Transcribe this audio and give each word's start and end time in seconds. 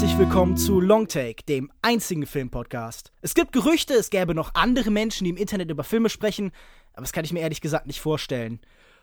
herzlich 0.00 0.18
willkommen 0.18 0.56
zu 0.56 0.80
Longtake, 0.80 1.44
dem 1.46 1.70
einzigen 1.82 2.24
Filmpodcast. 2.24 3.12
Es 3.20 3.34
gibt 3.34 3.52
Gerüchte, 3.52 3.92
es 3.92 4.08
gäbe 4.08 4.34
noch 4.34 4.54
andere 4.54 4.90
Menschen, 4.90 5.24
die 5.24 5.30
im 5.30 5.36
Internet 5.36 5.70
über 5.70 5.84
Filme 5.84 6.08
sprechen, 6.08 6.52
aber 6.94 7.02
das 7.02 7.12
kann 7.12 7.26
ich 7.26 7.34
mir 7.34 7.40
ehrlich 7.40 7.60
gesagt 7.60 7.86
nicht 7.86 8.00
vorstellen. 8.00 8.60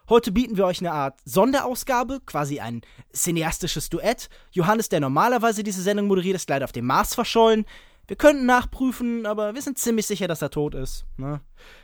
Heute 0.10 0.32
bieten 0.32 0.58
wir 0.58 0.66
euch 0.66 0.80
eine 0.80 0.92
Art 0.92 1.20
Sonderausgabe, 1.24 2.22
quasi 2.26 2.62
ein 2.62 2.82
cineastisches 3.14 3.92
Duett. 3.92 4.28
Johannes, 4.54 4.90
der 4.90 5.00
normalerweise 5.00 5.62
diese 5.62 5.84
Sendung 5.84 6.08
moderiert, 6.08 6.36
ist 6.36 6.50
leider 6.50 6.66
auf 6.66 6.72
dem 6.72 6.88
Mars 6.88 7.14
verschollen. 7.14 7.66
Wir 8.08 8.16
könnten 8.16 8.48
nachprüfen, 8.48 9.28
aber 9.28 9.54
wir 9.54 9.62
sind 9.62 9.78
ziemlich 9.78 10.08
sicher, 10.08 10.28
dass 10.28 10.42
er 10.42 10.50
tot 10.50 10.74
ist. 10.74 11.06
Ne? 11.18 11.42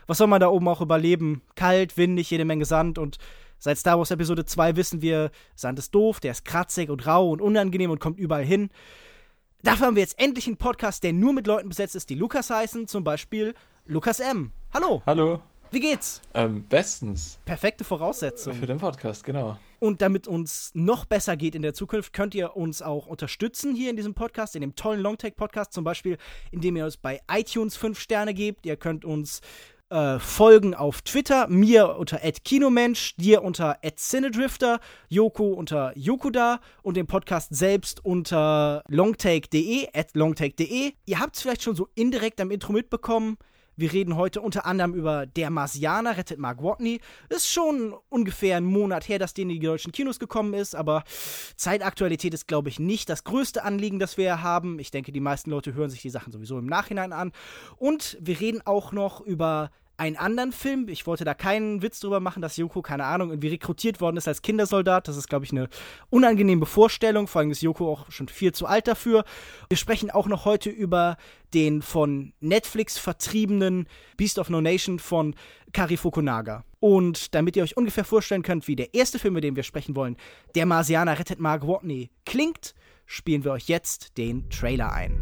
Was 0.08 0.18
soll 0.18 0.28
man 0.28 0.42
da 0.42 0.48
oben 0.48 0.68
auch 0.68 0.82
überleben? 0.82 1.44
Kalt, 1.54 1.98
windig, 1.98 2.32
jede 2.32 2.46
Menge 2.46 2.66
Sand 2.66 2.98
und 2.98 3.20
seit 3.60 3.78
Star 3.78 4.00
Wars 4.00 4.10
Episode 4.10 4.44
2 4.44 4.76
wissen 4.76 5.04
wir, 5.04 5.30
Sand 5.54 5.78
ist 5.78 5.94
doof, 5.94 6.20
der 6.20 6.32
ist 6.32 6.46
kratzig 6.46 6.90
und 6.90 7.06
rau 7.06 7.30
und 7.30 7.42
unangenehm 7.42 7.92
und 7.92 8.00
kommt 8.00 8.18
überall 8.18 8.44
hin. 8.44 8.72
Dafür 9.66 9.88
haben 9.88 9.96
wir 9.96 10.02
jetzt 10.02 10.20
endlich 10.20 10.46
einen 10.48 10.58
Podcast, 10.58 11.06
der 11.06 11.14
nur 11.14 11.32
mit 11.32 11.48
Leuten 11.48 11.70
besetzt 11.70 11.96
ist, 11.96 12.10
die 12.10 12.16
Lukas 12.16 12.50
heißen, 12.50 12.86
zum 12.86 13.06
Beispiel 13.06 13.54
Lukas 13.86 14.20
M. 14.20 14.52
Hallo. 14.74 15.02
Hallo. 15.06 15.40
Wie 15.72 15.80
geht's? 15.80 16.22
Ähm, 16.34 16.66
bestens. 16.68 17.40
Perfekte 17.46 17.86
Voraussetzung. 17.86 18.56
Für 18.56 18.68
den 18.68 18.78
Podcast, 18.78 19.24
genau. 19.24 19.58
Und 19.80 20.02
damit 20.02 20.28
uns 20.28 20.72
noch 20.74 21.06
besser 21.06 21.38
geht 21.38 21.56
in 21.56 21.62
der 21.62 21.74
Zukunft, 21.74 22.12
könnt 22.12 22.36
ihr 22.36 22.58
uns 22.58 22.82
auch 22.82 23.08
unterstützen 23.08 23.74
hier 23.74 23.90
in 23.90 23.96
diesem 23.96 24.14
Podcast, 24.14 24.56
in 24.56 24.62
dem 24.62 24.76
tollen 24.76 25.00
Longtake-Podcast, 25.00 25.72
zum 25.72 25.86
Beispiel, 25.86 26.18
indem 26.52 26.76
ihr 26.76 26.84
uns 26.84 26.98
bei 26.98 27.22
iTunes 27.32 27.78
5 27.78 27.98
Sterne 27.98 28.34
gebt. 28.34 28.66
Ihr 28.66 28.76
könnt 28.76 29.06
uns 29.06 29.40
äh, 29.94 30.20
folgen 30.20 30.74
auf 30.74 31.04
Twitter, 31.04 31.48
mir 31.48 31.98
unter 31.98 32.18
@kinomensch, 32.18 33.16
dir 33.18 33.44
unter 33.44 33.78
@cinedrifter, 33.96 34.80
Joko 35.08 35.54
unter 35.54 35.96
Yokuda 35.96 36.60
und 36.82 36.98
den 36.98 37.06
Podcast 37.06 37.56
selbst 37.56 38.04
unter 38.04 38.84
longtake.de 38.88 39.88
longtake.de. 40.14 40.94
Ihr 41.06 41.20
habt 41.20 41.36
es 41.36 41.44
vielleicht 41.44 41.62
schon 41.62 41.76
so 41.76 41.90
indirekt 41.94 42.42
am 42.42 42.50
Intro 42.50 42.74
mitbekommen. 42.74 43.38
Wir 43.76 43.92
reden 43.92 44.16
heute 44.16 44.42
unter 44.42 44.66
anderem 44.68 44.94
über 44.94 45.26
Der 45.26 45.50
Marsianer 45.50 46.16
rettet 46.18 46.38
Mark 46.38 46.62
Watney. 46.62 47.00
Ist 47.30 47.50
schon 47.50 47.96
ungefähr 48.10 48.58
ein 48.58 48.66
Monat 48.66 49.08
her, 49.08 49.18
dass 49.18 49.34
der 49.34 49.44
in 49.44 49.50
die 49.50 49.60
deutschen 49.60 49.92
Kinos 49.92 50.20
gekommen 50.20 50.54
ist, 50.54 50.76
aber 50.76 51.04
Zeitaktualität 51.56 52.34
ist, 52.36 52.48
glaube 52.48 52.70
ich, 52.70 52.80
nicht 52.80 53.10
das 53.10 53.24
größte 53.24 53.64
Anliegen, 53.64 53.98
das 53.98 54.18
wir 54.18 54.44
haben. 54.44 54.78
Ich 54.78 54.92
denke, 54.92 55.12
die 55.12 55.20
meisten 55.20 55.50
Leute 55.50 55.74
hören 55.74 55.90
sich 55.90 56.02
die 56.02 56.12
Sachen 56.12 56.32
sowieso 56.32 56.60
im 56.60 56.68
Nachhinein 56.68 57.14
an. 57.14 57.32
Und 57.78 58.18
wir 58.22 58.40
reden 58.40 58.62
auch 58.64 58.92
noch 58.92 59.22
über 59.22 59.72
einen 59.98 60.18
anderen 60.18 60.52
Film. 60.52 60.88
Ich 60.90 61.06
wollte 61.06 61.24
da 61.24 61.34
keinen 61.34 61.82
Witz 61.82 62.00
drüber 62.00 62.20
machen, 62.20 62.42
dass 62.42 62.58
Yoko, 62.58 62.82
keine 62.82 63.06
Ahnung, 63.06 63.30
irgendwie 63.30 63.50
rekrutiert 63.50 64.02
worden 64.02 64.18
ist 64.18 64.28
als 64.28 64.42
Kindersoldat. 64.42 65.08
Das 65.08 65.18
ist, 65.18 65.28
glaube 65.30 65.46
ich, 65.46 65.52
eine 65.52 65.70
unangenehme 66.10 66.66
Vorstellung. 66.66 67.28
Vor 67.28 67.40
allem 67.40 67.52
ist 67.52 67.62
Yoko 67.62 67.92
auch 67.92 68.12
schon 68.12 68.28
viel 68.28 68.54
zu 68.54 68.66
alt 68.66 68.88
dafür. 68.88 69.24
Wir 69.70 69.78
sprechen 69.78 70.10
auch 70.10 70.28
noch 70.28 70.46
heute 70.46 70.70
über 70.70 71.18
den 71.54 71.82
von 71.82 72.34
Netflix 72.40 72.98
vertriebenen 72.98 73.88
Beast 74.18 74.40
of 74.40 74.50
No 74.50 74.62
Nation 74.62 75.00
von 75.00 75.36
Kari 75.74 75.98
Fukunaga. 75.98 76.64
Und 76.80 77.34
damit 77.36 77.56
ihr 77.56 77.64
euch 77.64 77.78
ungefähr 77.78 78.04
vorstellen 78.04 78.42
könnt, 78.42 78.68
wie 78.68 78.76
der 78.76 78.94
erste 78.94 79.20
Film, 79.20 79.36
mit 79.36 79.44
dem 79.44 79.56
wir 79.56 79.64
sprechen 79.64 79.96
wollen, 79.96 80.18
Der 80.56 80.66
Marsianer 80.66 81.18
rettet 81.18 81.40
Mark 81.40 81.66
Watney, 81.66 82.10
klingt, 82.26 82.74
spielen 83.06 83.44
wir 83.44 83.52
euch 83.52 83.68
jetzt 83.68 84.18
den 84.18 84.50
Trailer 84.50 84.92
ein. 84.92 85.22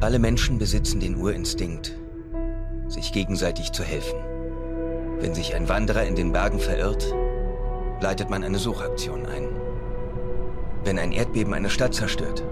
Alle 0.00 0.18
Menschen 0.18 0.58
besitzen 0.58 1.00
den 1.00 1.16
Urinstinkt, 1.16 1.96
sich 2.92 3.12
gegenseitig 3.12 3.72
zu 3.72 3.82
helfen. 3.82 4.18
Wenn 5.18 5.34
sich 5.34 5.54
ein 5.54 5.68
Wanderer 5.68 6.04
in 6.04 6.14
den 6.14 6.32
Bergen 6.32 6.58
verirrt, 6.58 7.14
leitet 8.00 8.28
man 8.28 8.44
eine 8.44 8.58
Suchaktion 8.58 9.24
ein. 9.26 9.48
Wenn 10.84 10.98
ein 10.98 11.12
Erdbeben 11.12 11.54
eine 11.54 11.70
Stadt 11.70 11.94
zerstört, 11.94 12.44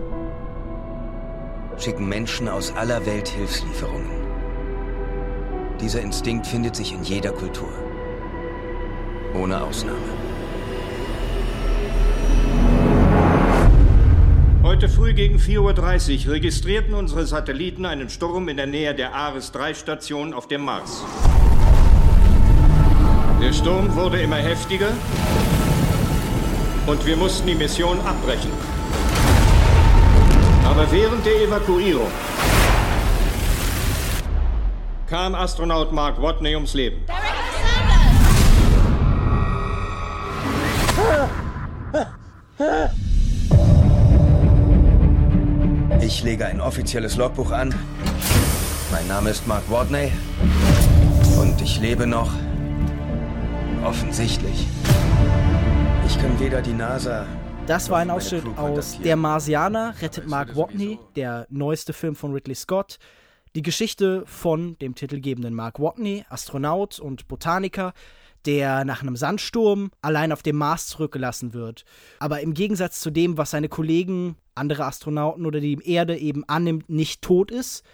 schicken 1.76 2.08
Menschen 2.08 2.48
aus 2.48 2.74
aller 2.74 3.04
Welt 3.06 3.28
Hilfslieferungen. 3.28 4.20
Dieser 5.80 6.00
Instinkt 6.00 6.46
findet 6.46 6.76
sich 6.76 6.92
in 6.92 7.02
jeder 7.02 7.32
Kultur. 7.32 7.72
Ohne 9.34 9.62
Ausnahme. 9.62 10.29
Heute 14.80 14.88
früh 14.94 15.12
gegen 15.12 15.36
4.30 15.36 16.24
Uhr 16.24 16.32
registrierten 16.32 16.94
unsere 16.94 17.26
Satelliten 17.26 17.84
einen 17.84 18.08
Sturm 18.08 18.48
in 18.48 18.56
der 18.56 18.64
Nähe 18.64 18.94
der 18.94 19.14
Ares-3-Station 19.14 20.32
auf 20.32 20.48
dem 20.48 20.62
Mars. 20.62 21.04
Der 23.42 23.52
Sturm 23.52 23.94
wurde 23.94 24.22
immer 24.22 24.36
heftiger 24.36 24.88
und 26.86 27.04
wir 27.04 27.14
mussten 27.18 27.46
die 27.46 27.54
Mission 27.56 28.00
abbrechen. 28.00 28.50
Aber 30.64 30.90
während 30.90 31.26
der 31.26 31.42
Evakuierung 31.42 32.10
kam 35.08 35.34
Astronaut 35.34 35.92
Mark 35.92 36.22
Watney 36.22 36.54
ums 36.54 36.72
Leben. 36.72 37.04
Ich 37.06 37.39
lege 46.40 46.52
ein 46.52 46.60
offizielles 46.62 47.16
Logbuch 47.16 47.50
an. 47.50 47.74
Mein 48.90 49.06
Name 49.06 49.28
ist 49.28 49.46
Mark 49.46 49.70
Watney. 49.70 50.10
Und 51.38 51.60
ich 51.60 51.78
lebe 51.80 52.06
noch. 52.06 52.32
Offensichtlich. 53.84 54.66
Ich 56.06 56.18
kann 56.18 56.40
weder 56.40 56.62
die 56.62 56.72
NASA. 56.72 57.26
Das 57.66 57.90
war 57.90 57.98
ein 57.98 58.10
Ausschnitt 58.10 58.44
aus 58.56 58.98
Der 59.04 59.16
Marsianer 59.16 59.94
rettet 60.00 60.28
Mark 60.28 60.56
Watney, 60.56 60.98
der 61.14 61.46
neueste 61.50 61.92
Film 61.92 62.16
von 62.16 62.32
Ridley 62.32 62.54
Scott. 62.54 62.96
Die 63.54 63.62
Geschichte 63.62 64.22
von 64.24 64.78
dem 64.78 64.94
titelgebenden 64.94 65.52
Mark 65.52 65.78
Watney, 65.78 66.24
Astronaut 66.30 67.00
und 67.00 67.28
Botaniker, 67.28 67.92
der 68.46 68.84
nach 68.84 69.02
einem 69.02 69.16
Sandsturm 69.16 69.90
allein 70.02 70.32
auf 70.32 70.42
dem 70.42 70.56
Mars 70.56 70.86
zurückgelassen 70.86 71.52
wird. 71.52 71.84
Aber 72.18 72.40
im 72.40 72.54
Gegensatz 72.54 73.00
zu 73.00 73.10
dem, 73.10 73.36
was 73.36 73.50
seine 73.50 73.68
Kollegen, 73.68 74.36
andere 74.54 74.84
Astronauten 74.84 75.46
oder 75.46 75.60
die 75.60 75.78
Erde 75.84 76.16
eben 76.16 76.44
annimmt, 76.48 76.88
nicht 76.88 77.22
tot 77.22 77.50
ist, 77.50 77.84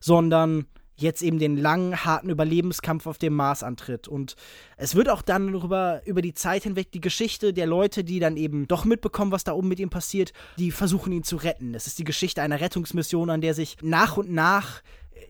sondern 0.00 0.66
jetzt 0.96 1.22
eben 1.22 1.38
den 1.38 1.56
langen, 1.56 2.04
harten 2.04 2.30
Überlebenskampf 2.30 3.06
auf 3.06 3.18
dem 3.18 3.34
Mars 3.34 3.62
antritt. 3.62 4.08
Und 4.08 4.34
es 4.76 4.94
wird 4.94 5.08
auch 5.08 5.22
dann 5.22 5.52
darüber, 5.52 6.02
über 6.06 6.22
die 6.22 6.34
Zeit 6.34 6.62
hinweg 6.62 6.90
die 6.90 7.00
Geschichte 7.00 7.52
der 7.52 7.66
Leute, 7.66 8.02
die 8.02 8.18
dann 8.18 8.36
eben 8.36 8.66
doch 8.66 8.84
mitbekommen, 8.84 9.32
was 9.32 9.44
da 9.44 9.52
oben 9.52 9.68
mit 9.68 9.78
ihm 9.78 9.90
passiert, 9.90 10.32
die 10.58 10.70
versuchen 10.70 11.12
ihn 11.12 11.22
zu 11.22 11.36
retten. 11.36 11.74
Es 11.74 11.86
ist 11.86 11.98
die 11.98 12.04
Geschichte 12.04 12.42
einer 12.42 12.60
Rettungsmission, 12.60 13.30
an 13.30 13.40
der 13.40 13.54
sich 13.54 13.76
nach 13.82 14.16
und 14.16 14.32
nach 14.32 14.82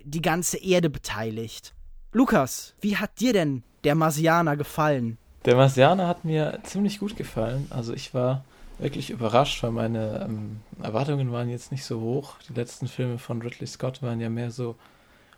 die 0.05 0.23
ganze 0.23 0.59
Erde 0.59 0.89
beteiligt. 0.89 1.76
Lukas, 2.17 2.73
wie 2.81 2.97
hat 2.97 3.21
dir 3.21 3.35
denn 3.35 3.63
der 3.85 3.95
Marsianer 3.95 4.57
gefallen? 4.57 5.19
Der 5.45 5.55
Marsianer 5.55 6.09
hat 6.09 6.25
mir 6.25 6.61
ziemlich 6.63 6.99
gut 6.99 7.15
gefallen. 7.15 7.67
Also 7.69 7.93
ich 7.93 8.15
war 8.15 8.43
wirklich 8.79 9.11
überrascht, 9.11 9.63
weil 9.63 9.73
meine 9.73 10.25
ähm, 10.25 10.61
Erwartungen 10.83 11.31
waren 11.31 11.51
jetzt 11.51 11.73
nicht 11.73 11.85
so 11.85 12.01
hoch. 12.01 12.37
Die 12.49 12.55
letzten 12.55 12.89
Filme 12.89 13.19
von 13.19 13.43
Ridley 13.43 13.67
Scott 13.67 14.03
waren 14.03 14.19
ja 14.19 14.31
mehr 14.31 14.51
so 14.51 14.77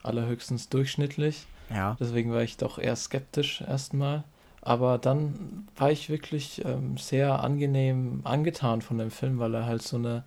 allerhöchstens 0.05 0.69
durchschnittlich. 0.69 1.49
Ja. 1.69 1.97
Deswegen 1.99 2.31
war 2.31 2.43
ich 2.43 2.59
doch 2.59 2.79
eher 2.79 2.95
skeptisch 2.95 3.61
erstmal. 3.61 4.23
Aber 4.63 4.99
dann 4.99 5.67
war 5.75 5.91
ich 5.91 6.11
wirklich 6.11 6.65
ähm, 6.65 6.97
sehr 6.97 7.43
angenehm 7.43 8.21
angetan 8.23 8.83
von 8.83 8.99
dem 8.99 9.11
Film, 9.11 9.41
weil 9.41 9.53
er 9.53 9.67
halt 9.67 9.83
so 9.83 9.97
eine, 9.97 10.23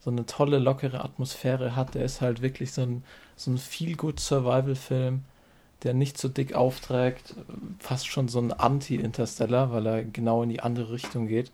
so 0.00 0.10
eine 0.10 0.26
tolle, 0.26 0.58
lockere 0.58 1.04
Atmosphäre 1.04 1.76
hat. 1.76 1.94
Er 1.94 2.04
ist 2.04 2.22
halt 2.22 2.42
wirklich 2.42 2.72
so 2.72 2.82
ein, 2.82 3.04
so 3.36 3.52
ein 3.52 3.58
Feel-Good-Survival-Film, 3.58 5.22
der 5.82 5.94
nicht 5.94 6.18
so 6.18 6.28
dick 6.28 6.54
aufträgt. 6.54 7.34
Fast 7.78 8.06
schon 8.06 8.28
so 8.28 8.38
ein 8.38 8.52
Anti-Interstellar, 8.52 9.72
weil 9.72 9.86
er 9.86 10.04
genau 10.04 10.42
in 10.42 10.48
die 10.48 10.60
andere 10.60 10.92
Richtung 10.92 11.26
geht. 11.26 11.50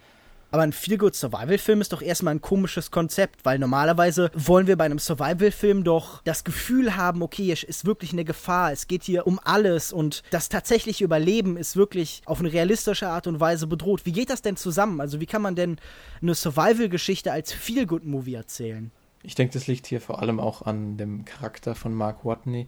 Aber 0.53 0.65
ein 0.65 0.75
Feel-Good-Survival-Film 0.75 1.81
ist 1.81 1.95
doch 1.95 2.03
erstmal 2.03 2.35
ein 2.35 2.43
komisches 2.43 2.91
Konzept, 2.91 3.43
weil 3.47 3.59
normalerweise 3.59 4.31
wollen 4.35 4.67
wir 4.67 4.77
bei 4.77 4.85
einem 4.85 4.99
Survival-Film 4.99 5.83
doch 5.83 6.23
das 6.25 6.45
Gefühl 6.45 6.95
haben, 6.95 7.23
okay, 7.23 7.51
es 7.51 7.63
ist 7.63 7.87
wirklich 7.87 8.13
eine 8.13 8.27
Gefahr, 8.27 8.71
es 8.71 8.87
geht 8.87 9.03
hier 9.03 9.27
um 9.27 9.41
alles 9.43 9.95
und 9.95 10.23
das 10.31 10.51
tatsächliche 10.51 11.05
Überleben 11.05 11.57
ist 11.57 11.75
wirklich 11.75 12.21
auf 12.27 12.41
eine 12.41 12.53
realistische 12.53 13.09
Art 13.09 13.27
und 13.27 13.41
Weise 13.41 13.67
bedroht. 13.67 14.05
Wie 14.05 14.13
geht 14.13 14.29
das 14.29 14.43
denn 14.43 14.59
zusammen? 14.59 15.01
Also 15.01 15.21
wie 15.21 15.27
kann 15.27 15.41
man 15.41 15.57
denn 15.57 15.79
eine 16.21 16.35
Survival-Geschichte 16.35 17.33
als 17.33 17.51
Feel-Good-Movie 17.55 18.35
erzählen? 18.35 18.91
Ich 19.23 19.35
denke, 19.35 19.55
das 19.55 19.69
liegt 19.69 19.87
hier 19.87 20.03
vor 20.03 20.21
allem 20.21 20.39
auch 20.39 20.61
an 20.61 20.99
dem 20.99 21.25
Charakter 21.25 21.75
von 21.75 21.95
Mark 21.95 22.27
Watney, 22.27 22.67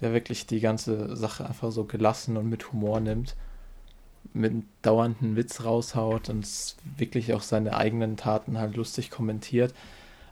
der 0.00 0.12
wirklich 0.12 0.46
die 0.46 0.60
ganze 0.60 1.16
Sache 1.16 1.46
einfach 1.46 1.70
so 1.72 1.84
gelassen 1.84 2.36
und 2.36 2.48
mit 2.48 2.72
Humor 2.72 3.00
nimmt 3.00 3.36
mit 4.32 4.64
dauernden 4.82 5.36
Witz 5.36 5.64
raushaut 5.64 6.28
und 6.28 6.46
wirklich 6.96 7.32
auch 7.32 7.42
seine 7.42 7.76
eigenen 7.76 8.16
Taten 8.16 8.58
halt 8.58 8.76
lustig 8.76 9.10
kommentiert. 9.10 9.74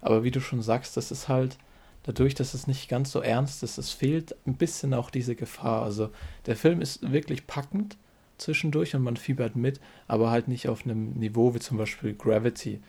Aber 0.01 0.25
wie 0.25 0.31
du 0.31 0.41
schon 0.41 0.63
sagst, 0.63 0.97
das 0.97 1.11
ist 1.11 1.29
halt 1.29 1.57
dadurch, 2.03 2.35
dass 2.35 2.55
es 2.55 2.67
nicht 2.67 2.89
ganz 2.89 3.11
so 3.11 3.21
ernst 3.21 3.63
ist, 3.63 3.79
es 3.79 3.91
fehlt 3.91 4.37
ein 4.47 4.55
bisschen 4.55 4.95
auch 4.95 5.11
diese 5.11 5.35
Gefahr. 5.35 5.83
Also 5.83 6.11
der 6.47 6.57
Film 6.57 6.81
ist 6.81 7.13
wirklich 7.13 7.47
packend 7.47 7.97
zwischendurch 8.37 8.95
und 8.95 9.03
man 9.03 9.17
fiebert 9.17 9.57
mit, 9.57 9.81
aber 10.07 10.31
halt 10.31 10.49
nicht 10.49 10.69
auf 10.69 10.85
einem 10.85 11.15
Niveau 11.15 11.55
wie 11.55 11.61
zum 11.61 11.79
Beispiel 11.79 12.15
Gravity, 12.15 12.81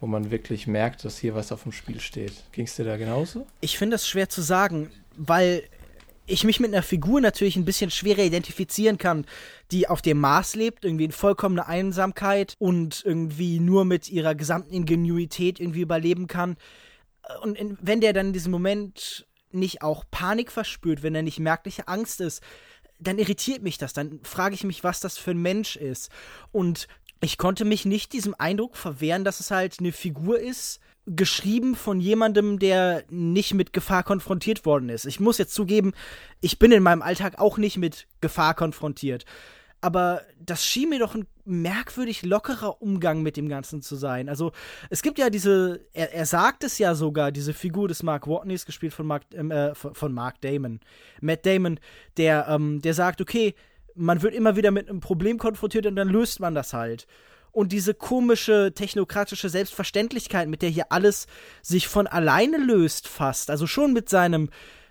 wo 0.00 0.06
man 0.06 0.30
wirklich 0.30 0.66
merkt, 0.66 1.04
dass 1.04 1.18
hier 1.18 1.34
was 1.34 1.52
auf 1.52 1.62
dem 1.62 1.72
Spiel 1.72 2.00
steht. 2.00 2.32
Ging 2.52 2.64
es 2.64 2.74
dir 2.74 2.84
da 2.84 2.96
genauso? 2.96 3.46
Ich 3.60 3.78
finde 3.78 3.94
das 3.94 4.08
schwer 4.08 4.28
zu 4.28 4.42
sagen, 4.42 4.90
weil 5.16 5.62
ich 6.26 6.44
mich 6.44 6.60
mit 6.60 6.72
einer 6.72 6.82
Figur 6.82 7.20
natürlich 7.20 7.56
ein 7.56 7.64
bisschen 7.64 7.90
schwerer 7.90 8.22
identifizieren 8.22 8.98
kann, 8.98 9.26
die 9.70 9.88
auf 9.88 10.02
dem 10.02 10.20
Mars 10.20 10.54
lebt, 10.54 10.84
irgendwie 10.84 11.04
in 11.04 11.12
vollkommener 11.12 11.68
Einsamkeit 11.68 12.54
und 12.58 13.02
irgendwie 13.04 13.60
nur 13.60 13.84
mit 13.84 14.10
ihrer 14.10 14.34
gesamten 14.34 14.72
Ingenuität 14.72 15.60
irgendwie 15.60 15.82
überleben 15.82 16.26
kann. 16.26 16.56
Und 17.42 17.56
in, 17.56 17.78
wenn 17.80 18.00
der 18.00 18.12
dann 18.12 18.28
in 18.28 18.32
diesem 18.32 18.52
Moment 18.52 19.26
nicht 19.52 19.82
auch 19.82 20.04
Panik 20.10 20.50
verspürt, 20.50 21.02
wenn 21.02 21.14
er 21.14 21.22
nicht 21.22 21.38
merkliche 21.38 21.88
Angst 21.88 22.20
ist, 22.20 22.42
dann 22.98 23.18
irritiert 23.18 23.62
mich 23.62 23.78
das. 23.78 23.92
Dann 23.92 24.20
frage 24.22 24.54
ich 24.54 24.64
mich, 24.64 24.84
was 24.84 25.00
das 25.00 25.18
für 25.18 25.32
ein 25.32 25.42
Mensch 25.42 25.76
ist. 25.76 26.10
Und 26.50 26.88
ich 27.20 27.38
konnte 27.38 27.64
mich 27.64 27.84
nicht 27.84 28.12
diesem 28.12 28.34
Eindruck 28.36 28.76
verwehren, 28.76 29.24
dass 29.24 29.40
es 29.40 29.50
halt 29.50 29.76
eine 29.78 29.92
Figur 29.92 30.38
ist, 30.38 30.80
geschrieben 31.06 31.76
von 31.76 32.00
jemandem, 32.00 32.58
der 32.58 33.04
nicht 33.08 33.54
mit 33.54 33.72
Gefahr 33.72 34.02
konfrontiert 34.02 34.66
worden 34.66 34.88
ist. 34.88 35.06
Ich 35.06 35.20
muss 35.20 35.38
jetzt 35.38 35.54
zugeben, 35.54 35.92
ich 36.40 36.58
bin 36.58 36.72
in 36.72 36.82
meinem 36.82 37.02
Alltag 37.02 37.38
auch 37.38 37.58
nicht 37.58 37.76
mit 37.76 38.06
Gefahr 38.20 38.54
konfrontiert. 38.54 39.24
Aber 39.80 40.22
das 40.40 40.64
schien 40.64 40.88
mir 40.88 40.98
doch 40.98 41.14
ein 41.14 41.26
merkwürdig 41.44 42.24
lockerer 42.24 42.82
Umgang 42.82 43.22
mit 43.22 43.36
dem 43.36 43.48
Ganzen 43.48 43.82
zu 43.82 43.94
sein. 43.94 44.28
Also, 44.28 44.50
es 44.90 45.02
gibt 45.02 45.18
ja 45.18 45.30
diese, 45.30 45.80
er, 45.92 46.12
er 46.12 46.26
sagt 46.26 46.64
es 46.64 46.78
ja 46.78 46.94
sogar, 46.94 47.30
diese 47.30 47.52
Figur 47.52 47.86
des 47.86 48.02
Mark 48.02 48.26
Watneys, 48.26 48.66
gespielt 48.66 48.94
von 48.94 49.06
Mark, 49.06 49.22
ähm, 49.32 49.50
äh, 49.50 49.74
von 49.74 50.12
Mark 50.12 50.40
Damon, 50.40 50.80
Matt 51.20 51.46
Damon, 51.46 51.78
der, 52.16 52.48
ähm, 52.48 52.80
der 52.80 52.94
sagt, 52.94 53.20
okay, 53.20 53.54
man 53.94 54.22
wird 54.22 54.34
immer 54.34 54.56
wieder 54.56 54.72
mit 54.72 54.88
einem 54.88 55.00
Problem 55.00 55.38
konfrontiert 55.38 55.86
und 55.86 55.94
dann 55.94 56.08
löst 56.08 56.40
man 56.40 56.54
das 56.54 56.72
halt 56.72 57.06
und 57.56 57.72
diese 57.72 57.94
komische 57.94 58.72
technokratische 58.74 59.48
Selbstverständlichkeit, 59.48 60.46
mit 60.46 60.60
der 60.60 60.68
hier 60.68 60.92
alles 60.92 61.26
sich 61.62 61.88
von 61.88 62.06
alleine 62.06 62.58
löst, 62.58 63.08
fast. 63.08 63.48
Also 63.48 63.66
schon 63.66 63.94
mit 63.94 64.10
seinem, 64.10 64.50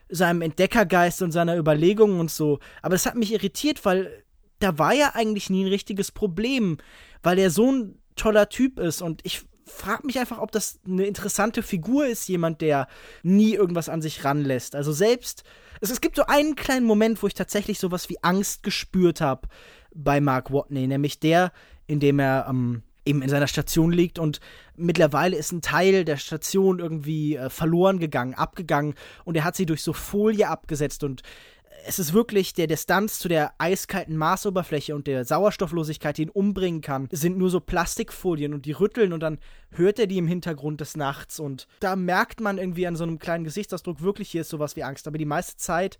seinem 0.09 0.41
Entdeckergeist 0.41 1.21
und 1.21 1.31
seiner 1.31 1.57
Überlegungen 1.57 2.19
und 2.19 2.31
so. 2.31 2.57
Aber 2.81 2.95
es 2.95 3.05
hat 3.05 3.13
mich 3.13 3.31
irritiert, 3.31 3.85
weil 3.85 4.23
da 4.57 4.79
war 4.79 4.95
ja 4.95 5.11
eigentlich 5.13 5.51
nie 5.51 5.63
ein 5.63 5.69
richtiges 5.69 6.11
Problem, 6.11 6.79
weil 7.21 7.37
er 7.37 7.51
so 7.51 7.71
ein 7.71 7.99
toller 8.15 8.49
Typ 8.49 8.79
ist 8.79 9.03
und 9.03 9.21
ich 9.23 9.43
frage 9.67 10.07
mich 10.07 10.17
einfach, 10.17 10.39
ob 10.39 10.51
das 10.51 10.79
eine 10.87 11.05
interessante 11.05 11.61
Figur 11.61 12.07
ist, 12.07 12.27
jemand, 12.27 12.61
der 12.61 12.87
nie 13.21 13.53
irgendwas 13.53 13.89
an 13.89 14.01
sich 14.01 14.23
ranlässt. 14.23 14.75
Also 14.75 14.91
selbst, 14.91 15.43
es, 15.81 15.91
es 15.91 16.01
gibt 16.01 16.15
so 16.15 16.25
einen 16.25 16.55
kleinen 16.55 16.87
Moment, 16.87 17.21
wo 17.21 17.27
ich 17.27 17.35
tatsächlich 17.35 17.77
sowas 17.77 18.09
wie 18.09 18.23
Angst 18.23 18.63
gespürt 18.63 19.21
habe 19.21 19.49
bei 19.93 20.19
Mark 20.19 20.51
Watney, 20.51 20.87
nämlich 20.87 21.19
der, 21.19 21.51
in 21.87 21.99
dem 21.99 22.19
er 22.19 22.47
ähm, 22.49 22.83
eben 23.05 23.21
in 23.21 23.29
seiner 23.29 23.47
Station 23.47 23.91
liegt 23.91 24.19
und 24.19 24.39
mittlerweile 24.75 25.37
ist 25.37 25.51
ein 25.51 25.61
Teil 25.61 26.05
der 26.05 26.17
Station 26.17 26.79
irgendwie 26.79 27.35
äh, 27.35 27.49
verloren 27.49 27.99
gegangen, 27.99 28.33
abgegangen 28.33 28.95
und 29.23 29.35
er 29.35 29.43
hat 29.43 29.55
sie 29.55 29.65
durch 29.65 29.83
so 29.83 29.93
Folie 29.93 30.47
abgesetzt 30.47 31.03
und 31.03 31.21
es 31.87 31.99
ist 31.99 32.13
wirklich 32.13 32.53
der 32.53 32.65
Distanz 32.65 33.19
zu 33.19 33.27
der 33.27 33.53
eiskalten 33.59 34.17
Marsoberfläche 34.17 34.95
und 34.95 35.05
der 35.05 35.23
Sauerstofflosigkeit, 35.23 36.17
die 36.17 36.23
ihn 36.23 36.29
umbringen 36.29 36.81
kann, 36.81 37.07
sind 37.11 37.37
nur 37.37 37.51
so 37.51 37.59
Plastikfolien 37.59 38.53
und 38.53 38.65
die 38.65 38.71
rütteln 38.71 39.13
und 39.13 39.19
dann 39.19 39.37
hört 39.69 39.99
er 39.99 40.07
die 40.07 40.17
im 40.17 40.27
Hintergrund 40.27 40.81
des 40.81 40.97
Nachts 40.97 41.39
und 41.39 41.67
da 41.79 41.95
merkt 41.95 42.41
man 42.41 42.57
irgendwie 42.57 42.87
an 42.87 42.95
so 42.95 43.03
einem 43.03 43.19
kleinen 43.19 43.43
Gesichtsausdruck 43.43 44.01
wirklich, 44.01 44.31
hier 44.31 44.41
ist 44.41 44.49
sowas 44.49 44.75
wie 44.75 44.83
Angst, 44.83 45.07
aber 45.07 45.19
die 45.19 45.25
meiste 45.25 45.57
Zeit 45.57 45.99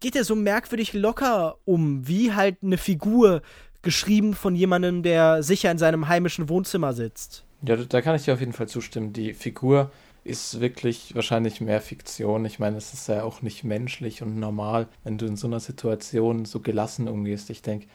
geht 0.00 0.16
er 0.16 0.24
so 0.24 0.34
merkwürdig 0.34 0.92
locker 0.92 1.58
um, 1.64 2.06
wie 2.06 2.32
halt 2.32 2.62
eine 2.62 2.78
Figur, 2.78 3.42
geschrieben 3.86 4.34
von 4.34 4.54
jemandem, 4.54 5.02
der 5.02 5.42
sicher 5.42 5.70
in 5.70 5.78
seinem 5.78 6.08
heimischen 6.08 6.50
Wohnzimmer 6.50 6.92
sitzt. 6.92 7.44
Ja, 7.62 7.76
da 7.76 8.02
kann 8.02 8.14
ich 8.14 8.24
dir 8.24 8.34
auf 8.34 8.40
jeden 8.40 8.52
Fall 8.52 8.68
zustimmen. 8.68 9.14
Die 9.14 9.32
Figur 9.32 9.90
ist 10.24 10.60
wirklich 10.60 11.14
wahrscheinlich 11.14 11.60
mehr 11.60 11.80
Fiktion. 11.80 12.44
Ich 12.44 12.58
meine, 12.58 12.76
es 12.76 12.92
ist 12.92 13.08
ja 13.08 13.22
auch 13.22 13.42
nicht 13.42 13.64
menschlich 13.64 14.22
und 14.22 14.38
normal, 14.38 14.88
wenn 15.04 15.18
du 15.18 15.26
in 15.26 15.36
so 15.36 15.46
einer 15.46 15.60
Situation 15.60 16.44
so 16.44 16.60
gelassen 16.60 17.08
umgehst. 17.08 17.48
Ich 17.48 17.62
denke, 17.62 17.86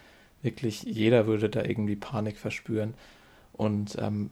wirklich 0.41 0.83
jeder 0.83 1.27
würde 1.27 1.49
da 1.49 1.63
irgendwie 1.63 1.97
Panik 1.97 2.37
verspüren. 2.37 2.93
Und 3.53 3.97
ähm, 3.99 4.31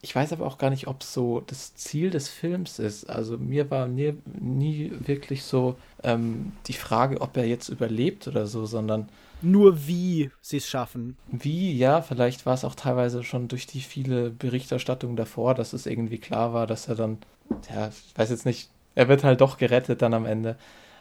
ich 0.00 0.14
weiß 0.14 0.32
aber 0.32 0.46
auch 0.46 0.58
gar 0.58 0.70
nicht, 0.70 0.86
ob 0.86 1.02
so 1.02 1.42
das 1.46 1.74
Ziel 1.74 2.10
des 2.10 2.28
Films 2.28 2.78
ist. 2.78 3.10
Also 3.10 3.36
mir 3.36 3.70
war 3.70 3.86
nie, 3.86 4.14
nie 4.40 4.90
wirklich 4.98 5.42
so 5.42 5.76
ähm, 6.02 6.52
die 6.66 6.72
Frage, 6.72 7.20
ob 7.20 7.36
er 7.36 7.46
jetzt 7.46 7.68
überlebt 7.68 8.26
oder 8.26 8.46
so, 8.46 8.64
sondern 8.64 9.08
nur 9.42 9.86
wie 9.86 10.30
sie 10.40 10.58
es 10.58 10.68
schaffen. 10.68 11.16
Wie, 11.30 11.76
ja, 11.76 12.02
vielleicht 12.02 12.46
war 12.46 12.54
es 12.54 12.64
auch 12.64 12.74
teilweise 12.74 13.22
schon 13.22 13.48
durch 13.48 13.66
die 13.66 13.80
viele 13.80 14.30
Berichterstattung 14.30 15.16
davor, 15.16 15.54
dass 15.54 15.72
es 15.72 15.86
irgendwie 15.86 16.18
klar 16.18 16.52
war, 16.52 16.66
dass 16.66 16.88
er 16.88 16.94
dann, 16.94 17.18
ja, 17.74 17.88
ich 17.88 18.18
weiß 18.18 18.30
jetzt 18.30 18.46
nicht, 18.46 18.70
er 18.94 19.08
wird 19.08 19.24
halt 19.24 19.40
doch 19.40 19.58
gerettet 19.58 20.02
dann 20.02 20.14
am 20.14 20.26
Ende. 20.26 20.56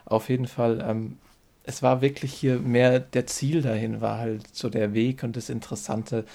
Auf 0.06 0.30
jeden 0.30 0.48
Fall, 0.48 0.84
ähm, 0.88 1.18
es 1.64 1.82
war 1.84 2.02
wirklich 2.02 2.34
hier 2.34 2.60
mehr 2.60 3.00
der 3.00 3.28
Ziel 3.28 3.62
dahin, 3.62 4.02
war 4.02 4.20
halt 4.20 4.56
so 4.56 4.70
der 4.70 4.94
Weg 4.94 5.24
und 5.24 5.36
das 5.36 5.50
Interessante, 5.50 6.26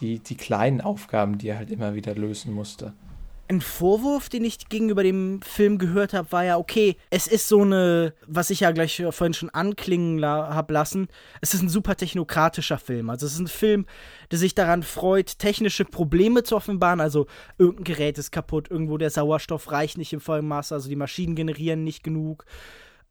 die, 0.00 0.20
die 0.20 0.36
kleinen 0.36 0.80
Aufgaben, 0.80 1.38
die 1.38 1.48
er 1.48 1.58
halt 1.58 1.70
immer 1.70 1.94
wieder 1.94 2.14
lösen 2.14 2.52
musste 2.52 2.92
ein 3.48 3.60
Vorwurf, 3.60 4.28
den 4.28 4.44
ich 4.44 4.68
gegenüber 4.68 5.02
dem 5.02 5.40
Film 5.42 5.78
gehört 5.78 6.12
habe, 6.12 6.30
war 6.32 6.44
ja, 6.44 6.58
okay, 6.58 6.96
es 7.10 7.26
ist 7.26 7.48
so 7.48 7.62
eine, 7.62 8.14
was 8.26 8.50
ich 8.50 8.60
ja 8.60 8.70
gleich 8.72 9.02
vorhin 9.10 9.34
schon 9.34 9.50
anklingen 9.50 10.18
la 10.18 10.54
habe 10.54 10.74
lassen, 10.74 11.08
es 11.40 11.54
ist 11.54 11.62
ein 11.62 11.68
super 11.68 11.96
technokratischer 11.96 12.78
Film. 12.78 13.10
Also 13.10 13.26
es 13.26 13.32
ist 13.32 13.40
ein 13.40 13.48
Film, 13.48 13.86
der 14.30 14.38
sich 14.38 14.54
daran 14.54 14.82
freut, 14.82 15.38
technische 15.38 15.84
Probleme 15.84 16.42
zu 16.42 16.56
offenbaren. 16.56 17.00
Also 17.00 17.26
irgendein 17.56 17.84
Gerät 17.84 18.18
ist 18.18 18.30
kaputt, 18.30 18.70
irgendwo 18.70 18.98
der 18.98 19.10
Sauerstoff 19.10 19.70
reicht 19.72 19.98
nicht 19.98 20.12
im 20.12 20.20
vollen 20.20 20.46
Maße, 20.46 20.74
also 20.74 20.88
die 20.88 20.96
Maschinen 20.96 21.34
generieren 21.34 21.84
nicht 21.84 22.04
genug. 22.04 22.44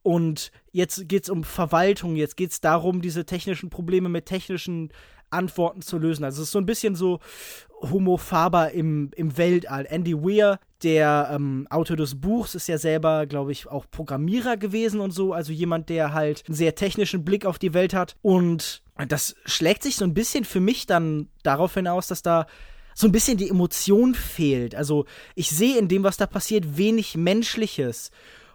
Und 0.03 0.51
jetzt 0.71 1.09
geht 1.09 1.23
es 1.23 1.29
um 1.29 1.43
Verwaltung, 1.43 2.15
jetzt 2.15 2.37
geht 2.37 2.51
es 2.51 2.61
darum, 2.61 3.01
diese 3.01 3.25
technischen 3.25 3.69
Probleme 3.69 4.07
mit 4.07 4.25
technischen 4.25 4.93
Antworten 5.29 5.81
zu 5.81 5.97
lösen. 5.97 6.23
Also 6.23 6.41
es 6.41 6.47
ist 6.47 6.51
so 6.51 6.59
ein 6.59 6.65
bisschen 6.65 6.95
so 6.95 7.19
Homo 7.81 8.17
Faber 8.17 8.71
im, 8.71 9.11
im 9.15 9.37
Weltall. 9.37 9.85
Andy 9.89 10.15
Weir, 10.15 10.59
der 10.83 11.29
ähm, 11.31 11.67
Autor 11.69 11.97
des 11.97 12.19
Buchs, 12.19 12.55
ist 12.55 12.67
ja 12.67 12.77
selber, 12.77 13.25
glaube 13.25 13.51
ich, 13.51 13.67
auch 13.67 13.85
Programmierer 13.89 14.57
gewesen 14.57 14.99
und 14.99 15.11
so. 15.11 15.33
Also 15.33 15.51
jemand, 15.51 15.89
der 15.89 16.13
halt 16.13 16.43
einen 16.47 16.55
sehr 16.55 16.75
technischen 16.75 17.23
Blick 17.23 17.45
auf 17.45 17.59
die 17.59 17.73
Welt 17.73 17.93
hat. 17.93 18.15
Und 18.21 18.81
das 19.07 19.35
schlägt 19.45 19.83
sich 19.83 19.95
so 19.95 20.05
ein 20.05 20.13
bisschen 20.13 20.43
für 20.43 20.59
mich 20.59 20.87
dann 20.87 21.29
darauf 21.43 21.73
hinaus, 21.75 22.07
dass 22.07 22.21
da 22.23 22.47
so 22.95 23.07
ein 23.07 23.11
bisschen 23.11 23.37
die 23.37 23.49
Emotion 23.49 24.15
fehlt. 24.15 24.73
Also 24.73 25.05
ich 25.35 25.51
sehe 25.51 25.77
in 25.77 25.87
dem, 25.87 26.03
was 26.03 26.17
da 26.17 26.25
passiert, 26.25 26.77
wenig 26.77 27.15
Menschliches. 27.15 28.09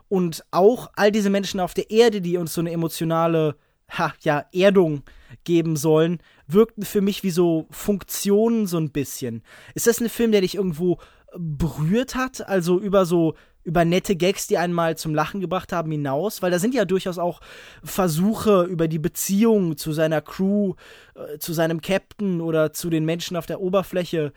Und 0.09 0.45
auch 0.51 0.91
all 0.97 1.13
diese 1.13 1.31
Menschen 1.31 1.61
auf 1.61 1.75
der 1.75 1.91
Erde, 1.91 2.21
die 2.21 2.37
uns 2.37 2.53
so 2.53 2.61
eine 2.61 2.73
emotionale 2.73 3.57
ha, 3.89 4.13
ja, 4.23 4.45
Erdung 4.53 5.05
geben 5.45 5.77
sollen, 5.77 6.19
wirkten 6.53 6.85
für 6.85 7.01
mich 7.01 7.23
wie 7.23 7.31
so 7.31 7.67
Funktionen 7.71 8.67
so 8.67 8.79
ein 8.79 8.91
bisschen. 8.91 9.43
Ist 9.75 9.87
das 9.87 10.01
ein 10.01 10.09
Film, 10.09 10.33
der 10.33 10.41
dich 10.41 10.55
irgendwo 10.55 10.99
berührt 11.37 12.15
hat? 12.15 12.47
Also 12.47 12.79
über 12.79 13.07
so 13.07 13.35
über 13.65 13.85
nette 13.85 14.17
Gags, 14.17 14.47
die 14.47 14.59
einmal 14.59 14.97
zum 14.97 15.15
Lachen 15.15 15.41
gebracht 15.41 15.73
haben, 15.73 15.91
hinaus, 15.91 16.43
weil 16.43 16.51
da 16.51 16.59
sind 16.59 16.75
ja 16.75 16.85
durchaus 16.85 17.19
auch 17.19 17.41
Versuche 17.85 18.65
über 18.65 18.89
die 18.89 18.99
Beziehung 18.99 19.77
zu 19.77 19.93
seiner 19.93 20.21
Crew, 20.21 20.75
äh, 21.15 21.39
zu 21.39 21.53
seinem 21.53 21.81
Captain 21.81 22.41
oder 22.41 22.73
zu 22.73 22.91
den 22.91 23.05
Menschen 23.05 23.37
auf 23.37 23.47
der 23.47 23.61
Oberfläche 23.61 24.33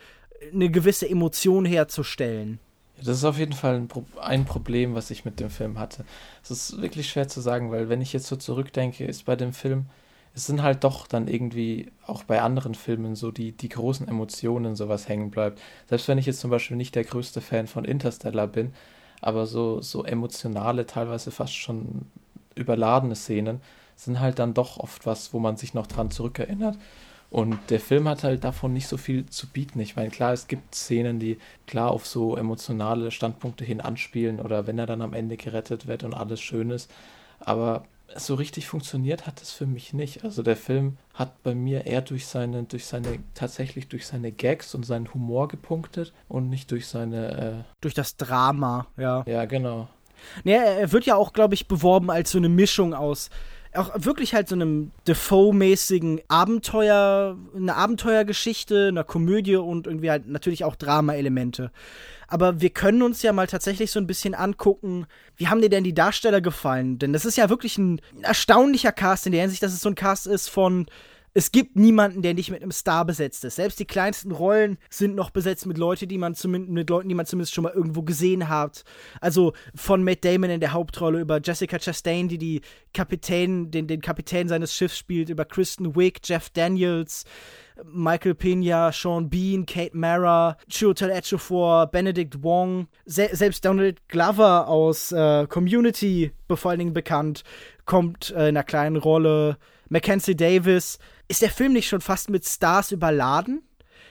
eine 0.54 0.70
gewisse 0.70 1.10
Emotion 1.10 1.66
herzustellen. 1.66 2.60
Das 2.98 3.18
ist 3.18 3.26
auf 3.26 3.38
jeden 3.38 3.54
Fall 3.54 3.76
ein, 3.76 3.88
Pro 3.88 4.06
ein, 4.22 4.46
Problem, 4.46 4.96
was 4.96 5.12
ich 5.12 5.26
mit 5.26 5.40
dem 5.40 5.50
Film 5.50 5.80
hatte. 5.80 6.06
Es 6.44 6.52
ist 6.52 6.82
wirklich 6.82 7.10
schwer 7.10 7.28
zu 7.28 7.42
sagen, 7.42 7.72
weil 7.72 7.90
wenn 7.90 8.02
ich 8.02 8.14
jetzt 8.14 8.28
so 8.28 8.36
zurückdenke, 8.36 9.06
ist 9.06 9.26
bei 9.26 9.36
dem 9.36 9.52
Film 9.52 9.88
es 10.36 10.46
sind 10.46 10.62
halt 10.62 10.84
doch 10.84 11.08
dann 11.08 11.30
irgendwie 11.30 11.92
auch 12.06 12.24
bei 12.24 12.42
anderen 12.42 12.76
Filmen 12.76 13.16
so 13.16 13.32
die, 13.32 13.54
die 13.54 13.70
großen 13.70 14.08
Emotionen 14.08 14.76
sowas 14.76 15.08
hängen 15.08 15.32
bleibt. 15.32 15.62
Selbst 15.88 16.10
wenn 16.10 16.18
ich 16.18 16.26
jetzt 16.26 16.42
zum 16.42 16.52
Beispiel 16.52 16.76
nicht 16.76 16.94
der 16.96 17.06
größte 17.06 17.40
Fan 17.40 17.68
von 17.68 17.86
Interstellar 17.86 18.48
bin, 18.48 18.74
aber 19.22 19.46
so, 19.46 19.82
so 19.82 20.04
emotionale, 20.04 20.86
teilweise 20.86 21.32
fast 21.32 21.56
schon 21.56 22.06
überladene 22.54 23.16
Szenen 23.16 23.62
sind 23.96 24.20
halt 24.20 24.40
dann 24.40 24.54
doch 24.54 24.78
oft 24.78 25.06
was, 25.06 25.34
wo 25.34 25.40
man 25.40 25.56
sich 25.56 25.74
noch 25.74 25.88
dran 25.88 26.12
zurückerinnert. 26.12 26.78
Und 27.30 27.58
der 27.70 27.80
Film 27.80 28.08
hat 28.08 28.24
halt 28.24 28.44
davon 28.44 28.74
nicht 28.74 28.88
so 28.88 28.98
viel 28.98 29.26
zu 29.28 29.48
bieten. 29.48 29.80
Ich 29.80 29.96
meine, 29.96 30.10
klar, 30.10 30.34
es 30.34 30.48
gibt 30.48 30.76
Szenen, 30.76 31.20
die 31.20 31.38
klar 31.66 31.92
auf 31.92 32.06
so 32.06 32.36
emotionale 32.36 33.10
Standpunkte 33.10 33.64
hin 33.64 33.82
anspielen 33.82 34.40
oder 34.42 34.68
wenn 34.68 34.80
er 34.80 34.86
dann 34.86 35.02
am 35.02 35.14
Ende 35.14 35.38
gerettet 35.38 35.88
wird 35.88 36.04
und 36.04 36.14
alles 36.14 36.42
schön 36.42 36.72
ist. 36.72 36.92
Aber 37.40 37.86
so 38.16 38.36
richtig 38.36 38.68
funktioniert 38.68 39.26
hat 39.26 39.42
es 39.42 39.52
für 39.52 39.66
mich 39.66 39.94
nicht. 39.94 40.24
Also 40.24 40.44
der 40.44 40.56
Film 40.56 40.98
hat 41.14 41.42
bei 41.44 41.56
mir 41.56 41.86
eher 41.86 42.02
durch 42.02 42.28
seine, 42.28 42.64
durch 42.64 42.86
seine, 42.86 43.20
tatsächlich 43.34 43.88
durch 43.88 44.06
seine 44.06 44.32
Gags 44.32 44.76
und 44.76 44.86
seinen 44.86 45.14
Humor 45.14 45.48
gepunktet 45.48 46.14
und 46.28 46.50
nicht 46.50 46.72
durch 46.72 46.88
seine. 46.88 47.64
Äh 47.66 47.74
durch 47.82 47.94
das 47.94 48.18
Drama, 48.18 48.88
ja. 48.98 49.24
Ja, 49.28 49.46
genau. 49.46 49.88
Nee, 50.44 50.56
er 50.56 50.92
wird 50.92 51.06
ja 51.06 51.16
auch, 51.16 51.34
glaube 51.34 51.54
ich, 51.54 51.68
beworben 51.68 52.10
als 52.10 52.32
so 52.32 52.38
eine 52.38 52.50
Mischung 52.50 52.94
aus 52.94 53.30
auch 53.78 53.92
wirklich 53.96 54.34
halt 54.34 54.48
so 54.48 54.56
einem 54.56 54.92
Defoe-mäßigen 55.08 56.22
Abenteuer, 56.28 57.38
eine 57.56 57.76
Abenteuergeschichte, 57.76 58.88
einer 58.90 59.04
Komödie 59.04 59.56
und 59.56 59.88
irgendwie 59.88 60.10
halt 60.10 60.28
natürlich 60.28 60.64
auch 60.64 60.76
Drama-Elemente. 60.76 61.72
Aber 62.28 62.62
wir 62.62 62.72
können 62.72 63.02
uns 63.02 63.22
ja 63.22 63.34
mal 63.34 63.48
tatsächlich 63.48 63.92
so 63.92 64.00
ein 64.00 64.08
bisschen 64.08 64.34
angucken, 64.34 65.06
wie 65.38 65.48
haben 65.48 65.62
dir 65.62 65.70
denn 65.70 65.84
die 65.84 65.94
Darsteller 65.94 66.42
gefallen? 66.42 66.98
Denn 66.98 67.14
das 67.14 67.26
ist 67.26 67.38
ja 67.38 67.50
wirklich 67.50 67.78
ein 67.78 68.02
erstaunlicher 68.22 68.92
Cast 68.92 69.26
in 69.26 69.32
der 69.32 69.42
Hinsicht, 69.42 69.62
dass 69.64 69.74
es 69.74 69.82
so 69.82 69.90
ein 69.90 69.96
Cast 69.96 70.28
ist 70.28 70.50
von 70.50 70.88
es 71.38 71.52
gibt 71.52 71.76
niemanden, 71.76 72.22
der 72.22 72.34
nicht 72.34 72.50
mit 72.50 72.62
einem 72.62 72.72
Star 72.72 73.04
besetzt 73.04 73.44
ist. 73.44 73.58
Selbst 73.58 73.78
die 73.78 73.86
kleinsten 73.86 74.32
Rollen 74.32 74.78
sind 74.90 75.16
noch 75.16 75.32
besetzt 75.32 75.66
mit 75.66 75.78
Leuten, 75.78 76.08
die 76.08 76.18
man 76.18 76.34
zumindest, 76.34 76.72
mit 76.72 76.90
Leuten, 76.90 77.10
die 77.10 77.16
man 77.16 77.26
zumindest 77.26 77.54
schon 77.54 77.66
mal 77.66 77.74
irgendwo 77.74 78.04
gesehen 78.04 78.48
hat. 78.48 78.86
Also 79.20 79.52
von 79.76 80.02
Matt 80.02 80.24
Damon 80.24 80.50
in 80.50 80.62
der 80.62 80.72
Hauptrolle 80.72 81.20
über 81.20 81.42
Jessica 81.44 81.78
Chastain, 81.78 82.30
die 82.30 82.38
die 82.38 82.62
Kapitän, 82.94 83.70
den, 83.70 83.86
den 83.86 84.00
Kapitän 84.00 84.48
seines 84.48 84.74
Schiffs 84.74 84.98
spielt, 84.98 85.28
über 85.28 85.44
Kristen 85.44 85.98
Wiig, 85.98 86.20
Jeff 86.24 86.50
Daniels, 86.52 87.26
Michael 87.84 88.36
Pena, 88.36 88.94
Sean 88.94 89.30
Bean, 89.30 89.66
Kate 89.66 89.98
Mara, 89.98 90.56
Chiwetel 90.70 91.12
Ejiofor, 91.12 91.88
Benedict 91.88 92.44
Wong, 92.44 92.88
se 93.06 93.28
selbst 93.34 93.66
Donald 93.66 94.08
Glover 94.08 94.70
aus 94.70 95.12
äh, 95.12 95.46
Community, 95.48 96.32
vor 96.50 96.72
allen 96.72 96.80
Dingen 96.80 96.94
bekannt, 96.94 97.44
kommt 97.84 98.32
äh, 98.32 98.48
in 98.48 98.56
einer 98.56 98.64
kleinen 98.64 98.96
Rolle. 98.96 99.58
Mackenzie 99.90 100.36
Davis, 100.36 100.98
ist 101.28 101.42
der 101.42 101.50
Film 101.50 101.74
nicht 101.74 101.88
schon 101.88 102.02
fast 102.02 102.30
mit 102.30 102.46
Stars 102.46 102.92
überladen? 102.92 103.64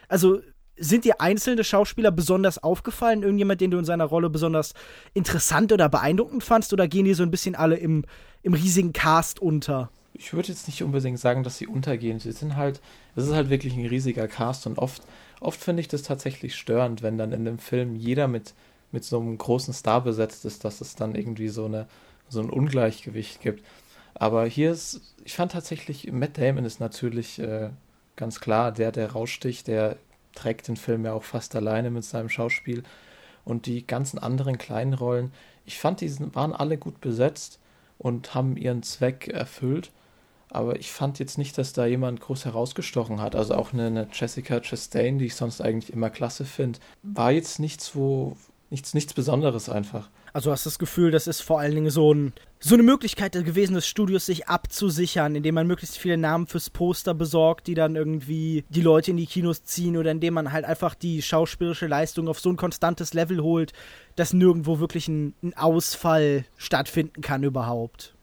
Also 0.09 0.40
sind 0.76 1.04
dir 1.04 1.21
einzelne 1.21 1.64
Schauspieler 1.64 2.11
besonders 2.11 2.62
aufgefallen? 2.62 3.23
Irgendjemand, 3.23 3.61
den 3.61 3.71
du 3.71 3.78
in 3.78 3.85
seiner 3.85 4.04
Rolle 4.04 4.30
besonders 4.30 4.75
interessant 5.12 5.73
oder 5.73 5.88
beeindruckend 5.88 6.42
fandst? 6.42 6.73
Oder 6.73 6.88
gehen 6.88 7.04
die 7.04 7.14
so 7.14 7.23
ein 7.23 7.30
bisschen 7.30 7.54
alle 7.54 7.76
im, 7.76 8.04
im 8.42 8.54
riesigen 8.54 8.92
Cast 8.92 9.40
unter? 9.40 9.90
Ich 10.14 10.33
würde 10.33 10.49
jetzt 10.49 10.68
nicht 10.68 10.83
unbedingt 10.83 11.18
sagen, 11.18 11.42
dass 11.42 11.59
sie 11.59 11.66
untergehen. 11.66 12.21
Sie 12.21 12.33
sind 12.33 12.56
halt, 12.56 12.80
es 13.16 13.26
ist 13.26 13.33
halt 13.33 13.50
wirklich 13.50 13.75
ein 13.75 13.87
riesiger 13.87 14.28
Cast 14.28 14.66
und 14.66 14.78
oft, 14.78 15.02
oft 15.40 15.61
finde 15.61 15.80
ich 15.80 15.88
das 15.88 16.02
tatsächlich 16.02 16.54
störend, 16.54 17.02
wenn 17.02 17.18
dann 17.18 17.33
in 17.33 17.44
dem 17.44 17.59
Film 17.59 17.97
jeder 17.97 18.28
mit, 18.28 18.54
mit 18.92 19.04
so 19.04 19.18
einem 19.18 19.37
großen 19.37 19.75
Star 19.75 20.02
besetzt 20.02 20.44
ist, 20.44 20.64
dass 20.64 20.80
es 20.80 20.94
dann 20.94 21.14
irgendwie 21.14 21.49
so, 21.49 21.64
eine, 21.66 21.87
so 22.28 22.40
ein 22.40 22.50
Ungleichgewicht 22.50 23.40
gibt. 23.40 23.64
Aber 24.14 24.47
hier 24.47 24.71
ist, 24.71 25.00
ich 25.25 25.35
fand 25.35 25.52
tatsächlich, 25.52 26.11
Matt 26.12 26.38
Damon 26.38 26.64
ist 26.64 26.80
natürlich 26.80 27.38
äh, 27.38 27.71
ganz 28.16 28.40
klar 28.40 28.73
der, 28.73 28.92
der 28.92 29.12
raussticht, 29.12 29.66
der 29.66 29.97
trägt 30.35 30.68
den 30.68 30.76
Film 30.76 31.04
ja 31.04 31.12
auch 31.12 31.25
fast 31.25 31.54
alleine 31.56 31.90
mit 31.90 32.04
seinem 32.04 32.28
Schauspiel. 32.28 32.83
Und 33.44 33.66
die 33.66 33.87
ganzen 33.87 34.18
anderen 34.18 34.56
kleinen 34.56 34.94
Rollen, 34.94 35.33
ich 35.66 35.78
fand, 35.78 36.00
die 36.00 36.12
waren 36.35 36.52
alle 36.52 36.78
gut 36.78 37.00
besetzt 37.00 37.59
und 37.99 38.35
haben 38.35 38.56
ihren 38.56 38.83
Zweck 38.83 39.28
erfüllt. 39.28 39.90
Aber 40.50 40.76
ich 40.76 40.92
fand 40.92 41.18
jetzt 41.18 41.37
nicht, 41.37 41.59
dass 41.59 41.73
da 41.73 41.85
jemand 41.85 42.21
groß 42.21 42.44
herausgestochen 42.44 43.21
hat. 43.21 43.35
Also 43.35 43.54
auch 43.54 43.73
eine, 43.73 43.87
eine 43.87 44.09
Jessica 44.12 44.61
Chastain, 44.61 45.18
die 45.18 45.26
ich 45.26 45.35
sonst 45.35 45.61
eigentlich 45.61 45.92
immer 45.92 46.11
klasse 46.11 46.44
finde, 46.44 46.78
war 47.02 47.33
jetzt 47.33 47.59
nichts, 47.59 47.97
wo 47.97 48.37
nichts, 48.71 48.94
nichts 48.94 49.14
Besonderes 49.14 49.68
einfach. 49.68 50.09
Also 50.35 50.50
hast 50.50 50.67
das 50.67 50.81
Gefühl, 50.81 51.12
das 51.12 51.29
ist 51.29 51.43
vor 51.43 51.61
allen 51.61 51.76
Dingen 51.76 51.91
so, 51.91 52.12
ein, 52.12 52.33
so 52.59 52.75
eine 52.75 52.83
Möglichkeit 52.83 53.35
gewesen 53.35 53.75
des 53.75 53.87
Studios, 53.87 54.26
sich 54.26 54.49
abzusichern, 54.49 55.37
indem 55.37 55.55
man 55.55 55.69
möglichst 55.69 55.97
viele 55.97 56.17
Namen 56.17 56.49
fürs 56.49 56.71
Poster 56.71 57.14
besorgt, 57.14 57.69
die 57.69 57.75
dann 57.75 57.95
irgendwie 57.95 58.64
die 58.69 58.81
Leute 58.81 59.12
in 59.12 59.17
die 59.17 59.26
Kinos 59.26 59.62
ziehen 59.62 59.97
oder 59.97 60.11
indem 60.11 60.35
man 60.35 60.50
halt 60.50 60.64
einfach 60.64 60.97
die 60.97 61.23
schauspielerische 61.23 61.87
Leistung 61.87 62.26
auf 62.26 62.41
so 62.41 62.50
ein 62.50 62.57
konstantes 62.57 63.14
Level 63.14 63.45
holt, 63.45 63.75
dass 64.17 64.33
nirgendwo 64.33 64.81
wirklich 64.81 65.07
ein, 65.07 65.35
ein 65.41 65.55
Ausfall 65.57 66.47
stattfinden 66.57 67.23
kann 67.23 67.45
überhaupt. 67.45 68.17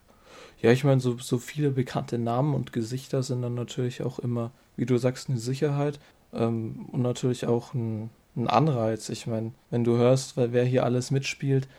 Ja, 0.62 0.70
ich 0.70 0.84
meine, 0.84 1.00
so, 1.00 1.18
so 1.18 1.38
viele 1.38 1.72
bekannte 1.72 2.18
Namen 2.18 2.56
und 2.56 2.74
Gesichter 2.74 3.24
sind 3.24 3.42
dann 3.42 3.56
natürlich 3.56 4.04
auch 4.04 4.20
immer, 4.20 4.52
wie 4.76 4.86
du 4.86 4.98
sagst, 4.98 5.30
eine 5.30 5.40
Sicherheit 5.40 5.98
ähm, 6.34 6.90
und 6.92 7.04
natürlich 7.04 7.48
auch 7.48 7.74
ein, 7.74 8.10
ein 8.36 8.50
Anreiz. 8.50 9.08
Ich 9.08 9.28
meine, 9.28 9.54
wenn 9.70 9.86
du 9.86 9.96
hörst, 9.96 10.34
wer 10.36 10.66
hier 10.66 10.84
alles 10.84 11.10
mitspielt, 11.10 11.70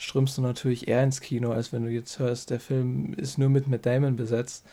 strömst 0.00 0.38
du 0.38 0.42
natürlich 0.42 0.88
eher 0.88 1.02
ins 1.04 1.20
Kino, 1.20 1.52
als 1.52 1.72
wenn 1.72 1.84
du 1.84 1.90
jetzt 1.90 2.18
hörst, 2.18 2.50
der 2.50 2.58
Film 2.58 3.12
ist 3.14 3.38
nur 3.38 3.50
mit 3.50 3.68
Matt 3.68 3.84
Damon 3.84 4.16
besetzt. 4.16 4.64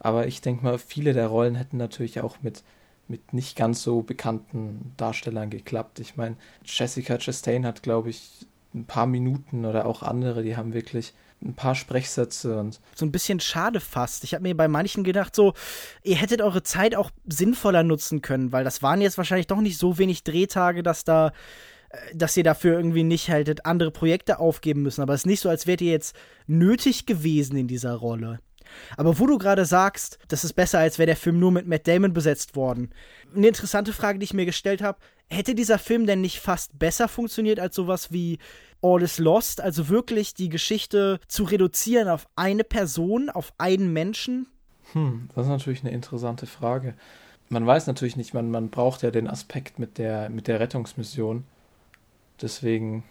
Aber 0.00 0.26
ich 0.26 0.40
denke 0.40 0.64
mal, 0.64 0.78
viele 0.78 1.12
der 1.12 1.28
Rollen 1.28 1.54
hätten 1.54 1.76
natürlich 1.76 2.20
auch 2.20 2.38
mit, 2.40 2.62
mit 3.06 3.34
nicht 3.34 3.54
ganz 3.54 3.82
so 3.82 4.00
bekannten 4.02 4.94
Darstellern 4.96 5.50
geklappt. 5.50 6.00
Ich 6.00 6.16
meine, 6.16 6.36
Jessica 6.64 7.18
Chastain 7.18 7.66
hat, 7.66 7.82
glaube 7.82 8.10
ich, 8.10 8.46
ein 8.74 8.86
paar 8.86 9.06
Minuten 9.06 9.66
oder 9.66 9.84
auch 9.84 10.02
andere, 10.02 10.42
die 10.42 10.56
haben 10.56 10.72
wirklich 10.72 11.12
ein 11.44 11.54
paar 11.54 11.74
Sprechsätze 11.74 12.58
und. 12.58 12.80
So 12.94 13.04
ein 13.04 13.12
bisschen 13.12 13.40
schade 13.40 13.80
fast. 13.80 14.24
Ich 14.24 14.32
habe 14.32 14.42
mir 14.42 14.56
bei 14.56 14.68
manchen 14.68 15.04
gedacht, 15.04 15.36
so, 15.36 15.52
ihr 16.02 16.16
hättet 16.16 16.40
eure 16.40 16.62
Zeit 16.62 16.94
auch 16.94 17.10
sinnvoller 17.26 17.82
nutzen 17.82 18.22
können, 18.22 18.52
weil 18.52 18.64
das 18.64 18.82
waren 18.82 19.02
jetzt 19.02 19.18
wahrscheinlich 19.18 19.48
doch 19.48 19.60
nicht 19.60 19.76
so 19.76 19.98
wenig 19.98 20.24
Drehtage, 20.24 20.82
dass 20.82 21.04
da 21.04 21.32
dass 22.14 22.36
ihr 22.36 22.44
dafür 22.44 22.76
irgendwie 22.76 23.04
nicht 23.04 23.28
halt 23.30 23.66
andere 23.66 23.90
Projekte 23.90 24.38
aufgeben 24.38 24.82
müssen. 24.82 25.02
Aber 25.02 25.14
es 25.14 25.22
ist 25.22 25.26
nicht 25.26 25.40
so, 25.40 25.48
als 25.48 25.66
wärt 25.66 25.80
ihr 25.80 25.92
jetzt 25.92 26.16
nötig 26.46 27.06
gewesen 27.06 27.56
in 27.56 27.68
dieser 27.68 27.94
Rolle. 27.94 28.38
Aber 28.96 29.18
wo 29.18 29.26
du 29.26 29.38
gerade 29.38 29.64
sagst, 29.64 30.18
das 30.28 30.44
ist 30.44 30.54
besser, 30.54 30.78
als 30.78 30.98
wäre 30.98 31.06
der 31.06 31.16
Film 31.16 31.38
nur 31.38 31.52
mit 31.52 31.66
Matt 31.66 31.86
Damon 31.86 32.12
besetzt 32.12 32.56
worden. 32.56 32.90
Eine 33.34 33.48
interessante 33.48 33.92
Frage, 33.92 34.18
die 34.18 34.24
ich 34.24 34.34
mir 34.34 34.46
gestellt 34.46 34.82
habe, 34.82 34.98
hätte 35.28 35.54
dieser 35.54 35.78
Film 35.78 36.06
denn 36.06 36.20
nicht 36.20 36.40
fast 36.40 36.78
besser 36.78 37.08
funktioniert 37.08 37.58
als 37.58 37.74
sowas 37.74 38.12
wie 38.12 38.38
All 38.82 39.02
is 39.02 39.18
Lost? 39.18 39.60
Also 39.60 39.88
wirklich 39.88 40.34
die 40.34 40.48
Geschichte 40.48 41.20
zu 41.28 41.44
reduzieren 41.44 42.08
auf 42.08 42.26
eine 42.36 42.64
Person, 42.64 43.30
auf 43.30 43.52
einen 43.58 43.92
Menschen? 43.92 44.46
Hm, 44.92 45.28
das 45.34 45.46
ist 45.46 45.50
natürlich 45.50 45.82
eine 45.82 45.92
interessante 45.92 46.46
Frage. 46.46 46.94
Man 47.48 47.66
weiß 47.66 47.86
natürlich 47.86 48.16
nicht, 48.16 48.34
man, 48.34 48.50
man 48.50 48.70
braucht 48.70 49.02
ja 49.02 49.10
den 49.10 49.28
Aspekt 49.28 49.78
mit 49.78 49.98
der, 49.98 50.30
mit 50.30 50.48
der 50.48 50.60
Rettungsmission. 50.60 51.44
Deswegen, 52.42 53.04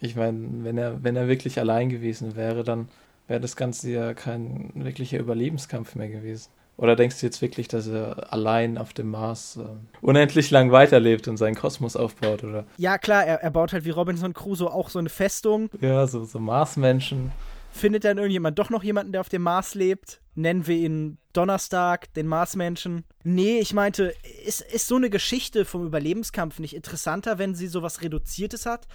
ich 0.00 0.16
meine, 0.16 0.64
wenn 0.64 0.78
er, 0.78 1.02
wenn 1.04 1.16
er 1.16 1.28
wirklich 1.28 1.58
allein 1.60 1.88
gewesen 1.90 2.34
wäre, 2.36 2.64
dann 2.64 2.88
wäre 3.26 3.40
das 3.40 3.56
Ganze 3.56 3.90
ja 3.90 4.14
kein 4.14 4.70
wirklicher 4.74 5.18
Überlebenskampf 5.18 5.94
mehr 5.94 6.08
gewesen. 6.08 6.48
Oder 6.78 6.94
denkst 6.94 7.18
du 7.18 7.26
jetzt 7.26 7.42
wirklich, 7.42 7.66
dass 7.66 7.88
er 7.88 8.32
allein 8.32 8.78
auf 8.78 8.92
dem 8.92 9.10
Mars 9.10 9.58
äh, 9.60 9.64
unendlich 10.00 10.52
lang 10.52 10.70
weiterlebt 10.70 11.26
und 11.26 11.36
seinen 11.36 11.56
Kosmos 11.56 11.96
aufbaut, 11.96 12.44
oder? 12.44 12.64
Ja, 12.76 12.98
klar, 12.98 13.24
er, 13.26 13.42
er 13.42 13.50
baut 13.50 13.72
halt 13.72 13.84
wie 13.84 13.90
Robinson 13.90 14.32
Crusoe 14.32 14.72
auch 14.72 14.88
so 14.88 15.00
eine 15.00 15.08
Festung. 15.08 15.70
Ja, 15.80 16.06
so, 16.06 16.24
so 16.24 16.38
Marsmenschen. 16.38 17.32
Findet 17.70 18.04
dann 18.04 18.18
irgendjemand 18.18 18.58
doch 18.58 18.70
noch 18.70 18.82
jemanden, 18.82 19.12
der 19.12 19.20
auf 19.20 19.28
dem 19.28 19.42
Mars 19.42 19.74
lebt? 19.74 20.20
Nennen 20.34 20.66
wir 20.66 20.76
ihn 20.76 21.18
Donnerstag, 21.32 22.12
den 22.14 22.26
Marsmenschen. 22.26 23.04
Nee, 23.24 23.58
ich 23.58 23.74
meinte, 23.74 24.14
ist, 24.44 24.60
ist 24.60 24.88
so 24.88 24.96
eine 24.96 25.10
Geschichte 25.10 25.64
vom 25.64 25.86
Überlebenskampf 25.86 26.58
nicht 26.58 26.74
interessanter, 26.74 27.38
wenn 27.38 27.54
sie 27.54 27.66
sowas 27.68 28.02
Reduziertes 28.02 28.66
hat? 28.66 28.86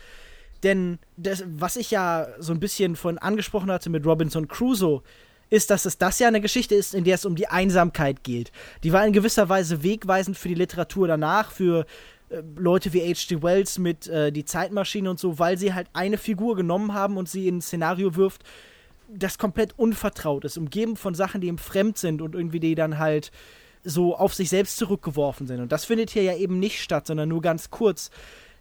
Denn 0.63 1.00
das, 1.18 1.44
was 1.46 1.75
ich 1.75 1.92
ja 1.92 2.27
so 2.39 2.53
ein 2.53 2.60
bisschen 2.60 2.96
von 2.96 3.18
angesprochen 3.18 3.72
hatte 3.72 3.89
mit 3.89 4.06
Robinson 4.06 4.48
Crusoe, 4.48 5.03
ist, 5.50 5.70
dass 5.70 5.86
es 5.86 5.98
das 5.98 6.20
ja 6.20 6.27
eine 6.27 6.42
Geschichte 6.42 6.74
ist, 6.74 6.96
in 6.96 7.03
der 7.03 7.15
es 7.15 7.25
um 7.25 7.36
die 7.36 7.48
Einsamkeit 7.48 8.24
geht. 8.24 8.51
Die 8.84 8.92
war 8.92 9.06
in 9.06 9.13
gewisser 9.13 9.50
Weise 9.50 9.84
wegweisend 9.84 10.38
für 10.38 10.48
die 10.48 10.56
Literatur 10.56 11.08
danach, 11.08 11.51
für 11.51 11.86
Leute 12.55 12.93
wie 12.93 13.01
H.G. 13.01 13.41
Wells 13.41 13.77
mit 13.77 14.07
äh, 14.07 14.31
Die 14.31 14.45
Zeitmaschine 14.45 15.09
und 15.09 15.19
so, 15.19 15.39
weil 15.39 15.57
sie 15.57 15.73
halt 15.73 15.87
eine 15.93 16.17
Figur 16.17 16.55
genommen 16.55 16.93
haben 16.93 17.17
und 17.17 17.29
sie 17.29 17.47
in 17.47 17.57
ein 17.57 17.61
Szenario 17.61 18.15
wirft, 18.15 18.43
das 19.09 19.37
komplett 19.37 19.77
unvertraut 19.77 20.45
ist, 20.45 20.57
umgeben 20.57 20.95
von 20.95 21.13
Sachen, 21.13 21.41
die 21.41 21.47
ihm 21.47 21.57
fremd 21.57 21.97
sind 21.97 22.21
und 22.21 22.35
irgendwie 22.35 22.59
die 22.59 22.75
dann 22.75 22.97
halt 22.97 23.31
so 23.83 24.15
auf 24.15 24.33
sich 24.33 24.49
selbst 24.49 24.77
zurückgeworfen 24.77 25.45
sind. 25.45 25.59
Und 25.59 25.71
das 25.71 25.85
findet 25.85 26.09
hier 26.09 26.23
ja 26.23 26.35
eben 26.35 26.59
nicht 26.59 26.81
statt, 26.81 27.07
sondern 27.07 27.29
nur 27.29 27.41
ganz 27.41 27.69
kurz. 27.69 28.09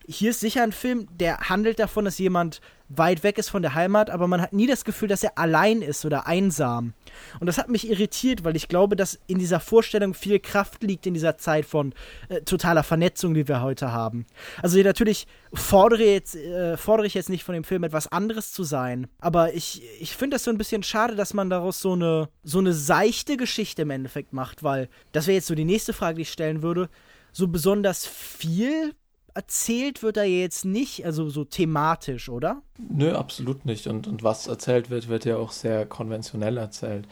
Hier 0.07 0.31
ist 0.31 0.41
sicher 0.41 0.63
ein 0.63 0.73
Film, 0.73 1.07
der 1.13 1.49
handelt 1.49 1.79
davon, 1.79 2.05
dass 2.05 2.19
jemand 2.19 2.61
weit 2.97 3.23
weg 3.23 3.39
ist 3.39 3.49
von 3.49 3.63
der 3.63 3.75
Heimat, 3.75 4.11
aber 4.11 4.27
man 4.27 4.41
hat 4.41 4.53
nie 4.53 4.67
das 4.67 4.85
Gefühl, 4.85 5.09
dass 5.09 5.23
er 5.23 5.39
allein 5.39 5.83
ist 5.83 6.05
oder 6.05 6.27
einsam. 6.27 6.93
Und 7.41 7.47
das 7.47 7.59
hat 7.59 7.69
mich 7.69 7.89
irritiert, 7.89 8.45
weil 8.45 8.57
ich 8.57 8.69
glaube, 8.69 8.97
dass 8.97 9.19
in 9.27 9.39
dieser 9.39 9.61
Vorstellung 9.61 10.15
viel 10.15 10.39
Kraft 10.41 10.83
liegt 10.83 11.07
in 11.07 11.15
dieser 11.15 11.39
Zeit 11.39 11.65
von 11.65 11.95
äh, 12.29 12.43
totaler 12.43 12.83
Vernetzung, 12.83 13.35
die 13.35 13.49
wir 13.49 13.63
heute 13.63 13.93
haben. 13.93 14.27
Also 14.63 14.79
natürlich 14.81 15.27
fordere, 15.55 16.05
jetzt, 16.05 16.35
äh, 16.35 16.77
fordere 16.77 17.07
ich 17.07 17.15
jetzt 17.15 17.31
nicht 17.31 17.45
von 17.45 17.55
dem 17.55 17.65
Film 17.65 17.85
etwas 17.85 18.11
anderes 18.11 18.53
zu 18.53 18.65
sein, 18.65 19.09
aber 19.21 19.55
ich, 19.55 19.83
ich 20.01 20.17
finde 20.17 20.35
das 20.35 20.45
so 20.45 20.51
ein 20.51 20.59
bisschen 20.59 20.83
schade, 20.83 21.17
dass 21.17 21.35
man 21.35 21.51
daraus 21.51 21.81
so 21.81 21.93
eine, 21.93 22.29
so 22.43 22.59
eine 22.59 22.73
seichte 22.73 23.37
Geschichte 23.37 23.83
im 23.83 23.91
Endeffekt 23.91 24.33
macht, 24.33 24.63
weil 24.63 24.89
das 25.13 25.27
wäre 25.27 25.37
jetzt 25.37 25.47
so 25.47 25.55
die 25.55 25.65
nächste 25.65 25.93
Frage, 25.93 26.17
die 26.17 26.23
ich 26.23 26.33
stellen 26.33 26.63
würde. 26.63 26.89
So 27.35 27.49
besonders 27.49 28.07
viel 28.07 28.95
erzählt 29.35 30.03
wird 30.03 30.17
er 30.17 30.25
jetzt 30.25 30.65
nicht, 30.65 31.05
also 31.05 31.29
so 31.29 31.45
thematisch, 31.45 32.29
oder? 32.29 32.63
Nö, 32.79 33.13
absolut 33.15 33.65
nicht. 33.65 33.87
Und, 33.87 34.07
und 34.07 34.23
was 34.23 34.47
erzählt 34.47 34.91
wird, 34.91 35.09
wird 35.09 35.25
ja 35.25 35.37
auch 35.37 35.53
sehr 35.53 35.87
konventionell 35.87 36.59
erzählt. 36.59 37.07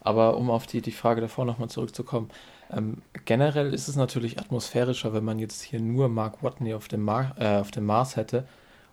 Aber 0.00 0.36
um 0.36 0.50
auf 0.50 0.66
die, 0.66 0.82
die 0.82 0.92
Frage 0.92 1.20
davor 1.20 1.44
nochmal 1.44 1.70
zurückzukommen, 1.70 2.30
ähm, 2.70 3.02
generell 3.24 3.72
ist 3.72 3.88
es 3.88 3.96
natürlich 3.96 4.38
atmosphärischer, 4.38 5.12
wenn 5.12 5.24
man 5.24 5.38
jetzt 5.38 5.62
hier 5.62 5.80
nur 5.80 6.08
Mark 6.08 6.42
Watney 6.42 6.74
auf 6.74 6.88
dem, 6.88 7.02
Mar 7.02 7.34
äh, 7.38 7.58
auf 7.58 7.70
dem 7.70 7.84
Mars 7.84 8.16
hätte 8.16 8.46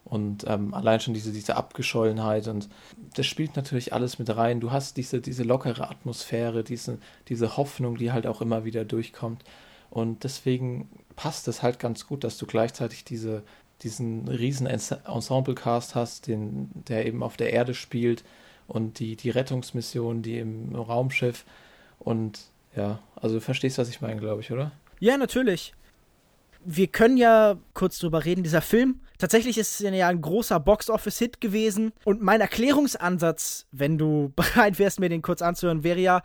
Und 0.04 0.46
ähm, 0.48 0.74
allein 0.74 1.00
schon 1.00 1.14
diese, 1.14 1.32
diese 1.32 1.56
Abgeschollenheit 1.56 2.48
und 2.48 2.68
das 3.16 3.26
spielt 3.26 3.56
natürlich 3.56 3.94
alles 3.94 4.18
mit 4.20 4.36
rein. 4.36 4.60
Du 4.60 4.72
hast 4.72 4.98
diese, 4.98 5.22
diese 5.22 5.44
lockere 5.44 5.90
Atmosphäre, 5.90 6.64
diese, 6.64 6.98
diese 7.28 7.58
Hoffnung, 7.58 7.98
die 7.98 8.12
halt 8.12 8.26
auch 8.26 8.42
immer 8.42 8.66
wieder 8.66 8.86
durchkommt. 8.86 9.44
Und 9.90 10.24
deswegen 10.24 10.90
passt 11.20 11.50
es 11.50 11.62
halt 11.62 11.80
ganz 11.80 12.08
gut, 12.08 12.24
dass 12.24 12.38
du 12.38 12.46
gleichzeitig 12.46 13.04
diese, 13.04 13.44
diesen 13.82 14.30
riesen 14.30 14.68
Ensemble-Cast 14.68 15.94
hast, 15.94 16.28
den, 16.28 16.70
der 16.88 17.06
eben 17.06 17.24
auf 17.24 17.36
der 17.36 17.52
Erde 17.52 17.74
spielt 17.74 18.24
und 18.68 19.00
die, 19.00 19.18
die 19.18 19.30
Rettungsmission, 19.30 20.22
die 20.22 20.40
im 20.40 20.74
Raumschiff 20.74 21.44
und 22.00 22.40
ja, 22.74 23.00
also 23.18 23.36
du 23.36 23.42
verstehst, 23.42 23.78
was 23.78 23.90
ich 23.90 24.00
meine, 24.00 24.22
glaube 24.22 24.40
ich, 24.40 24.52
oder? 24.54 24.72
Ja, 25.02 25.18
natürlich 25.18 25.74
wir 26.66 26.88
können 26.88 27.18
ja 27.18 27.58
kurz 27.74 28.00
drüber 28.00 28.26
reden. 28.26 28.44
Dieser 28.44 28.62
Film, 28.62 29.00
tatsächlich 29.18 29.58
ist 29.58 29.80
es 29.80 29.92
ja 29.92 30.08
ein 30.08 30.22
großer 30.22 30.60
Box-Office-Hit 30.60 31.42
gewesen. 31.42 31.94
Und 32.04 32.22
mein 32.22 32.42
Erklärungsansatz, 32.42 33.66
wenn 33.72 33.98
du 33.98 34.32
bereit 34.36 34.80
wärst, 34.80 35.00
mir 35.00 35.10
den 35.10 35.22
kurz 35.22 35.42
anzuhören, 35.42 35.84
wäre 35.84 36.00
ja, 36.00 36.22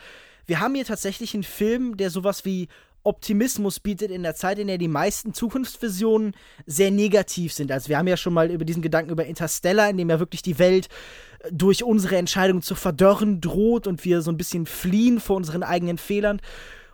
wir 0.46 0.60
haben 0.60 0.74
hier 0.74 0.84
tatsächlich 0.84 1.34
einen 1.34 1.44
Film, 1.44 1.96
der 1.96 2.10
sowas 2.10 2.44
wie 2.44 2.68
Optimismus 3.04 3.80
bietet 3.80 4.10
in 4.10 4.22
der 4.22 4.34
Zeit, 4.34 4.58
in 4.58 4.66
der 4.66 4.78
die 4.78 4.88
meisten 4.88 5.34
Zukunftsvisionen 5.34 6.34
sehr 6.66 6.90
negativ 6.90 7.52
sind. 7.52 7.70
Also 7.70 7.88
wir 7.88 7.98
haben 7.98 8.08
ja 8.08 8.16
schon 8.16 8.32
mal 8.32 8.50
über 8.50 8.64
diesen 8.64 8.82
Gedanken 8.82 9.12
über 9.12 9.26
Interstellar, 9.26 9.90
in 9.90 9.98
dem 9.98 10.10
ja 10.10 10.18
wirklich 10.18 10.42
die 10.42 10.58
Welt 10.58 10.88
äh, 11.40 11.50
durch 11.52 11.84
unsere 11.84 12.16
Entscheidung 12.16 12.62
zu 12.62 12.74
verdörren 12.74 13.40
droht 13.40 13.86
und 13.86 14.04
wir 14.04 14.22
so 14.22 14.30
ein 14.30 14.38
bisschen 14.38 14.66
fliehen 14.66 15.20
vor 15.20 15.36
unseren 15.36 15.62
eigenen 15.62 15.98
Fehlern. 15.98 16.40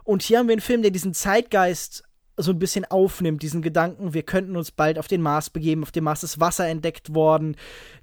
Und 0.04 0.22
hier 0.22 0.38
haben 0.38 0.48
wir 0.48 0.54
einen 0.54 0.60
Film, 0.60 0.82
der 0.82 0.90
diesen 0.90 1.14
Zeitgeist 1.14 2.04
so 2.36 2.52
ein 2.52 2.58
bisschen 2.58 2.84
aufnimmt, 2.84 3.42
diesen 3.42 3.62
Gedanken, 3.62 4.14
wir 4.14 4.22
könnten 4.22 4.56
uns 4.56 4.70
bald 4.70 4.98
auf 4.98 5.08
den 5.08 5.22
Mars 5.22 5.50
begeben, 5.50 5.82
auf 5.82 5.92
dem 5.92 6.04
Mars 6.04 6.22
ist 6.22 6.40
Wasser 6.40 6.66
entdeckt 6.66 7.14
worden, 7.14 7.56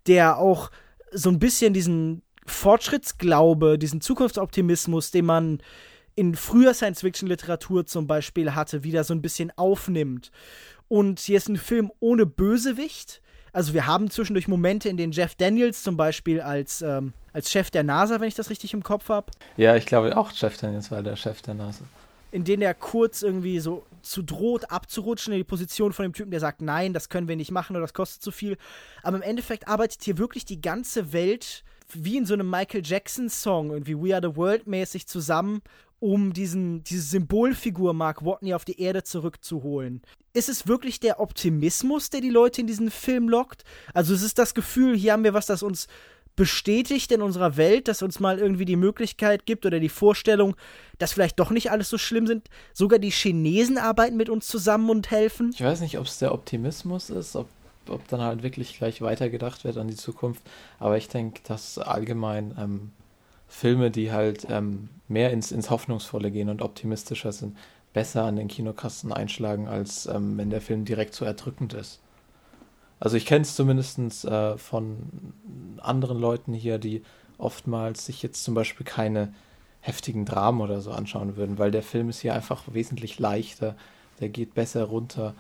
der 0.06 0.38
auch 0.38 0.70
so 1.12 1.30
ein 1.30 1.40
bisschen 1.40 1.74
diesen 1.74 2.22
Fortschrittsglaube, 2.46 3.78
diesen 3.78 4.00
Zukunftsoptimismus, 4.00 5.12
den 5.12 5.26
man 5.26 5.60
in 6.18 6.36
früher 6.36 6.74
Science-Fiction-Literatur 6.74 7.86
zum 7.86 8.08
Beispiel 8.08 8.56
hatte, 8.56 8.84
wieder 8.84 9.04
so 9.04 9.14
ein 9.14 9.22
bisschen 9.22 9.52
aufnimmt. 9.56 10.32
Und 10.88 11.20
hier 11.20 11.38
ist 11.38 11.48
ein 11.48 11.58
Film 11.58 11.92
ohne 12.00 12.26
Bösewicht. 12.26 13.22
Also 13.54 13.74
wir 13.74 13.86
haben 13.86 14.10
zwischendurch 14.10 14.48
Momente, 14.48 14.90
in 14.90 14.98
denen 14.98 15.14
Jeff 15.14 15.36
Daniels 15.36 15.84
zum 15.84 15.96
Beispiel 15.96 16.42
als, 16.42 16.82
ähm, 16.82 17.14
als 17.34 17.52
Chef 17.52 17.70
der 17.70 17.84
NASA, 17.84 18.20
wenn 18.20 18.28
ich 18.28 18.36
das 18.36 18.50
richtig 18.50 18.74
im 18.74 18.82
Kopf 18.82 19.10
habe. 19.10 19.32
Ja, 19.58 19.76
ich 19.76 19.86
glaube 19.86 20.18
auch 20.18 20.32
Jeff 20.32 20.58
Daniels 20.58 20.90
war 20.90 21.04
der 21.04 21.16
Chef 21.16 21.42
der 21.44 21.54
NASA 21.54 21.86
in 22.32 22.44
denen 22.44 22.62
er 22.62 22.74
kurz 22.74 23.22
irgendwie 23.22 23.60
so 23.60 23.86
zu 24.02 24.22
droht, 24.22 24.70
abzurutschen 24.70 25.34
in 25.34 25.40
die 25.40 25.44
Position 25.46 25.94
von 25.94 26.04
dem 26.04 26.14
Typen, 26.14 26.30
der 26.30 26.42
sagt, 26.42 26.62
nein, 26.62 26.94
das 26.94 27.10
können 27.10 27.28
wir 27.28 27.38
nicht 27.38 27.52
machen 27.52 27.76
oder 27.76 27.84
das 27.84 27.94
kostet 27.94 28.22
zu 28.22 28.32
viel. 28.32 28.58
Aber 29.02 29.16
im 29.16 29.24
Endeffekt 29.24 29.68
arbeitet 29.68 30.04
hier 30.04 30.18
wirklich 30.18 30.44
die 30.44 30.62
ganze 30.62 31.14
Welt 31.14 31.64
wie 31.94 32.18
in 32.18 32.26
so 32.26 32.34
einem 32.34 32.50
Michael 32.50 32.82
Jackson-Song, 32.84 33.72
irgendwie 33.72 33.98
We 33.98 34.14
Are 34.14 34.22
the 34.22 34.36
World 34.36 34.68
mäßig 34.68 35.08
zusammen, 35.08 35.62
um 36.00 36.34
diesen, 36.34 36.84
diese 36.84 37.02
Symbolfigur 37.02 37.94
Mark 37.94 38.24
Watney 38.24 38.54
auf 38.54 38.66
die 38.66 38.80
Erde 38.80 39.04
zurückzuholen. 39.04 40.02
Ist 40.34 40.50
es 40.50 40.68
wirklich 40.68 41.00
der 41.00 41.20
Optimismus, 41.20 42.10
der 42.10 42.22
die 42.22 42.30
Leute 42.30 42.62
in 42.62 42.68
diesen 42.68 42.92
Film 42.92 43.30
lockt? 43.30 43.64
Also 43.94 44.14
es 44.14 44.22
ist 44.22 44.38
das 44.38 44.54
Gefühl, 44.54 44.96
hier 44.96 45.14
haben 45.14 45.24
wir 45.24 45.34
was, 45.34 45.48
das 45.48 45.64
uns 45.64 45.88
bestätigt 46.36 47.12
in 47.12 47.24
unserer 47.24 47.58
Welt, 47.58 47.88
dass 47.88 48.04
uns 48.04 48.20
mal 48.20 48.38
irgendwie 48.38 48.66
die 48.66 48.76
Möglichkeit 48.76 49.46
gibt 49.48 49.66
oder 49.66 49.80
die 49.80 49.90
Vorstellung, 49.90 50.56
dass 51.00 51.12
vielleicht 51.12 51.40
doch 51.40 51.50
nicht 51.50 51.72
alles 51.72 51.90
so 51.90 51.98
schlimm 51.98 52.28
sind. 52.28 52.48
Sogar 52.74 53.00
die 53.00 53.10
Chinesen 53.10 53.80
arbeiten 53.80 54.16
mit 54.16 54.30
uns 54.30 54.48
zusammen 54.48 54.92
und 54.92 55.10
helfen. 55.10 55.50
Ich 55.54 55.64
weiß 55.64 55.82
nicht, 55.82 55.98
ob 55.98 56.06
es 56.06 56.20
der 56.20 56.34
Optimismus 56.34 57.10
ist, 57.10 57.36
ob, 57.36 57.48
ob 57.90 58.08
dann 58.08 58.22
halt 58.22 58.44
wirklich 58.44 58.78
gleich 58.78 59.02
weitergedacht 59.02 59.64
wird 59.64 59.78
an 59.78 59.88
die 59.88 59.96
Zukunft. 59.96 60.44
Aber 60.78 60.96
ich 60.98 61.08
denke, 61.08 61.42
dass 61.48 61.80
allgemein 61.80 62.56
ähm, 62.60 62.92
Filme, 63.48 63.92
die 63.92 64.12
halt 64.12 64.48
ähm, 64.50 64.90
mehr 65.08 65.32
ins, 65.32 65.52
ins 65.52 65.70
Hoffnungsvolle 65.70 66.32
gehen 66.32 66.50
und 66.50 66.62
optimistischer 66.62 67.32
sind, 67.32 67.58
besser 67.94 68.24
an 68.26 68.36
den 68.36 68.48
Kinokasten 68.48 69.12
einschlagen, 69.12 69.68
als 69.68 70.06
ähm, 70.06 70.38
wenn 70.38 70.50
der 70.50 70.62
Film 70.62 70.86
direkt 70.86 71.14
so 71.14 71.26
erdrückend 71.26 71.74
ist. 71.74 72.00
Also 73.00 73.16
ich 73.16 73.26
kenne 73.26 73.44
es 73.44 73.56
zumindest 73.56 74.26
äh, 74.26 74.58
von 74.58 74.98
anderen 75.78 76.20
Leuten 76.20 76.54
hier, 76.54 76.78
die 76.78 77.04
oftmals 77.38 78.06
sich 78.06 78.24
jetzt 78.24 78.44
zum 78.44 78.54
Beispiel 78.54 78.86
keine 78.86 79.34
heftigen 79.82 80.26
Dramen 80.26 80.62
oder 80.62 80.82
so 80.82 80.92
anschauen 80.92 81.38
würden, 81.38 81.60
weil 81.60 81.72
der 81.72 81.84
Film 81.84 82.10
ist 82.10 82.20
hier 82.20 82.34
einfach 82.34 82.64
wesentlich 82.68 83.20
leichter, 83.20 83.76
der 84.20 84.30
geht 84.30 84.56
besser 84.56 84.84
runter, 84.84 85.34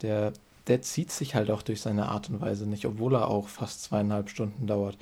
der, 0.00 0.32
der 0.66 0.82
zieht 0.82 1.12
sich 1.12 1.34
halt 1.34 1.50
auch 1.50 1.62
durch 1.62 1.80
seine 1.80 2.08
Art 2.08 2.30
und 2.30 2.40
Weise 2.40 2.66
nicht, 2.66 2.86
obwohl 2.86 3.14
er 3.14 3.28
auch 3.28 3.48
fast 3.48 3.82
zweieinhalb 3.82 4.30
Stunden 4.30 4.66
dauert. 4.66 4.96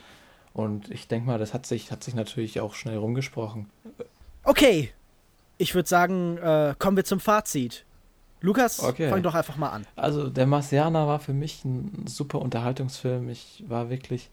Und 0.52 0.90
ich 0.90 1.08
denke 1.08 1.26
mal, 1.26 1.38
das 1.38 1.54
hat 1.54 1.66
sich, 1.66 1.90
hat 1.90 2.02
sich 2.02 2.14
natürlich 2.14 2.60
auch 2.60 2.74
schnell 2.74 2.96
rumgesprochen. 2.96 3.70
Okay, 4.42 4.90
ich 5.58 5.74
würde 5.74 5.88
sagen, 5.88 6.38
äh, 6.38 6.74
kommen 6.78 6.96
wir 6.96 7.04
zum 7.04 7.20
Fazit. 7.20 7.84
Lukas, 8.40 8.82
okay. 8.82 9.10
fang 9.10 9.22
doch 9.22 9.34
einfach 9.34 9.56
mal 9.56 9.68
an. 9.68 9.86
Also, 9.96 10.30
der 10.30 10.46
Marcianer 10.46 11.06
war 11.06 11.18
für 11.18 11.34
mich 11.34 11.64
ein 11.64 12.06
super 12.06 12.40
Unterhaltungsfilm. 12.40 13.28
Ich 13.28 13.64
war 13.68 13.90
wirklich 13.90 14.30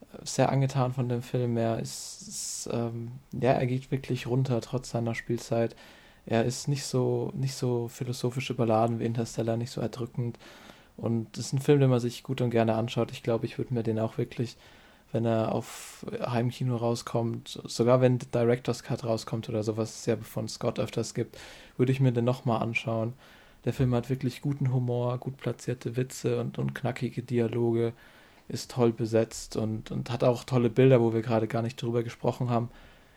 äh, 0.00 0.24
sehr 0.24 0.50
angetan 0.50 0.92
von 0.92 1.08
dem 1.08 1.22
Film. 1.22 1.56
Er 1.56 1.80
ist, 1.80 2.22
ist 2.28 2.70
ähm, 2.72 3.10
ja, 3.32 3.52
er 3.52 3.66
geht 3.66 3.90
wirklich 3.90 4.28
runter, 4.28 4.60
trotz 4.60 4.90
seiner 4.90 5.14
Spielzeit. 5.14 5.74
Er 6.24 6.44
ist 6.44 6.68
nicht 6.68 6.84
so, 6.84 7.32
nicht 7.34 7.54
so 7.54 7.88
philosophisch 7.88 8.50
überladen 8.50 9.00
wie 9.00 9.04
Interstellar, 9.04 9.56
nicht 9.56 9.72
so 9.72 9.80
erdrückend. 9.80 10.38
Und 10.96 11.36
es 11.36 11.46
ist 11.46 11.52
ein 11.54 11.58
Film, 11.58 11.80
den 11.80 11.90
man 11.90 12.00
sich 12.00 12.22
gut 12.22 12.40
und 12.40 12.50
gerne 12.50 12.74
anschaut. 12.76 13.10
Ich 13.10 13.24
glaube, 13.24 13.46
ich 13.46 13.58
würde 13.58 13.74
mir 13.74 13.82
den 13.82 13.98
auch 13.98 14.18
wirklich, 14.18 14.56
wenn 15.12 15.26
er 15.26 15.52
auf 15.52 16.06
Heimkino 16.26 16.76
rauskommt, 16.76 17.60
sogar 17.64 18.00
wenn 18.00 18.18
Director's 18.18 18.82
Cut 18.82 19.04
rauskommt 19.04 19.48
oder 19.48 19.62
sowas 19.62 19.96
es 19.96 20.06
ja 20.06 20.16
von 20.16 20.48
Scott 20.48 20.80
öfters 20.80 21.12
gibt, 21.14 21.38
würde 21.76 21.92
ich 21.92 22.00
mir 22.00 22.12
den 22.12 22.24
nochmal 22.24 22.62
anschauen. 22.62 23.12
Der 23.64 23.74
Film 23.74 23.94
hat 23.94 24.10
wirklich 24.10 24.40
guten 24.40 24.72
Humor, 24.72 25.18
gut 25.18 25.36
platzierte 25.36 25.96
Witze 25.96 26.40
und, 26.40 26.58
und 26.58 26.74
knackige 26.74 27.22
Dialoge, 27.22 27.92
ist 28.48 28.70
toll 28.70 28.92
besetzt 28.92 29.56
und, 29.56 29.90
und 29.90 30.10
hat 30.10 30.24
auch 30.24 30.44
tolle 30.44 30.70
Bilder, 30.70 31.00
wo 31.00 31.12
wir 31.12 31.22
gerade 31.22 31.46
gar 31.46 31.62
nicht 31.62 31.80
drüber 31.80 32.02
gesprochen 32.02 32.50
haben. 32.50 32.70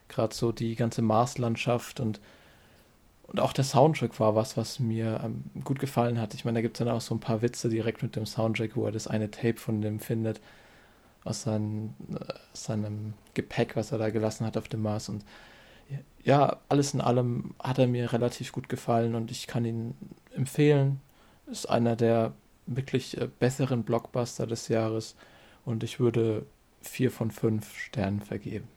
Gerade 0.07 0.35
so 0.35 0.51
die 0.51 0.75
ganze 0.75 1.01
Marslandschaft 1.01 1.99
und, 1.99 2.19
und 3.23 3.39
auch 3.39 3.53
der 3.53 3.63
Soundtrack 3.63 4.19
war 4.19 4.35
was, 4.35 4.55
was 4.55 4.79
mir 4.79 5.21
ähm, 5.23 5.45
gut 5.63 5.79
gefallen 5.79 6.19
hat. 6.19 6.33
Ich 6.35 6.45
meine, 6.45 6.57
da 6.57 6.61
gibt 6.61 6.77
es 6.77 6.85
dann 6.85 6.93
auch 6.93 7.01
so 7.01 7.15
ein 7.15 7.19
paar 7.19 7.41
Witze 7.41 7.69
direkt 7.69 8.03
mit 8.03 8.15
dem 8.15 8.25
Soundtrack, 8.25 8.75
wo 8.75 8.85
er 8.85 8.91
das 8.91 9.07
eine 9.07 9.31
Tape 9.31 9.57
von 9.57 9.81
dem 9.81 9.99
findet, 9.99 10.41
aus 11.25 11.41
seinem, 11.41 11.95
äh, 12.13 12.33
seinem 12.53 13.13
Gepäck, 13.33 13.75
was 13.75 13.91
er 13.91 13.97
da 13.97 14.09
gelassen 14.09 14.45
hat 14.45 14.55
auf 14.55 14.69
dem 14.69 14.81
Mars. 14.81 15.09
Und 15.09 15.25
ja, 16.23 16.57
alles 16.69 16.93
in 16.93 17.01
allem 17.01 17.53
hat 17.61 17.77
er 17.77 17.87
mir 17.87 18.13
relativ 18.13 18.51
gut 18.51 18.69
gefallen 18.69 19.13
und 19.13 19.29
ich 19.29 19.47
kann 19.47 19.65
ihn 19.65 19.95
empfehlen. 20.33 21.01
Ist 21.47 21.69
einer 21.69 21.95
der 21.95 22.33
wirklich 22.65 23.19
äh, 23.19 23.27
besseren 23.39 23.83
Blockbuster 23.83 24.47
des 24.47 24.67
Jahres 24.69 25.15
und 25.65 25.83
ich 25.83 25.99
würde 25.99 26.45
vier 26.81 27.11
von 27.11 27.31
fünf 27.31 27.77
Sternen 27.77 28.21
vergeben. 28.21 28.67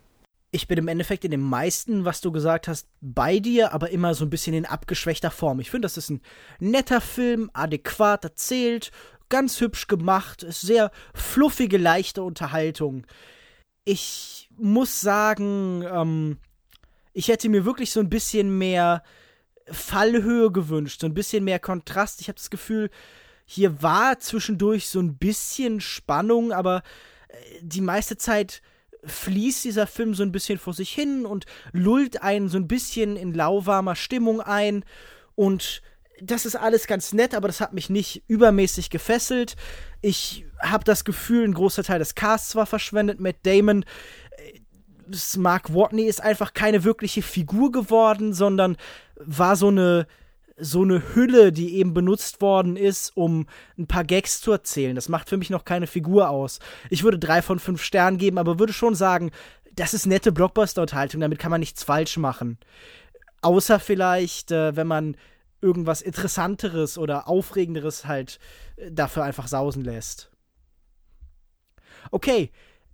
Ich 0.51 0.67
bin 0.67 0.79
im 0.79 0.89
Endeffekt 0.89 1.27
in 1.27 1.31
dem 1.31 1.43
meisten, 1.43 2.07
was 2.07 2.23
du 2.23 2.33
gesagt 2.33 2.69
hast, 2.69 2.89
bei 3.03 3.39
dir, 3.39 3.75
aber 3.75 3.91
immer 3.91 4.15
so 4.15 4.25
ein 4.25 4.31
bisschen 4.31 4.55
in 4.55 4.65
abgeschwächter 4.65 5.31
Form. 5.31 5.61
Ich 5.61 5.71
finde, 5.71 5.85
das 5.85 5.99
ist 5.99 6.09
ein 6.09 6.23
netter 6.59 7.03
Film, 7.03 7.51
adäquat 7.53 8.25
erzählt, 8.25 8.91
ganz 9.29 9.61
hübsch 9.61 9.87
gemacht, 9.87 10.45
sehr 10.49 10.91
fluffige, 11.15 11.79
leichte 11.79 12.23
Unterhaltung. 12.23 13.07
Ich 13.85 14.49
muss 14.57 15.01
sagen, 15.01 15.85
ähm, 15.91 16.39
ich 17.13 17.29
hätte 17.29 17.49
mir 17.49 17.65
wirklich 17.65 17.93
so 17.93 18.01
ein 18.01 18.11
bisschen 18.11 18.59
mehr 18.59 19.03
Fallhöhe 19.71 20.51
gewünscht, 20.51 21.01
so 21.01 21.07
ein 21.07 21.15
bisschen 21.15 21.45
mehr 21.45 21.59
Kontrast. 21.59 22.21
Ich 22.21 22.29
habe 22.29 22.37
das 22.37 22.51
Gefühl, 22.51 22.91
hier 23.45 23.83
war 23.83 24.19
zwischendurch 24.19 24.89
so 24.89 25.01
ein 25.01 25.17
bisschen 25.17 25.81
Spannung, 25.81 26.53
aber 26.53 26.83
äh, 27.29 27.35
die 27.63 27.81
meiste 27.81 28.17
Zeit 28.17 28.63
fließt 29.05 29.65
dieser 29.65 29.87
Film 29.87 30.15
so 30.15 30.23
ein 30.23 30.33
bisschen 30.33 30.59
vor 30.59 30.75
sich 30.75 30.91
hin 30.91 31.25
und 31.25 31.47
lullt 31.73 32.23
einen 32.23 32.49
so 32.49 32.59
ein 32.59 32.69
bisschen 32.69 33.17
in 33.17 33.33
lauwarmer 33.33 33.95
Stimmung 33.95 34.41
ein 34.41 34.85
und 35.35 35.83
das 36.23 36.47
ist 36.47 36.57
alles 36.57 36.87
ganz 36.87 37.13
nett, 37.13 37.35
aber 37.35 37.49
das 37.49 37.61
hat 37.61 37.73
mich 37.73 37.91
nicht 37.91 38.23
übermäßig 38.29 38.91
gefesselt. 38.91 39.57
Ich 40.01 40.45
habe 40.61 40.85
das 40.85 41.05
Gefühl, 41.05 41.45
ein 41.45 41.55
großer 41.55 41.83
Teil 41.83 41.99
des 41.99 42.15
Casts 42.15 42.55
war 42.57 42.67
verschwendet. 42.67 43.21
Matt 43.21 43.37
Damon 43.45 43.85
Mark 45.37 45.73
Watney 45.73 46.03
ist 46.03 46.23
einfach 46.23 46.53
keine 46.53 46.85
wirkliche 46.85 47.23
Figur 47.23 47.73
geworden, 47.73 48.35
sondern 48.35 48.77
war 49.17 49.57
so 49.57 49.69
eine 49.69 50.07
so 50.61 50.83
eine 50.83 51.15
Hülle, 51.15 51.53
die 51.53 51.77
eben 51.77 51.95
benutzt 51.95 52.41
worden 52.41 52.77
ist, 52.77 53.17
um 53.17 53.47
ein 53.79 53.87
paar 53.87 54.03
Gags 54.03 54.41
zu 54.41 54.51
erzählen. 54.51 54.97
Das 54.97 55.09
macht 55.09 55.29
für 55.29 55.37
mich 55.37 55.51
noch 55.51 55.65
keine 55.65 55.87
Figur 55.87 56.31
aus. 56.31 56.59
Ich 56.91 57.05
würde 57.05 57.17
drei 57.17 57.43
von 57.43 57.61
fünf 57.61 57.81
Sternen 57.81 58.19
geben, 58.19 58.39
aber 58.39 58.59
würde 58.59 58.73
schon 58.73 58.97
sagen, 58.97 59.31
das 59.77 59.95
ist 59.95 60.07
nette 60.07 60.33
Blockbuster-Unterhaltung, 60.33 61.21
damit 61.21 61.39
kann 61.39 61.53
man 61.53 61.61
nichts 61.61 61.85
falsch 61.85 62.17
machen. 62.17 62.59
Außer 63.41 63.79
vielleicht, 63.79 64.51
äh, 64.51 64.75
wenn 64.75 64.89
man 64.89 65.17
irgendwas 65.61 66.03
Interessanteres 66.03 66.99
oder 66.99 67.29
Aufregenderes 67.29 68.07
halt 68.07 68.39
äh, 68.77 68.91
dafür 68.91 69.25
einfach 69.25 69.49
sausen 69.49 69.85
lässt. 69.85 70.31
Okay, 72.11 72.51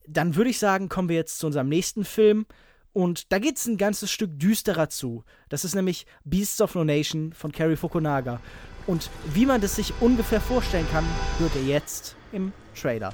dann 0.06 0.36
würde 0.36 0.50
ich 0.50 0.58
sagen, 0.58 0.88
kommen 0.88 1.08
wir 1.08 1.16
jetzt 1.16 1.38
zu 1.38 1.46
unserem 1.46 1.68
nächsten 1.68 2.04
Film. 2.04 2.46
Und 2.92 3.32
da 3.32 3.38
geht 3.40 3.56
es 3.56 3.66
ein 3.66 3.76
ganzes 3.76 4.12
Stück 4.12 4.38
düsterer 4.38 4.88
zu. 4.88 5.24
Das 5.48 5.64
ist 5.64 5.74
nämlich 5.74 6.06
Beasts 6.24 6.60
of 6.60 6.74
No 6.76 6.84
Nation 6.84 7.32
von 7.32 7.50
Cary 7.50 7.76
Fukunaga. 7.76 8.40
Und 8.86 9.10
wie 9.32 9.46
man 9.46 9.60
das 9.60 9.76
sich 9.76 9.92
ungefähr 10.00 10.40
vorstellen 10.40 10.86
kann, 10.92 11.04
hört 11.38 11.54
ihr 11.56 11.64
jetzt 11.64 12.14
im 12.32 12.52
Trailer. 12.80 13.12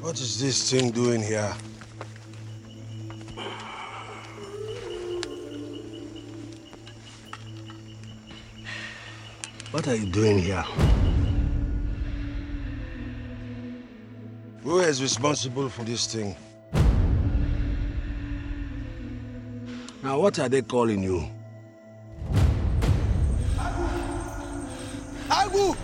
What 0.00 0.14
is 0.14 0.38
this 0.38 0.68
thing 0.68 0.92
doing 0.92 1.20
here? 1.20 1.54
What 9.70 9.86
are 9.86 9.94
you 9.94 10.06
doing 10.06 10.40
here? 10.40 10.64
Who 14.64 14.80
is 14.80 15.00
responsible 15.00 15.68
for 15.68 15.84
this 15.84 16.12
thing? 16.12 16.34
Now, 20.02 20.18
what 20.18 20.40
are 20.40 20.48
they 20.48 20.62
calling 20.62 21.04
you? 21.04 21.24
Agu! 25.28 25.76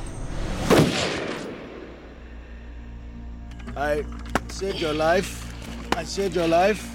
I 3.77 4.05
saved 4.49 4.81
your 4.81 4.95
life. 4.95 5.55
I 5.97 6.03
saved 6.03 6.35
your 6.35 6.49
life. 6.49 6.91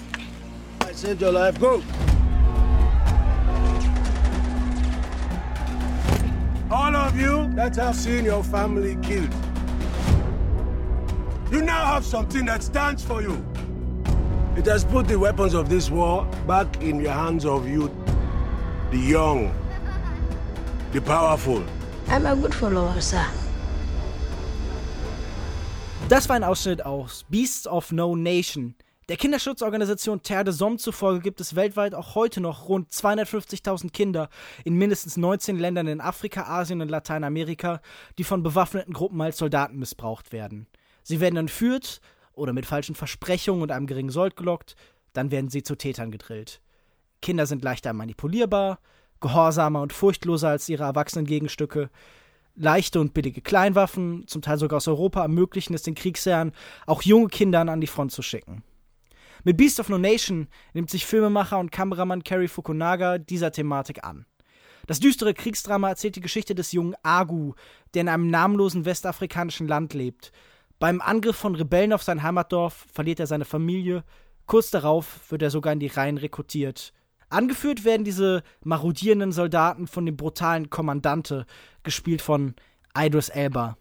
I 0.82 0.92
saved 0.92 1.22
your 1.22 1.32
life. 1.32 1.58
Go! 1.58 1.82
Of 7.12 7.20
you 7.20 7.50
that 7.54 7.76
have 7.76 7.94
seen 7.96 8.24
your 8.24 8.42
family 8.42 8.96
killed. 9.02 9.32
You 11.50 11.62
now 11.62 11.84
have 11.86 12.04
something 12.04 12.46
that 12.46 12.62
stands 12.62 13.04
for 13.04 13.22
you. 13.22 13.44
It 14.56 14.66
has 14.66 14.84
put 14.84 15.08
the 15.08 15.18
weapons 15.18 15.54
of 15.54 15.68
this 15.68 15.90
war 15.90 16.26
back 16.46 16.82
in 16.82 17.00
your 17.00 17.12
hands 17.12 17.44
of 17.44 17.68
you, 17.68 17.90
the 18.90 18.98
young, 18.98 19.54
the 20.92 21.00
powerful. 21.00 21.62
I'm 22.08 22.26
a 22.26 22.36
good 22.36 22.54
follower, 22.54 23.00
sir. 23.00 23.26
Das 26.08 26.28
war 26.28 26.36
ein 26.36 26.44
Ausschnitt 26.44 26.84
aus 26.84 27.24
Beasts 27.30 27.66
of 27.66 27.92
No 27.92 28.14
Nation. 28.14 28.74
Der 29.12 29.18
Kinderschutzorganisation 29.18 30.22
Terre 30.22 30.44
de 30.44 30.54
Somme 30.54 30.78
zufolge 30.78 31.20
gibt 31.20 31.42
es 31.42 31.54
weltweit 31.54 31.94
auch 31.94 32.14
heute 32.14 32.40
noch 32.40 32.70
rund 32.70 32.90
250.000 32.90 33.90
Kinder 33.90 34.30
in 34.64 34.72
mindestens 34.72 35.18
19 35.18 35.58
Ländern 35.58 35.86
in 35.86 36.00
Afrika, 36.00 36.44
Asien 36.44 36.80
und 36.80 36.88
Lateinamerika, 36.88 37.82
die 38.16 38.24
von 38.24 38.42
bewaffneten 38.42 38.94
Gruppen 38.94 39.20
als 39.20 39.36
Soldaten 39.36 39.78
missbraucht 39.78 40.32
werden. 40.32 40.66
Sie 41.02 41.20
werden 41.20 41.36
entführt 41.36 42.00
oder 42.32 42.54
mit 42.54 42.64
falschen 42.64 42.94
Versprechungen 42.94 43.60
und 43.60 43.70
einem 43.70 43.86
geringen 43.86 44.08
Sold 44.08 44.34
gelockt, 44.34 44.76
dann 45.12 45.30
werden 45.30 45.50
sie 45.50 45.62
zu 45.62 45.76
Tätern 45.76 46.10
gedrillt. 46.10 46.62
Kinder 47.20 47.44
sind 47.44 47.62
leichter 47.62 47.92
manipulierbar, 47.92 48.78
gehorsamer 49.20 49.82
und 49.82 49.92
furchtloser 49.92 50.48
als 50.48 50.70
ihre 50.70 50.84
erwachsenen 50.84 51.26
Gegenstücke. 51.26 51.90
Leichte 52.54 52.98
und 52.98 53.12
billige 53.12 53.42
Kleinwaffen, 53.42 54.26
zum 54.26 54.40
Teil 54.40 54.56
sogar 54.56 54.78
aus 54.78 54.88
Europa, 54.88 55.20
ermöglichen 55.20 55.74
es 55.74 55.82
den 55.82 55.96
Kriegsherren, 55.96 56.52
auch 56.86 57.02
junge 57.02 57.28
Kindern 57.28 57.68
an 57.68 57.82
die 57.82 57.86
Front 57.86 58.12
zu 58.12 58.22
schicken. 58.22 58.64
Mit 59.44 59.56
Beast 59.56 59.80
of 59.80 59.88
No 59.88 59.98
Nation 59.98 60.46
nimmt 60.72 60.88
sich 60.88 61.04
Filmemacher 61.04 61.58
und 61.58 61.72
Kameramann 61.72 62.22
Cary 62.22 62.46
Fukunaga 62.46 63.18
dieser 63.18 63.50
Thematik 63.50 64.04
an. 64.04 64.24
Das 64.86 65.00
düstere 65.00 65.34
Kriegsdrama 65.34 65.88
erzählt 65.88 66.14
die 66.14 66.20
Geschichte 66.20 66.54
des 66.54 66.70
jungen 66.70 66.94
Agu, 67.02 67.54
der 67.94 68.02
in 68.02 68.08
einem 68.08 68.30
namenlosen 68.30 68.84
westafrikanischen 68.84 69.66
Land 69.66 69.94
lebt. 69.94 70.30
Beim 70.78 71.00
Angriff 71.00 71.36
von 71.36 71.56
Rebellen 71.56 71.92
auf 71.92 72.04
sein 72.04 72.22
Heimatdorf 72.22 72.86
verliert 72.92 73.18
er 73.18 73.26
seine 73.26 73.44
Familie. 73.44 74.04
Kurz 74.46 74.70
darauf 74.70 75.30
wird 75.30 75.42
er 75.42 75.50
sogar 75.50 75.72
in 75.72 75.80
die 75.80 75.88
Reihen 75.88 76.18
rekrutiert. 76.18 76.92
Angeführt 77.28 77.84
werden 77.84 78.04
diese 78.04 78.42
marodierenden 78.62 79.32
Soldaten 79.32 79.88
von 79.88 80.06
dem 80.06 80.16
brutalen 80.16 80.70
Kommandante, 80.70 81.46
gespielt 81.82 82.22
von 82.22 82.54
Idris 82.96 83.28
Elba. 83.28 83.76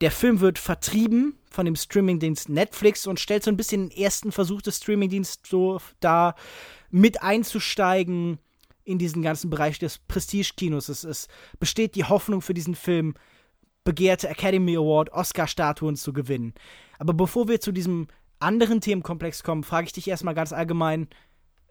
Der 0.00 0.10
Film 0.10 0.40
wird 0.40 0.58
vertrieben 0.58 1.36
von 1.50 1.64
dem 1.64 1.74
Streamingdienst 1.74 2.48
Netflix 2.48 3.06
und 3.06 3.18
stellt 3.18 3.42
so 3.42 3.50
ein 3.50 3.56
bisschen 3.56 3.88
den 3.88 3.98
ersten 3.98 4.30
Versuch 4.30 4.62
des 4.62 4.76
Streamingdienstes 4.76 5.40
so 5.48 5.80
dar, 6.00 6.36
mit 6.90 7.22
einzusteigen 7.22 8.38
in 8.84 8.98
diesen 8.98 9.22
ganzen 9.22 9.50
Bereich 9.50 9.78
des 9.78 9.98
Prestige-Kinos. 9.98 10.88
Es, 10.88 11.04
es 11.04 11.28
besteht 11.58 11.94
die 11.94 12.04
Hoffnung 12.04 12.42
für 12.42 12.54
diesen 12.54 12.74
Film, 12.74 13.14
begehrte 13.84 14.28
Academy 14.28 14.76
Award, 14.76 15.12
Oscar-Statuen 15.12 15.96
zu 15.96 16.12
gewinnen. 16.12 16.54
Aber 16.98 17.12
bevor 17.12 17.48
wir 17.48 17.60
zu 17.60 17.72
diesem 17.72 18.06
anderen 18.38 18.80
Themenkomplex 18.80 19.42
kommen, 19.42 19.64
frage 19.64 19.88
ich 19.88 19.92
dich 19.92 20.08
erstmal 20.08 20.34
ganz 20.34 20.52
allgemein, 20.52 21.08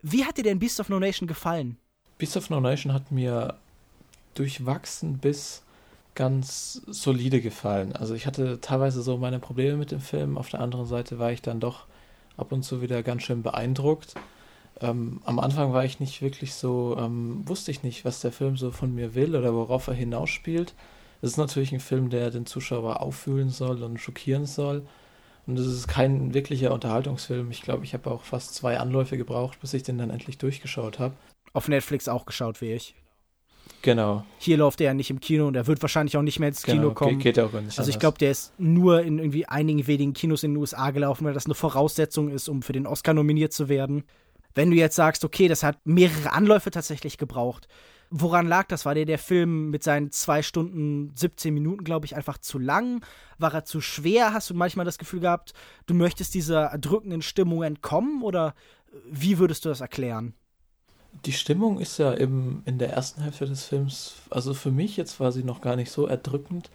wie 0.02 0.26
hat 0.26 0.38
dir 0.38 0.44
denn 0.44 0.60
Beast 0.60 0.80
of 0.80 0.90
No 0.90 1.00
Nation 1.00 1.28
gefallen? 1.28 1.78
Beast 2.18 2.36
of 2.36 2.50
No 2.50 2.60
Nation 2.60 2.94
hat 2.94 3.12
mir 3.12 3.58
durchwachsen 4.36 5.18
bis 5.18 5.64
ganz 6.18 6.82
solide 6.88 7.42
gefallen. 7.42 7.96
Also 7.96 8.16
ich 8.16 8.26
hatte 8.26 8.60
teilweise 8.60 9.04
so 9.04 9.18
meine 9.18 9.40
Probleme 9.40 9.78
mit 9.78 9.92
dem 9.92 10.02
Film. 10.02 10.38
Auf 10.38 10.50
der 10.50 10.60
anderen 10.62 10.88
Seite 10.88 11.20
war 11.20 11.32
ich 11.32 11.44
dann 11.44 11.60
doch 11.60 11.86
ab 12.36 12.52
und 12.52 12.64
zu 12.64 12.82
wieder 12.82 13.04
ganz 13.04 13.22
schön 13.22 13.44
beeindruckt. 13.44 14.16
Ähm, 14.82 15.22
am 15.26 15.40
Anfang 15.40 15.74
war 15.74 15.86
ich 15.86 16.00
nicht 16.00 16.22
wirklich 16.24 16.56
so, 16.56 16.98
ähm, 17.00 17.48
wusste 17.48 17.70
ich 17.70 17.84
nicht, 17.84 18.04
was 18.04 18.20
der 18.20 18.32
Film 18.32 18.58
so 18.58 18.72
von 18.72 18.96
mir 18.96 19.14
will 19.14 19.36
oder 19.36 19.54
worauf 19.54 19.88
er 19.88 19.94
hinausspielt. 19.94 20.74
Es 21.22 21.32
ist 21.32 21.38
natürlich 21.38 21.72
ein 21.72 21.80
Film, 21.80 22.10
der 22.10 22.32
den 22.32 22.48
Zuschauer 22.48 23.02
auffühlen 23.02 23.50
soll 23.50 23.84
und 23.84 24.00
schockieren 24.00 24.48
soll. 24.48 24.88
Und 25.46 25.60
es 25.60 25.68
ist 25.68 25.88
kein 25.88 26.34
wirklicher 26.34 26.74
Unterhaltungsfilm. 26.74 27.52
Ich 27.52 27.62
glaube, 27.62 27.86
ich 27.86 27.94
habe 27.94 28.10
auch 28.10 28.24
fast 28.24 28.56
zwei 28.56 28.80
Anläufe 28.80 29.18
gebraucht, 29.18 29.60
bis 29.62 29.74
ich 29.74 29.84
den 29.84 30.00
dann 30.00 30.10
endlich 30.10 30.40
durchgeschaut 30.40 30.98
habe. 30.98 31.16
Auf 31.54 31.68
Netflix 31.68 32.08
auch 32.08 32.26
geschaut 32.26 32.60
wie 32.62 32.74
ich. 32.74 32.96
Genau. 33.82 34.26
Hier 34.40 34.58
läuft 34.58 34.82
er 34.82 34.88
ja 34.88 34.94
nicht 34.94 35.10
im 35.10 35.20
Kino 35.20 35.48
und 35.48 35.56
er 35.56 35.68
wird 35.68 35.82
wahrscheinlich 35.82 36.18
auch 36.18 36.22
nicht 36.22 36.40
mehr 36.40 36.50
ins 36.50 36.64
Kino 36.64 36.82
genau, 36.82 36.94
kommen. 36.94 37.20
Geht 37.20 37.40
auch 37.40 37.52
nicht 37.54 37.78
also 37.78 37.90
ich 37.90 38.00
glaube, 38.00 38.18
der 38.18 38.32
ist 38.32 38.54
nur 38.58 39.02
in 39.02 39.20
irgendwie 39.20 39.46
einigen 39.46 39.86
wenigen 39.88 40.14
Kinos 40.14 40.44
in 40.44 40.52
den 40.52 40.58
USA 40.58 40.92
gelaufen, 40.92 41.26
weil 41.26 41.34
das 41.34 41.46
eine 41.46 41.56
Voraussetzung 41.56 42.30
ist, 42.30 42.50
um 42.50 42.62
für 42.62 42.74
den 42.74 42.88
Oscar 42.88 43.14
nominiert 43.14 43.54
zu 43.54 43.70
werden. 43.70 44.04
Wenn 44.56 44.72
du 44.72 44.76
jetzt 44.76 44.96
sagst, 44.96 45.24
okay, 45.24 45.48
das 45.48 45.64
hat 45.64 45.78
mehrere 45.86 46.34
Anläufe 46.34 46.72
tatsächlich 46.72 47.18
gebraucht, 47.18 47.68
woran 48.10 48.48
lag 48.48 48.68
das? 48.68 48.86
War 48.86 48.96
dir 48.96 49.06
der 49.06 49.20
Film 49.20 49.70
mit 49.70 49.84
seinen 49.84 50.12
zwei 50.12 50.42
Stunden, 50.42 51.12
17 51.16 51.54
Minuten, 51.54 51.84
glaube 51.84 52.06
ich, 52.06 52.16
einfach 52.16 52.38
zu 52.38 52.58
lang? 52.58 53.06
War 53.38 53.54
er 53.54 53.66
zu 53.66 53.82
schwer? 53.82 54.34
Hast 54.34 54.50
du 54.50 54.54
manchmal 54.54 54.86
das 54.86 54.98
Gefühl 54.98 55.20
gehabt, 55.20 55.54
du 55.86 55.94
möchtest 55.94 56.34
dieser 56.34 56.66
erdrückenden 56.66 57.22
Stimmung 57.22 57.64
entkommen? 57.64 58.24
Oder 58.24 58.56
wie 59.10 59.38
würdest 59.38 59.66
du 59.66 59.70
das 59.70 59.82
erklären? 59.82 60.34
Die 61.26 61.34
Stimmung 61.34 61.80
ist 61.80 61.98
ja 61.98 62.12
im, 62.12 62.62
in 62.66 62.78
der 62.78 62.92
ersten 62.92 63.22
Hälfte 63.22 63.46
des 63.46 63.66
Films, 63.66 64.16
also 64.30 64.54
für 64.54 64.72
mich 64.72 64.98
jetzt 64.98 65.20
war 65.20 65.32
sie 65.32 65.44
noch 65.44 65.62
gar 65.62 65.76
nicht 65.76 65.92
so 65.92 66.08
erdrückend. 66.08 66.70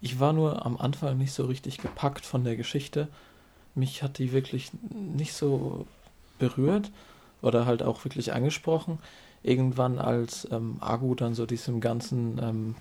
Ich 0.00 0.20
war 0.20 0.32
nur 0.32 0.64
am 0.64 0.76
Anfang 0.78 1.18
nicht 1.18 1.32
so 1.32 1.44
richtig 1.44 1.78
gepackt 1.78 2.24
von 2.24 2.44
der 2.44 2.56
Geschichte. 2.56 3.08
Mich 3.74 4.02
hat 4.02 4.18
die 4.18 4.32
wirklich 4.32 4.70
nicht 4.90 5.34
so 5.34 5.86
berührt 6.38 6.90
oder 7.42 7.66
halt 7.66 7.82
auch 7.82 8.04
wirklich 8.04 8.32
angesprochen. 8.32 8.98
Irgendwann, 9.42 9.98
als 9.98 10.48
ähm, 10.50 10.76
Agu 10.80 11.14
dann 11.14 11.34
so 11.34 11.46
diesem 11.46 11.80
ganzen 11.80 12.40
ähm, 12.42 12.74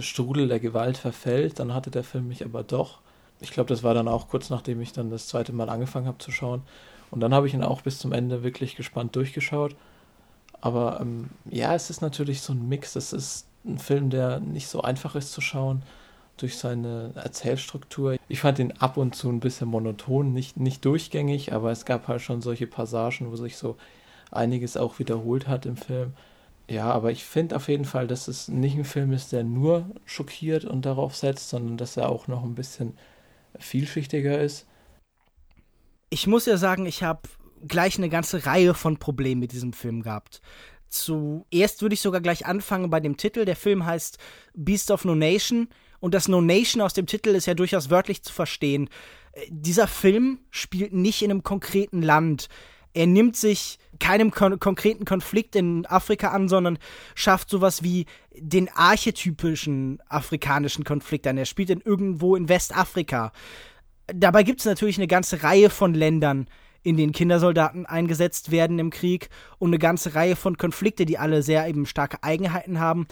Strudel 0.00 0.48
der 0.48 0.60
Gewalt 0.60 0.96
verfällt, 0.96 1.58
dann 1.58 1.74
hatte 1.74 1.90
der 1.90 2.04
Film 2.04 2.28
mich 2.28 2.44
aber 2.44 2.62
doch. 2.62 2.98
Ich 3.40 3.52
glaube, 3.52 3.68
das 3.68 3.82
war 3.82 3.94
dann 3.94 4.08
auch 4.08 4.28
kurz 4.28 4.50
nachdem 4.50 4.80
ich 4.80 4.92
dann 4.92 5.10
das 5.10 5.28
zweite 5.28 5.52
Mal 5.52 5.68
angefangen 5.68 6.06
habe 6.06 6.18
zu 6.18 6.30
schauen. 6.30 6.62
Und 7.10 7.20
dann 7.20 7.32
habe 7.32 7.46
ich 7.46 7.54
ihn 7.54 7.62
auch 7.62 7.80
bis 7.82 7.98
zum 7.98 8.12
Ende 8.12 8.42
wirklich 8.42 8.76
gespannt 8.76 9.16
durchgeschaut. 9.16 9.74
Aber 10.60 10.98
ähm, 11.00 11.30
ja, 11.50 11.74
es 11.74 11.90
ist 11.90 12.00
natürlich 12.00 12.40
so 12.40 12.52
ein 12.52 12.68
Mix. 12.68 12.96
Es 12.96 13.12
ist 13.12 13.46
ein 13.64 13.78
Film, 13.78 14.10
der 14.10 14.40
nicht 14.40 14.68
so 14.68 14.82
einfach 14.82 15.14
ist 15.14 15.32
zu 15.32 15.40
schauen 15.40 15.82
durch 16.36 16.56
seine 16.56 17.12
Erzählstruktur. 17.14 18.16
Ich 18.28 18.40
fand 18.40 18.58
ihn 18.58 18.72
ab 18.72 18.96
und 18.96 19.14
zu 19.14 19.28
ein 19.28 19.40
bisschen 19.40 19.68
monoton, 19.68 20.32
nicht, 20.32 20.56
nicht 20.56 20.84
durchgängig, 20.84 21.52
aber 21.52 21.70
es 21.70 21.84
gab 21.84 22.08
halt 22.08 22.22
schon 22.22 22.42
solche 22.42 22.66
Passagen, 22.66 23.30
wo 23.30 23.36
sich 23.36 23.56
so 23.56 23.76
einiges 24.30 24.76
auch 24.76 24.98
wiederholt 24.98 25.48
hat 25.48 25.66
im 25.66 25.76
Film. 25.76 26.12
Ja, 26.70 26.90
aber 26.90 27.10
ich 27.10 27.24
finde 27.24 27.56
auf 27.56 27.68
jeden 27.68 27.86
Fall, 27.86 28.06
dass 28.06 28.28
es 28.28 28.48
nicht 28.48 28.76
ein 28.76 28.84
Film 28.84 29.12
ist, 29.12 29.32
der 29.32 29.42
nur 29.42 29.86
schockiert 30.04 30.64
und 30.64 30.84
darauf 30.84 31.16
setzt, 31.16 31.48
sondern 31.48 31.78
dass 31.78 31.96
er 31.96 32.08
auch 32.08 32.28
noch 32.28 32.44
ein 32.44 32.54
bisschen 32.54 32.96
vielschichtiger 33.58 34.38
ist. 34.38 34.66
Ich 36.10 36.26
muss 36.26 36.46
ja 36.46 36.56
sagen, 36.56 36.86
ich 36.86 37.02
habe 37.02 37.22
gleich 37.66 37.98
eine 37.98 38.08
ganze 38.08 38.46
Reihe 38.46 38.74
von 38.74 38.98
Problemen 38.98 39.40
mit 39.40 39.52
diesem 39.52 39.72
Film 39.72 40.02
gehabt. 40.02 40.40
Zuerst 40.88 41.82
würde 41.82 41.94
ich 41.94 42.00
sogar 42.00 42.20
gleich 42.20 42.46
anfangen 42.46 42.90
bei 42.90 43.00
dem 43.00 43.16
Titel. 43.16 43.44
Der 43.44 43.56
Film 43.56 43.84
heißt 43.84 44.18
Beast 44.54 44.90
of 44.90 45.04
No 45.04 45.14
Nation 45.14 45.68
und 46.00 46.14
das 46.14 46.28
No 46.28 46.40
Nation 46.40 46.80
aus 46.80 46.94
dem 46.94 47.06
Titel 47.06 47.30
ist 47.30 47.46
ja 47.46 47.54
durchaus 47.54 47.90
wörtlich 47.90 48.22
zu 48.22 48.32
verstehen. 48.32 48.88
Äh, 49.32 49.46
dieser 49.50 49.86
Film 49.86 50.40
spielt 50.50 50.92
nicht 50.92 51.22
in 51.22 51.30
einem 51.30 51.42
konkreten 51.42 52.02
Land. 52.02 52.48
Er 52.94 53.06
nimmt 53.06 53.36
sich 53.36 53.78
keinem 54.00 54.30
kon 54.30 54.58
konkreten 54.58 55.04
Konflikt 55.04 55.56
in 55.56 55.84
Afrika 55.86 56.28
an, 56.28 56.48
sondern 56.48 56.78
schafft 57.14 57.50
sowas 57.50 57.82
wie 57.82 58.06
den 58.34 58.68
archetypischen 58.70 60.00
afrikanischen 60.08 60.84
Konflikt 60.84 61.26
an. 61.26 61.36
Er 61.36 61.46
spielt 61.46 61.70
in 61.70 61.80
irgendwo 61.80 62.34
in 62.34 62.48
Westafrika. 62.48 63.32
Dabei 64.06 64.42
gibt 64.42 64.60
es 64.60 64.66
natürlich 64.66 64.96
eine 64.96 65.06
ganze 65.06 65.42
Reihe 65.42 65.68
von 65.68 65.92
Ländern, 65.92 66.48
in 66.82 66.96
denen 66.96 67.12
Kindersoldaten 67.12 67.86
eingesetzt 67.86 68.50
werden 68.50 68.78
im 68.78 68.90
Krieg 68.90 69.28
und 69.58 69.70
eine 69.70 69.78
ganze 69.78 70.14
Reihe 70.14 70.36
von 70.36 70.56
Konflikte, 70.56 71.06
die 71.06 71.18
alle 71.18 71.42
sehr 71.42 71.66
eben 71.68 71.86
starke 71.86 72.22
Eigenheiten 72.22 72.80
haben. 72.80 73.06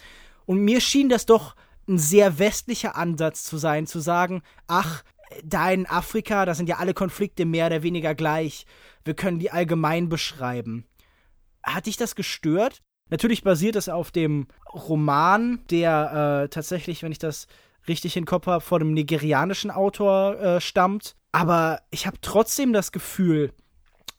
Und 0.45 0.61
mir 0.61 0.81
schien 0.81 1.09
das 1.09 1.27
doch 1.27 1.57
ein 1.89 1.99
sehr 1.99 2.39
westlicher 2.39 2.97
Ansatz 2.97 3.45
zu 3.45 3.59
sein, 3.59 3.87
zu 3.87 4.01
sagen, 4.01 4.43
ach, 4.67 5.05
da 5.45 5.71
in 5.71 5.87
Afrika, 5.87 6.45
da 6.47 6.55
sind 6.55 6.69
ja 6.69 6.77
alle 6.77 6.95
Konflikte 6.95 7.45
mehr 7.45 7.67
oder 7.67 7.83
weniger 7.83 8.15
gleich. 8.15 8.67
Wir 9.05 9.15
können 9.15 9.39
die 9.39 9.51
allgemein 9.51 10.09
beschreiben. 10.09 10.85
Hat 11.63 11.87
dich 11.87 11.97
das 11.97 12.15
gestört? 12.15 12.83
Natürlich 13.09 13.43
basiert 13.43 13.77
es 13.77 13.89
auf 13.89 14.11
dem 14.11 14.47
Roman, 14.73 15.61
der 15.71 16.45
äh, 16.45 16.49
tatsächlich, 16.49 17.03
wenn 17.03 17.13
ich 17.13 17.19
das 17.19 17.47
richtig 17.89 18.17
in 18.17 18.25
Kopf 18.25 18.47
habe, 18.47 18.61
von 18.61 18.81
einem 18.81 18.95
nigerianischen 18.95 19.71
Autor 19.71 20.39
äh, 20.41 20.61
stammt. 20.61 21.17
Aber 21.33 21.81
ich 21.91 22.07
habe 22.07 22.19
trotzdem 22.21 22.73
das 22.73 22.93
Gefühl, 22.93 23.53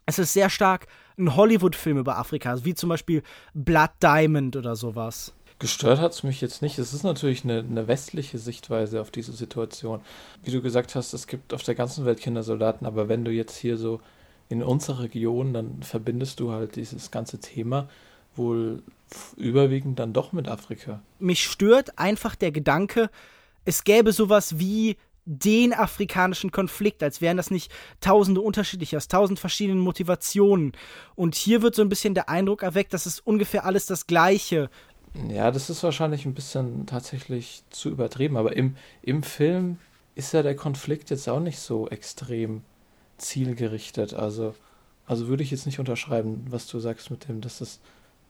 es 0.06 0.20
ist 0.20 0.34
sehr 0.34 0.50
stark 0.50 0.88
ein 1.18 1.36
Hollywood-Film 1.36 1.98
über 1.98 2.18
Afrika, 2.18 2.64
wie 2.64 2.76
zum 2.76 2.90
Beispiel 2.90 3.24
Blood 3.54 3.92
Diamond 4.02 4.56
oder 4.56 4.76
sowas. 4.76 5.34
Gestört 5.60 6.00
hat 6.00 6.12
es 6.12 6.22
mich 6.22 6.40
jetzt 6.40 6.62
nicht. 6.62 6.78
Es 6.78 6.94
ist 6.94 7.04
natürlich 7.04 7.44
eine, 7.44 7.60
eine, 7.60 7.88
westliche 7.88 8.38
Sichtweise 8.38 9.02
auf 9.02 9.10
diese 9.10 9.34
Situation. 9.34 10.02
Wie 10.44 10.52
du 10.52 10.62
gesagt 10.62 10.94
hast, 10.94 11.14
es 11.14 11.26
gibt 11.26 11.52
auf 11.54 11.64
der 11.64 11.74
ganzen 11.74 12.06
Welt 12.06 12.20
Kindersoldaten, 12.20 12.86
aber 12.86 13.10
wenn 13.10 13.26
du 13.26 13.32
jetzt 13.32 13.58
hier 13.58 13.78
so 13.78 14.00
in 14.50 14.62
unserer 14.62 15.02
Region, 15.02 15.54
dann 15.54 15.82
verbindest 15.82 16.40
du 16.40 16.52
halt 16.52 16.76
dieses 16.76 17.10
ganze 17.10 17.40
Thema 17.40 17.90
wohl 18.36 18.84
überwiegend 19.36 19.98
dann 19.98 20.14
doch 20.14 20.32
mit 20.32 20.48
Afrika. 20.48 21.02
Mich 21.18 21.44
stört 21.44 21.98
einfach 21.98 22.36
der 22.36 22.52
Gedanke, 22.52 23.10
es 23.68 23.84
gäbe 23.84 24.14
sowas 24.14 24.60
wie 24.60 24.98
den 25.26 25.74
afrikanischen 25.74 26.52
Konflikt, 26.52 27.04
als 27.04 27.20
wären 27.20 27.36
das 27.36 27.52
nicht 27.52 27.70
tausende 28.00 28.40
unterschiedliche, 28.40 28.96
aus 28.96 29.10
tausend 29.10 29.40
verschiedenen 29.40 29.80
Motivationen. 29.80 30.72
Und 31.16 31.36
hier 31.36 31.62
wird 31.62 31.76
so 31.76 31.82
ein 31.82 31.90
bisschen 31.90 32.14
der 32.14 32.30
Eindruck 32.30 32.64
erweckt, 32.64 32.94
dass 32.94 33.06
es 33.06 33.20
ungefähr 33.20 33.66
alles 33.66 33.86
das 33.86 34.08
Gleiche 34.08 34.70
ja, 35.30 35.50
das 35.50 35.70
ist 35.70 35.82
wahrscheinlich 35.84 36.26
ein 36.26 36.36
bisschen 36.36 36.86
tatsächlich 36.86 37.64
zu 37.72 37.90
übertrieben, 37.90 38.38
aber 38.38 38.56
im, 38.56 38.76
im 39.02 39.24
Film 39.24 39.80
ist 40.16 40.34
ja 40.34 40.44
der 40.44 40.56
Konflikt 40.56 41.10
jetzt 41.10 41.28
auch 41.28 41.40
nicht 41.40 41.60
so 41.60 41.88
extrem 41.90 42.62
zielgerichtet. 43.18 44.14
Also, 44.14 44.54
also 45.08 45.28
würde 45.28 45.42
ich 45.42 45.50
jetzt 45.50 45.66
nicht 45.66 45.80
unterschreiben, 45.80 46.46
was 46.50 46.68
du 46.68 46.80
sagst 46.80 47.10
mit 47.10 47.28
dem, 47.28 47.42
dass 47.42 47.60
das 47.60 47.80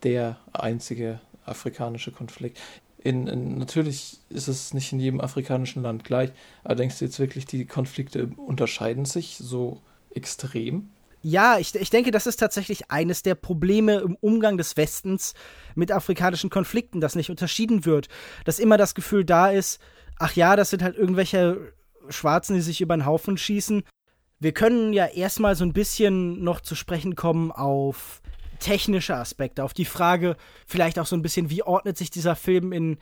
der 0.03 0.37
einzige 0.53 1.19
afrikanische 1.45 2.11
Konflikt. 2.11 2.59
In, 3.07 3.25
in, 3.27 3.57
natürlich 3.57 4.19
ist 4.27 4.49
es 4.49 4.73
nicht 4.73 4.91
in 4.91 4.99
jedem 4.99 5.21
afrikanischen 5.21 5.81
Land 5.81 6.03
gleich, 6.03 6.31
aber 6.65 6.75
denkst 6.75 6.99
du 6.99 7.05
jetzt 7.05 7.19
wirklich, 7.19 7.45
die 7.45 7.63
Konflikte 7.63 8.29
unterscheiden 8.35 9.05
sich 9.05 9.37
so 9.37 9.81
extrem? 10.13 10.89
Ja, 11.21 11.57
ich, 11.57 11.73
ich 11.73 11.89
denke, 11.89 12.11
das 12.11 12.27
ist 12.27 12.35
tatsächlich 12.35 12.91
eines 12.91 13.23
der 13.23 13.35
Probleme 13.35 13.99
im 13.99 14.17
Umgang 14.19 14.57
des 14.57 14.75
Westens 14.75 15.35
mit 15.73 15.93
afrikanischen 15.93 16.49
Konflikten, 16.49 16.99
dass 16.99 17.15
nicht 17.15 17.29
unterschieden 17.29 17.85
wird. 17.85 18.09
Dass 18.43 18.59
immer 18.59 18.75
das 18.75 18.93
Gefühl 18.93 19.23
da 19.23 19.51
ist, 19.51 19.79
ach 20.19 20.35
ja, 20.35 20.57
das 20.57 20.71
sind 20.71 20.83
halt 20.83 20.97
irgendwelche 20.97 21.73
Schwarzen, 22.09 22.55
die 22.55 22.61
sich 22.61 22.81
über 22.81 22.97
den 22.97 23.05
Haufen 23.05 23.37
schießen. 23.37 23.83
Wir 24.39 24.51
können 24.51 24.91
ja 24.91 25.05
erstmal 25.05 25.55
so 25.55 25.63
ein 25.63 25.71
bisschen 25.71 26.43
noch 26.43 26.59
zu 26.59 26.75
sprechen 26.75 27.15
kommen 27.15 27.53
auf 27.53 28.21
technische 28.59 29.15
Aspekte, 29.15 29.63
auf 29.63 29.73
die 29.73 29.85
Frage, 29.85 30.35
vielleicht 30.65 30.99
auch 30.99 31.05
so 31.05 31.15
ein 31.15 31.21
bisschen, 31.21 31.49
wie 31.49 31.63
ordnet 31.63 31.97
sich 31.97 32.09
dieser 32.09 32.35
Film 32.35 32.71
in 32.71 32.97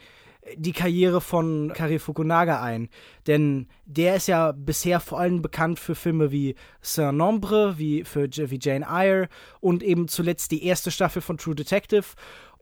die 0.56 0.74
Karriere 0.74 1.22
von 1.22 1.72
Kari 1.74 2.00
Fukunaga 2.00 2.62
ein. 2.62 2.89
Denn 3.28 3.68
der 3.86 4.15
ist 4.15 4.28
ja 4.28 4.52
bisher 4.52 5.00
vor 5.00 5.20
allem 5.20 5.41
bekannt 5.41 5.80
für 5.80 5.96
Filme 5.96 6.32
wie 6.32 6.56
Saint 6.82 7.18
Nombre, 7.18 7.78
wie, 7.78 8.04
für, 8.04 8.30
wie 8.30 8.60
Jane 8.62 8.86
Eyre 8.86 9.28
und 9.60 9.84
eben 9.84 10.08
zuletzt 10.08 10.52
die 10.52 10.63
erste 10.63 10.91
Staffel 10.91 11.22
von 11.22 11.38
True 11.38 11.56
Detective. 11.56 12.06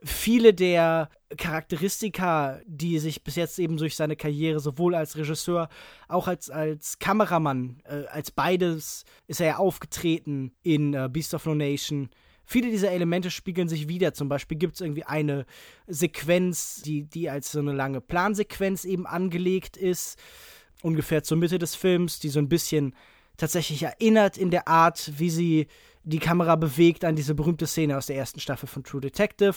Viele 0.01 0.53
der 0.53 1.09
Charakteristika, 1.37 2.59
die 2.65 2.99
sich 2.99 3.23
bis 3.23 3.35
jetzt 3.35 3.57
eben 3.57 3.77
durch 3.77 3.95
seine 3.95 4.15
Karriere 4.15 4.59
sowohl 4.59 4.95
als 4.95 5.15
Regisseur, 5.15 5.69
auch 6.07 6.27
als, 6.27 6.49
als 6.49 6.99
Kameramann, 6.99 7.81
äh, 7.85 8.05
als 8.07 8.31
beides 8.31 9.05
ist 9.27 9.39
er 9.39 9.47
ja 9.47 9.57
aufgetreten 9.57 10.53
in 10.61 10.93
äh, 10.93 11.09
Beast 11.11 11.33
of 11.33 11.45
No 11.45 11.55
Nation, 11.55 12.09
viele 12.45 12.69
dieser 12.69 12.91
Elemente 12.91 13.31
spiegeln 13.31 13.69
sich 13.69 13.87
wieder. 13.87 14.13
Zum 14.13 14.29
Beispiel 14.29 14.57
gibt 14.57 14.75
es 14.75 14.81
irgendwie 14.81 15.03
eine 15.03 15.45
Sequenz, 15.87 16.81
die, 16.81 17.03
die 17.03 17.29
als 17.29 17.51
so 17.51 17.59
eine 17.59 17.73
lange 17.73 18.01
Plansequenz 18.01 18.85
eben 18.85 19.05
angelegt 19.05 19.77
ist, 19.77 20.19
ungefähr 20.81 21.23
zur 21.23 21.37
Mitte 21.37 21.59
des 21.59 21.75
Films, 21.75 22.19
die 22.19 22.29
so 22.29 22.39
ein 22.39 22.49
bisschen 22.49 22.95
tatsächlich 23.37 23.83
erinnert 23.83 24.37
in 24.37 24.51
der 24.51 24.67
Art, 24.67 25.11
wie 25.17 25.29
sie 25.29 25.67
die 26.03 26.19
Kamera 26.19 26.55
bewegt 26.55 27.05
an 27.05 27.15
diese 27.15 27.33
berühmte 27.33 27.65
Szene 27.65 27.97
aus 27.97 28.07
der 28.07 28.17
ersten 28.17 28.39
Staffel 28.39 28.67
von 28.67 28.83
True 28.83 29.01
Detective. 29.01 29.55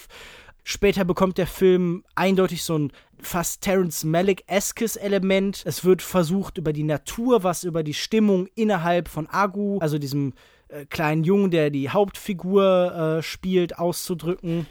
Später 0.62 1.04
bekommt 1.04 1.38
der 1.38 1.46
Film 1.46 2.04
eindeutig 2.14 2.62
so 2.64 2.78
ein 2.78 2.92
fast 3.20 3.62
Terence 3.62 4.04
Malick-eskes 4.04 4.96
Element. 4.96 5.62
Es 5.64 5.84
wird 5.84 6.02
versucht, 6.02 6.58
über 6.58 6.72
die 6.72 6.82
Natur, 6.82 7.42
was 7.42 7.64
über 7.64 7.82
die 7.82 7.94
Stimmung 7.94 8.48
innerhalb 8.54 9.08
von 9.08 9.28
Agu, 9.28 9.78
also 9.78 9.98
diesem 9.98 10.34
äh, 10.68 10.86
kleinen 10.86 11.24
Jungen, 11.24 11.50
der 11.50 11.70
die 11.70 11.90
Hauptfigur 11.90 13.18
äh, 13.18 13.22
spielt, 13.22 13.78
auszudrücken. 13.78 14.66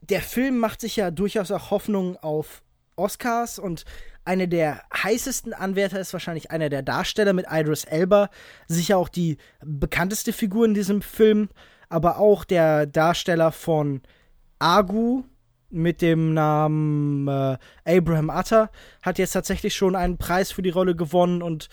Der 0.00 0.22
Film 0.22 0.58
macht 0.58 0.80
sich 0.80 0.96
ja 0.96 1.10
durchaus 1.10 1.50
auch 1.50 1.70
Hoffnung 1.70 2.16
auf 2.16 2.62
Oscars 2.96 3.58
und 3.58 3.84
eine 4.24 4.46
der 4.46 4.82
heißesten 4.94 5.54
Anwärter 5.54 5.98
ist 6.00 6.12
wahrscheinlich 6.12 6.50
einer 6.50 6.68
der 6.68 6.82
Darsteller 6.82 7.32
mit 7.32 7.46
Idris 7.50 7.84
Elba, 7.84 8.28
sicher 8.66 8.98
auch 8.98 9.08
die 9.08 9.38
bekannteste 9.64 10.32
Figur 10.32 10.66
in 10.66 10.74
diesem 10.74 11.00
Film, 11.00 11.48
aber 11.88 12.18
auch 12.18 12.44
der 12.44 12.86
Darsteller 12.86 13.52
von 13.52 14.02
Agu 14.58 15.24
mit 15.70 16.02
dem 16.02 16.34
Namen 16.34 17.28
äh, 17.28 17.58
Abraham 17.84 18.30
Atta 18.30 18.70
hat 19.02 19.18
jetzt 19.18 19.32
tatsächlich 19.32 19.74
schon 19.74 19.96
einen 19.96 20.18
Preis 20.18 20.52
für 20.52 20.62
die 20.62 20.70
Rolle 20.70 20.94
gewonnen 20.96 21.42
und 21.42 21.68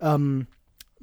ähm, 0.00 0.46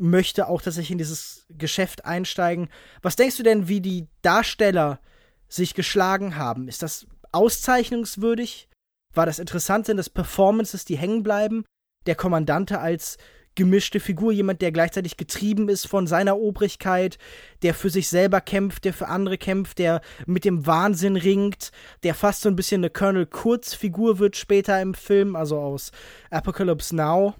möchte 0.03 0.47
auch 0.47 0.61
tatsächlich 0.61 0.91
in 0.91 0.97
dieses 0.97 1.45
Geschäft 1.49 2.05
einsteigen. 2.05 2.69
Was 3.01 3.15
denkst 3.15 3.37
du 3.37 3.43
denn, 3.43 3.69
wie 3.69 3.79
die 3.79 4.07
Darsteller 4.21 4.99
sich 5.47 5.73
geschlagen 5.73 6.35
haben? 6.35 6.67
Ist 6.67 6.83
das 6.83 7.07
auszeichnungswürdig? 7.31 8.67
War 9.13 9.25
das 9.25 9.39
interessant? 9.39 9.85
Sind 9.85 9.97
das 9.97 10.09
Performances, 10.09 10.83
die 10.83 10.97
hängen 10.97 11.23
bleiben? 11.23 11.63
Der 12.05 12.15
Kommandante 12.15 12.79
als 12.79 13.17
gemischte 13.55 13.99
Figur, 13.99 14.33
jemand, 14.33 14.61
der 14.61 14.71
gleichzeitig 14.71 15.15
getrieben 15.15 15.69
ist 15.69 15.87
von 15.87 16.05
seiner 16.05 16.37
Obrigkeit, 16.37 17.17
der 17.61 17.73
für 17.73 17.89
sich 17.89 18.09
selber 18.09 18.41
kämpft, 18.41 18.83
der 18.83 18.93
für 18.93 19.07
andere 19.07 19.37
kämpft, 19.37 19.77
der 19.79 20.01
mit 20.25 20.43
dem 20.43 20.65
Wahnsinn 20.65 21.15
ringt, 21.15 21.71
der 22.01 22.15
fast 22.15 22.41
so 22.41 22.49
ein 22.49 22.55
bisschen 22.55 22.81
eine 22.81 22.89
Colonel 22.89 23.27
Kurz 23.27 23.73
Figur 23.73 24.19
wird 24.19 24.35
später 24.35 24.81
im 24.81 24.95
Film, 24.95 25.35
also 25.35 25.59
aus 25.59 25.91
Apocalypse 26.29 26.95
Now. 26.95 27.35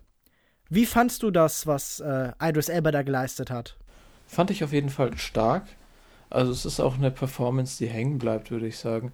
Wie 0.70 0.86
fandst 0.86 1.24
du 1.24 1.32
das, 1.32 1.68
was 1.68 2.00
äh, 2.00 2.32
Idris 2.42 2.70
Elba 2.70 2.92
da 2.92 3.04
geleistet 3.04 3.52
hat? 3.52 3.76
Fand 4.28 4.50
ich 4.52 4.64
auf 4.64 4.74
jeden 4.74 4.90
Fall 4.90 5.18
stark. 5.18 5.64
Also 6.30 6.52
es 6.52 6.66
ist 6.66 6.80
auch 6.80 6.96
eine 6.96 7.12
Performance, 7.12 7.78
die 7.78 7.88
hängen 7.88 8.18
bleibt, 8.18 8.50
würde 8.50 8.68
ich 8.68 8.78
sagen. 8.78 9.12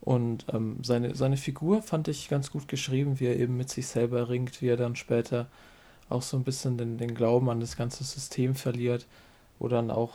Und 0.00 0.46
ähm, 0.52 0.78
seine, 0.82 1.14
seine 1.14 1.36
Figur 1.36 1.82
fand 1.82 2.08
ich 2.08 2.28
ganz 2.28 2.50
gut 2.50 2.68
geschrieben, 2.68 3.20
wie 3.20 3.26
er 3.26 3.38
eben 3.38 3.56
mit 3.56 3.70
sich 3.70 3.86
selber 3.86 4.28
ringt, 4.28 4.62
wie 4.62 4.68
er 4.68 4.76
dann 4.76 4.96
später 4.96 5.46
auch 6.08 6.22
so 6.22 6.36
ein 6.36 6.44
bisschen 6.44 6.76
den, 6.76 6.98
den 6.98 7.14
Glauben 7.14 7.48
an 7.50 7.60
das 7.60 7.76
ganze 7.76 8.04
System 8.04 8.54
verliert, 8.54 9.06
wo 9.58 9.68
dann 9.68 9.90
auch, 9.90 10.12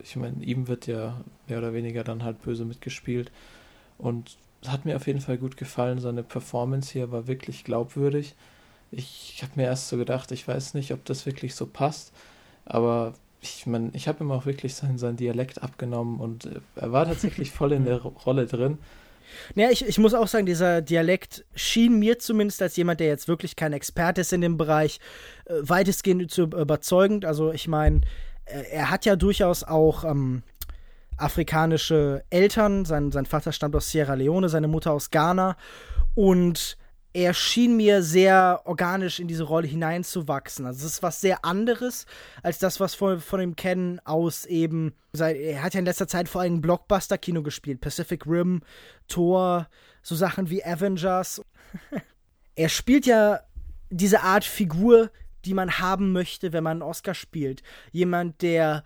ich 0.00 0.16
meine, 0.16 0.42
ihm 0.44 0.68
wird 0.68 0.86
ja 0.86 1.20
mehr 1.48 1.58
oder 1.58 1.72
weniger 1.74 2.04
dann 2.04 2.22
halt 2.24 2.42
böse 2.42 2.64
mitgespielt. 2.64 3.30
Und 3.98 4.36
hat 4.66 4.84
mir 4.84 4.96
auf 4.96 5.06
jeden 5.06 5.20
Fall 5.20 5.38
gut 5.38 5.56
gefallen. 5.56 5.98
Seine 5.98 6.22
Performance 6.22 6.92
hier 6.92 7.10
war 7.10 7.26
wirklich 7.26 7.64
glaubwürdig. 7.64 8.34
Ich 8.92 9.40
habe 9.42 9.52
mir 9.56 9.64
erst 9.64 9.88
so 9.88 9.96
gedacht, 9.96 10.30
ich 10.32 10.46
weiß 10.46 10.74
nicht, 10.74 10.92
ob 10.92 11.04
das 11.04 11.26
wirklich 11.26 11.54
so 11.54 11.66
passt, 11.66 12.12
aber 12.64 13.14
ich 13.40 13.66
meine, 13.66 13.90
ich 13.94 14.06
habe 14.06 14.22
ihm 14.22 14.30
auch 14.30 14.46
wirklich 14.46 14.74
seinen, 14.74 14.98
seinen 14.98 15.16
Dialekt 15.16 15.62
abgenommen 15.62 16.20
und 16.20 16.46
äh, 16.46 16.60
er 16.76 16.92
war 16.92 17.06
tatsächlich 17.06 17.50
voll 17.52 17.72
in 17.72 17.84
der 17.84 18.00
Rolle 18.00 18.46
drin. 18.46 18.78
Ja, 19.54 19.70
ich, 19.70 19.86
ich 19.86 19.98
muss 19.98 20.14
auch 20.14 20.28
sagen, 20.28 20.46
dieser 20.46 20.82
Dialekt 20.82 21.44
schien 21.54 21.98
mir 21.98 22.18
zumindest 22.18 22.60
als 22.62 22.76
jemand, 22.76 23.00
der 23.00 23.08
jetzt 23.08 23.28
wirklich 23.28 23.56
kein 23.56 23.72
Experte 23.72 24.20
ist 24.20 24.32
in 24.32 24.42
dem 24.42 24.56
Bereich, 24.56 25.00
äh, 25.46 25.54
weitestgehend 25.62 26.30
zu 26.30 26.42
überzeugend. 26.42 27.24
Also 27.24 27.52
ich 27.52 27.66
meine, 27.66 28.02
er 28.44 28.90
hat 28.90 29.04
ja 29.04 29.16
durchaus 29.16 29.64
auch 29.64 30.04
ähm, 30.04 30.42
afrikanische 31.16 32.24
Eltern. 32.30 32.84
Sein, 32.84 33.12
sein 33.12 33.26
Vater 33.26 33.52
stammt 33.52 33.76
aus 33.76 33.90
Sierra 33.90 34.14
Leone, 34.14 34.48
seine 34.48 34.68
Mutter 34.68 34.92
aus 34.92 35.10
Ghana. 35.10 35.56
Und 36.14 36.76
er 37.14 37.34
schien 37.34 37.76
mir 37.76 38.02
sehr 38.02 38.62
organisch 38.64 39.20
in 39.20 39.28
diese 39.28 39.44
Rolle 39.44 39.66
hineinzuwachsen. 39.66 40.64
Also 40.64 40.86
es 40.86 40.94
ist 40.94 41.02
was 41.02 41.20
sehr 41.20 41.44
anderes 41.44 42.06
als 42.42 42.58
das, 42.58 42.80
was 42.80 42.94
von, 42.94 43.20
von 43.20 43.40
ihm 43.40 43.56
kennen 43.56 44.00
aus 44.04 44.46
eben, 44.46 44.94
er 45.12 45.62
hat 45.62 45.74
ja 45.74 45.80
in 45.80 45.84
letzter 45.86 46.08
Zeit 46.08 46.28
vor 46.28 46.40
allem 46.40 46.62
Blockbuster-Kino 46.62 47.42
gespielt, 47.42 47.80
Pacific 47.80 48.26
Rim, 48.26 48.62
Thor, 49.08 49.68
so 50.02 50.14
Sachen 50.14 50.48
wie 50.48 50.64
Avengers. 50.64 51.42
er 52.54 52.68
spielt 52.68 53.04
ja 53.06 53.40
diese 53.90 54.22
Art 54.22 54.44
Figur, 54.44 55.10
die 55.44 55.54
man 55.54 55.78
haben 55.78 56.12
möchte, 56.12 56.52
wenn 56.52 56.64
man 56.64 56.80
einen 56.80 56.82
Oscar 56.82 57.14
spielt. 57.14 57.62
Jemand, 57.90 58.40
der 58.42 58.84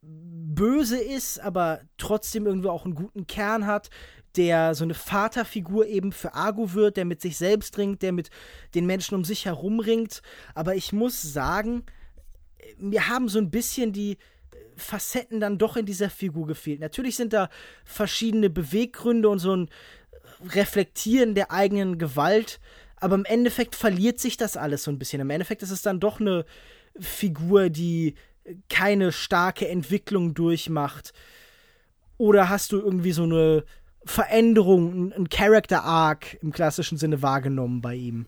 böse 0.00 0.98
ist, 0.98 1.38
aber 1.40 1.80
trotzdem 1.96 2.46
irgendwie 2.46 2.68
auch 2.68 2.84
einen 2.84 2.94
guten 2.94 3.26
Kern 3.26 3.66
hat, 3.66 3.90
der 4.36 4.74
so 4.74 4.84
eine 4.84 4.94
Vaterfigur 4.94 5.86
eben 5.86 6.12
für 6.12 6.34
Argo 6.34 6.74
wird, 6.74 6.96
der 6.96 7.04
mit 7.04 7.20
sich 7.20 7.36
selbst 7.36 7.78
ringt, 7.78 8.02
der 8.02 8.12
mit 8.12 8.30
den 8.74 8.86
Menschen 8.86 9.14
um 9.14 9.24
sich 9.24 9.46
herum 9.46 9.80
ringt. 9.80 10.22
Aber 10.54 10.74
ich 10.74 10.92
muss 10.92 11.20
sagen, 11.22 11.84
mir 12.78 13.08
haben 13.08 13.28
so 13.28 13.38
ein 13.38 13.50
bisschen 13.50 13.92
die 13.92 14.18
Facetten 14.76 15.40
dann 15.40 15.58
doch 15.58 15.76
in 15.76 15.86
dieser 15.86 16.10
Figur 16.10 16.46
gefehlt. 16.46 16.80
Natürlich 16.80 17.16
sind 17.16 17.32
da 17.32 17.48
verschiedene 17.84 18.50
Beweggründe 18.50 19.28
und 19.28 19.38
so 19.38 19.56
ein 19.56 19.68
Reflektieren 20.50 21.34
der 21.34 21.50
eigenen 21.50 21.98
Gewalt, 21.98 22.60
aber 22.96 23.16
im 23.16 23.24
Endeffekt 23.24 23.74
verliert 23.74 24.20
sich 24.20 24.36
das 24.36 24.56
alles 24.56 24.84
so 24.84 24.90
ein 24.90 24.98
bisschen. 24.98 25.20
Im 25.20 25.30
Endeffekt 25.30 25.62
ist 25.62 25.70
es 25.70 25.82
dann 25.82 26.00
doch 26.00 26.20
eine 26.20 26.44
Figur, 26.98 27.70
die 27.70 28.14
keine 28.68 29.12
starke 29.12 29.68
Entwicklung 29.68 30.34
durchmacht. 30.34 31.12
Oder 32.16 32.48
hast 32.48 32.72
du 32.72 32.78
irgendwie 32.78 33.12
so 33.12 33.24
eine 33.24 33.64
Veränderung, 34.08 35.12
ein 35.12 35.28
Character 35.28 35.84
Arc 35.84 36.38
im 36.42 36.52
klassischen 36.52 36.98
Sinne 36.98 37.22
wahrgenommen 37.22 37.80
bei 37.80 37.94
ihm? 37.94 38.26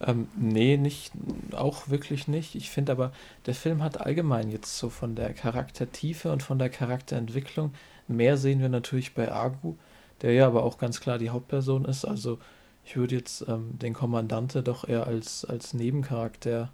Ähm, 0.00 0.28
nee, 0.36 0.76
nicht, 0.76 1.12
auch 1.52 1.88
wirklich 1.88 2.26
nicht. 2.26 2.54
Ich 2.54 2.70
finde 2.70 2.92
aber, 2.92 3.12
der 3.46 3.54
Film 3.54 3.82
hat 3.82 4.00
allgemein 4.00 4.50
jetzt 4.50 4.78
so 4.78 4.88
von 4.88 5.14
der 5.14 5.32
Charaktertiefe 5.34 6.32
und 6.32 6.42
von 6.42 6.58
der 6.58 6.70
Charakterentwicklung 6.70 7.72
mehr 8.08 8.36
sehen 8.36 8.60
wir 8.60 8.68
natürlich 8.68 9.14
bei 9.14 9.30
Agu, 9.30 9.76
der 10.22 10.32
ja 10.32 10.46
aber 10.46 10.64
auch 10.64 10.78
ganz 10.78 11.00
klar 11.00 11.18
die 11.18 11.30
Hauptperson 11.30 11.84
ist. 11.84 12.04
Also 12.04 12.38
ich 12.84 12.96
würde 12.96 13.14
jetzt 13.14 13.44
ähm, 13.46 13.78
den 13.78 13.94
Kommandante 13.94 14.62
doch 14.62 14.88
eher 14.88 15.06
als, 15.06 15.44
als 15.44 15.74
Nebencharakter 15.74 16.72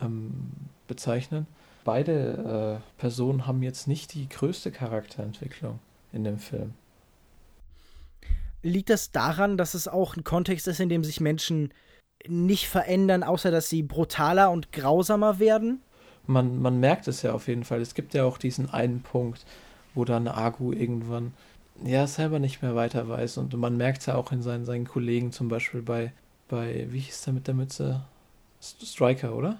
ähm, 0.00 0.52
bezeichnen. 0.86 1.46
Beide 1.84 2.80
äh, 2.80 3.00
Personen 3.00 3.46
haben 3.46 3.62
jetzt 3.62 3.88
nicht 3.88 4.14
die 4.14 4.28
größte 4.28 4.70
Charakterentwicklung 4.70 5.78
in 6.12 6.22
dem 6.22 6.38
Film. 6.38 6.74
Liegt 8.62 8.90
das 8.90 9.12
daran, 9.12 9.56
dass 9.56 9.74
es 9.74 9.88
auch 9.88 10.16
ein 10.16 10.24
Kontext 10.24 10.66
ist, 10.68 10.80
in 10.80 10.88
dem 10.88 11.04
sich 11.04 11.20
Menschen 11.20 11.72
nicht 12.26 12.68
verändern, 12.68 13.22
außer 13.22 13.50
dass 13.50 13.68
sie 13.68 13.82
brutaler 13.82 14.50
und 14.50 14.72
grausamer 14.72 15.38
werden? 15.38 15.82
Man, 16.26 16.60
man 16.60 16.80
merkt 16.80 17.08
es 17.08 17.22
ja 17.22 17.32
auf 17.32 17.48
jeden 17.48 17.64
Fall. 17.64 17.80
Es 17.80 17.94
gibt 17.94 18.14
ja 18.14 18.24
auch 18.24 18.38
diesen 18.38 18.68
einen 18.70 19.02
Punkt, 19.02 19.46
wo 19.94 20.04
dann 20.04 20.28
Agu 20.28 20.72
irgendwann 20.72 21.32
ja 21.84 22.06
selber 22.06 22.38
nicht 22.38 22.62
mehr 22.62 22.74
weiter 22.74 23.08
weiß. 23.08 23.38
Und 23.38 23.54
man 23.54 23.76
merkt 23.76 24.00
es 24.00 24.06
ja 24.06 24.16
auch 24.16 24.32
in 24.32 24.42
seinen, 24.42 24.64
seinen 24.64 24.86
Kollegen, 24.86 25.32
zum 25.32 25.48
Beispiel 25.48 25.82
bei, 25.82 26.12
bei, 26.48 26.86
wie 26.90 27.00
hieß 27.00 27.22
der 27.22 27.32
mit 27.34 27.46
der 27.46 27.54
Mütze? 27.54 28.02
Striker, 28.60 29.36
oder? 29.36 29.58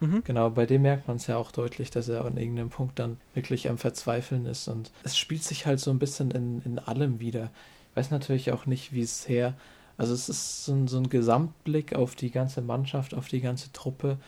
Mhm. 0.00 0.22
Genau, 0.24 0.50
bei 0.50 0.66
dem 0.66 0.82
merkt 0.82 1.08
man 1.08 1.16
es 1.16 1.26
ja 1.26 1.36
auch 1.36 1.50
deutlich, 1.50 1.90
dass 1.90 2.08
er 2.08 2.24
an 2.24 2.36
irgendeinem 2.36 2.70
Punkt 2.70 2.98
dann 2.98 3.18
wirklich 3.34 3.68
am 3.68 3.78
Verzweifeln 3.78 4.46
ist. 4.46 4.68
Und 4.68 4.92
es 5.02 5.16
spielt 5.16 5.42
sich 5.42 5.66
halt 5.66 5.80
so 5.80 5.90
ein 5.90 5.98
bisschen 5.98 6.30
in, 6.30 6.62
in 6.64 6.78
allem 6.78 7.18
wieder 7.18 7.50
weiß 7.96 8.10
natürlich 8.10 8.52
auch 8.52 8.66
nicht, 8.66 8.92
wie 8.92 9.02
es 9.02 9.28
her. 9.28 9.54
Also 9.96 10.12
es 10.12 10.28
ist 10.28 10.64
so 10.66 10.72
ein, 10.72 10.88
so 10.88 10.98
ein 10.98 11.08
Gesamtblick 11.08 11.94
auf 11.94 12.14
die 12.14 12.30
ganze 12.30 12.60
Mannschaft, 12.60 13.14
auf 13.14 13.28
die 13.28 13.40
ganze 13.40 13.72
Truppe. 13.72 14.18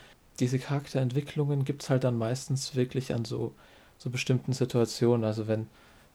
Diese 0.40 0.58
Charakterentwicklungen 0.58 1.64
gibt 1.64 1.82
es 1.82 1.90
halt 1.90 2.04
dann 2.04 2.16
meistens 2.16 2.74
wirklich 2.74 3.14
an 3.14 3.24
so, 3.24 3.52
so 3.98 4.08
bestimmten 4.10 4.52
Situationen. 4.52 5.24
Also 5.24 5.46
wenn, 5.46 5.66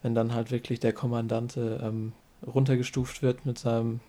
wenn 0.02 0.14
dann 0.14 0.34
halt 0.34 0.50
wirklich 0.50 0.80
der 0.80 0.92
Kommandante 0.92 1.80
ähm, 1.82 2.12
runtergestuft 2.44 3.22
wird 3.22 3.46
mit 3.46 3.58
seinem 3.58 4.00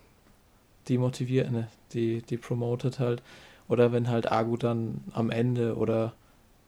demotiviert, 0.90 1.52
ne, 1.52 1.68
die, 1.94 2.22
die 2.24 2.38
promoted 2.38 3.00
halt. 3.00 3.22
Oder 3.68 3.92
wenn 3.92 4.10
halt 4.10 4.32
Agu 4.32 4.58
dann 4.58 5.04
am 5.14 5.30
Ende 5.30 5.76
oder 5.76 6.14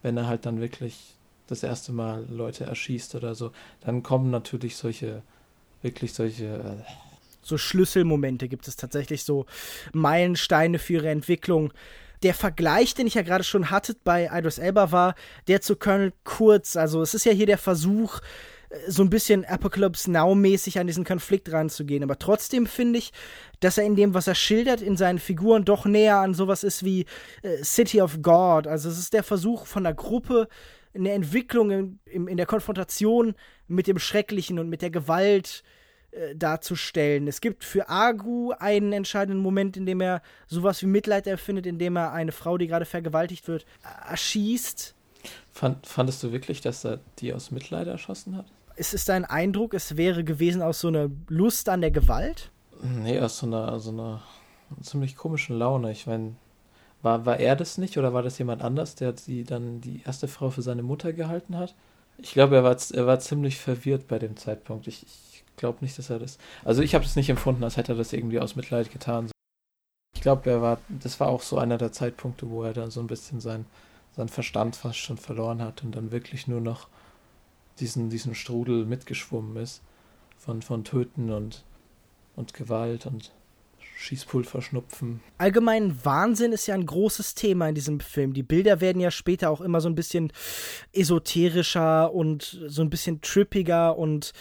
wenn 0.02 0.18
er 0.18 0.28
halt 0.28 0.46
dann 0.46 0.62
wirklich 0.62 1.16
das 1.48 1.63
erste 1.63 1.92
Mal 1.94 2.26
Leute 2.30 2.66
erschießt 2.66 3.16
oder 3.16 3.36
so, 3.36 3.52
dann 3.82 4.04
kommen 4.04 4.30
natürlich 4.30 4.76
solche 4.76 5.22
wirklich 5.82 6.13
solche. 6.13 6.46
Äh 6.46 7.08
so 7.48 7.58
Schlüsselmomente 7.58 8.48
gibt 8.48 8.68
es 8.68 8.76
tatsächlich, 8.76 9.24
so 9.24 9.46
Meilensteine 9.94 10.80
für 10.80 10.94
ihre 10.94 11.10
Entwicklung. 11.10 11.74
Der 12.24 12.34
Vergleich, 12.34 12.94
den 12.94 13.08
ich 13.08 13.13
ja 13.13 13.22
gerade 13.22 13.44
schon 13.44 13.70
hatte 13.70 13.96
bei 14.04 14.30
Idris 14.32 14.58
Elba, 14.58 14.92
war 14.92 15.16
der 15.48 15.62
zu 15.62 15.76
Colonel 15.76 16.13
Kurz. 16.24 16.76
Also, 16.76 17.02
es 17.02 17.13
ist 17.13 17.26
ja 17.26 17.32
hier 17.32 17.46
der 17.46 17.60
Versuch, 17.60 18.20
äh, 18.70 18.92
so 18.92 19.04
ein 19.04 19.10
bisschen 19.10 19.46
Apocalypse 19.46 20.12
Now-mäßig 20.12 20.80
an 20.80 20.88
diesen 20.88 21.06
Konflikt 21.06 21.52
ranzugehen. 21.52 22.04
Aber 22.04 22.18
trotzdem 22.18 22.66
finde 22.66 23.00
ich, 23.00 23.13
dass 23.60 23.78
er 23.78 23.86
in 23.86 23.96
dem, 23.96 24.13
was 24.13 24.28
er 24.28 24.36
schildert, 24.36 24.82
in 24.82 24.98
seinen 24.98 25.20
Figuren 25.20 25.63
doch 25.63 25.86
näher 25.86 26.18
an 26.18 26.34
sowas 26.34 26.63
ist 26.63 26.84
wie 26.84 27.06
äh, 27.44 27.63
City 27.63 28.02
of 28.02 28.22
God. 28.22 28.68
Also 28.68 28.90
es 28.90 28.98
ist 28.98 29.13
der 29.13 29.24
Versuch 29.24 29.68
von 29.68 29.86
einer 29.86 29.96
Gruppe, 29.96 30.50
eine 30.97 31.12
Entwicklung 31.12 31.71
in, 31.71 31.99
in, 32.05 32.27
in 32.27 32.38
der 32.38 32.45
Konfrontation 32.45 33.36
mit 33.67 33.88
dem 33.88 33.99
Schrecklichen 33.99 34.60
und 34.60 34.69
mit 34.69 34.81
der 34.81 34.89
Gewalt 34.89 35.63
äh, 36.12 36.36
darzustellen. 36.36 37.27
Es 37.27 37.41
gibt 37.41 37.63
für 37.63 37.89
Agu 37.89 38.51
einen 38.60 38.93
entscheidenden 38.93 39.41
Moment, 39.41 39.77
in 39.77 39.86
dem 39.86 40.01
er 40.01 40.21
sowas 40.47 40.81
wie 40.81 40.88
Mitleid 40.88 41.27
erfindet, 41.27 41.65
in 41.65 41.79
dem 41.79 41.95
er 41.95 42.13
eine 42.13 42.31
Frau, 42.31 42.57
die 42.57 42.67
gerade 42.67 42.86
vergewaltigt 42.86 43.47
wird, 43.47 43.65
erschießt. 44.10 44.95
Fand, 45.51 45.86
fandest 45.86 46.23
du 46.23 46.31
wirklich, 46.31 46.62
dass 46.62 46.86
er 46.86 46.99
die 47.19 47.33
aus 47.33 47.51
Mitleid 47.51 47.88
erschossen 47.88 48.38
hat? 48.38 48.45
Es 48.75 48.93
ist 48.93 49.10
dein 49.10 49.25
Eindruck, 49.25 49.73
es 49.73 49.97
wäre 49.97 50.23
gewesen 50.23 50.62
aus 50.62 50.79
so 50.79 50.88
einer 50.88 51.10
Lust 51.27 51.67
an 51.67 51.81
der 51.81 51.91
Gewalt? 51.91 52.51
Nee, 52.81 53.19
aus 53.19 53.39
so 53.39 53.47
einer, 53.47 53.79
so 53.79 53.89
einer 53.91 54.21
ziemlich 54.81 55.15
komischen 55.15 55.57
Laune. 55.57 55.91
Ich 55.91 56.05
meine, 56.05 56.36
war, 57.01 57.25
war 57.25 57.39
er 57.39 57.55
das 57.55 57.77
nicht 57.77 57.97
oder 57.97 58.13
war 58.13 58.23
das 58.23 58.38
jemand 58.38 58.62
anders, 58.62 58.95
der 58.95 59.15
sie 59.17 59.43
dann 59.43 59.81
die 59.81 60.01
erste 60.05 60.27
Frau 60.27 60.49
für 60.49 60.62
seine 60.62 60.83
Mutter 60.83 61.13
gehalten 61.13 61.57
hat? 61.57 61.75
Ich 62.17 62.31
glaube, 62.31 62.55
er 62.55 62.63
war, 62.63 62.75
er 62.93 63.07
war 63.07 63.19
ziemlich 63.19 63.57
verwirrt 63.57 64.07
bei 64.07 64.17
dem 64.17 64.36
Zeitpunkt. 64.38 64.88
Ich, 64.88 65.03
ich 65.03 65.43
glaube 65.55 65.79
nicht, 65.81 65.97
dass 65.97 66.10
er 66.10 66.19
das. 66.19 66.38
Also 66.63 66.81
ich 66.81 66.95
habe 66.95 67.05
es 67.05 67.15
nicht 67.15 67.29
empfunden, 67.29 67.63
als 67.63 67.77
hätte 67.77 67.93
er 67.93 67.97
das 67.97 68.13
irgendwie 68.13 68.39
aus 68.39 68.55
Mitleid 68.55 68.91
getan. 68.91 69.29
Ich 70.15 70.21
glaube, 70.21 70.49
er 70.49 70.62
war. 70.62 70.79
Das 70.89 71.19
war 71.19 71.27
auch 71.27 71.43
so 71.43 71.60
einer 71.60 71.77
der 71.77 71.91
Zeitpunkte, 71.91 72.49
wo 72.49 72.63
er 72.63 72.73
dann 72.73 72.89
so 72.89 72.99
ein 72.99 73.07
bisschen 73.07 73.39
sein, 73.39 73.65
sein 74.15 74.29
Verstand 74.29 74.75
fast 74.75 74.97
schon 74.97 75.17
verloren 75.17 75.62
hat 75.62 75.83
und 75.83 75.95
dann 75.95 76.12
wirklich 76.12 76.47
nur 76.47 76.62
noch 76.62 76.88
diesen, 77.79 78.10
diesen 78.10 78.33
Strudel 78.33 78.86
mitgeschwommen 78.86 79.57
ist. 79.57 79.81
Von, 80.39 80.62
von 80.62 80.83
Töten 80.83 81.31
und, 81.31 81.63
und 82.36 82.53
Gewalt 82.53 83.05
und 83.05 83.31
Schießpulver 83.97 84.62
schnupfen. 84.62 85.21
Allgemein 85.39 85.97
Wahnsinn 86.05 86.51
ist 86.51 86.67
ja 86.67 86.75
ein 86.75 86.86
großes 86.86 87.33
Thema 87.33 87.67
in 87.67 87.75
diesem 87.75 87.99
Film. 87.99 88.33
Die 88.33 88.43
Bilder 88.43 88.79
werden 88.79 89.01
ja 89.01 89.10
später 89.10 89.49
auch 89.49 89.60
immer 89.60 89.81
so 89.81 89.89
ein 89.89 89.95
bisschen 89.95 90.31
esoterischer 90.93 92.13
und 92.13 92.60
so 92.67 92.83
ein 92.83 92.91
bisschen 92.91 93.21
trippiger 93.21 93.97
und 93.97 94.33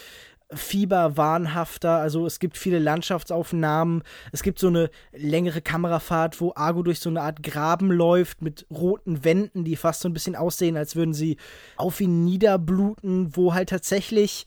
fieberwahnhafter. 0.52 1.90
Also 1.90 2.26
es 2.26 2.38
gibt 2.38 2.58
viele 2.58 2.78
Landschaftsaufnahmen. 2.78 4.02
Es 4.30 4.42
gibt 4.42 4.58
so 4.58 4.68
eine 4.68 4.90
längere 5.12 5.62
Kamerafahrt, 5.62 6.40
wo 6.40 6.52
Argo 6.54 6.82
durch 6.82 7.00
so 7.00 7.08
eine 7.08 7.22
Art 7.22 7.42
Graben 7.42 7.90
läuft 7.90 8.42
mit 8.42 8.66
roten 8.70 9.24
Wänden, 9.24 9.64
die 9.64 9.76
fast 9.76 10.02
so 10.02 10.08
ein 10.08 10.12
bisschen 10.12 10.36
aussehen, 10.36 10.76
als 10.76 10.96
würden 10.96 11.14
sie 11.14 11.38
auf 11.76 12.00
ihn 12.00 12.24
niederbluten, 12.24 13.34
wo 13.34 13.54
halt 13.54 13.70
tatsächlich 13.70 14.44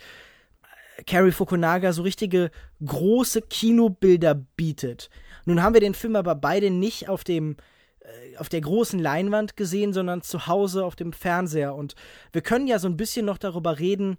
Cary 1.06 1.32
Fukunaga 1.32 1.94
so 1.94 2.02
richtige 2.02 2.52
große 2.86 3.42
Kinobilder 3.42 4.36
bietet. 4.36 5.10
Nun 5.46 5.62
haben 5.62 5.74
wir 5.74 5.82
den 5.82 5.94
Film 5.94 6.16
aber 6.16 6.36
beide 6.36 6.70
nicht 6.70 7.10
auf 7.10 7.24
dem 7.24 7.58
äh, 8.00 8.38
auf 8.38 8.50
der 8.50 8.62
großen 8.62 9.00
Leinwand 9.00 9.58
gesehen, 9.58 9.94
sondern 9.94 10.22
zu 10.22 10.48
Hause 10.48 10.86
auf 10.86 10.96
dem 10.96 11.14
Fernseher 11.14 11.76
und 11.76 11.96
wir 12.32 12.42
können 12.42 12.68
ja 12.68 12.80
so 12.80 12.88
ein 12.88 12.98
bisschen 12.98 13.26
noch 13.26 13.38
darüber 13.38 13.80
reden, 13.80 14.18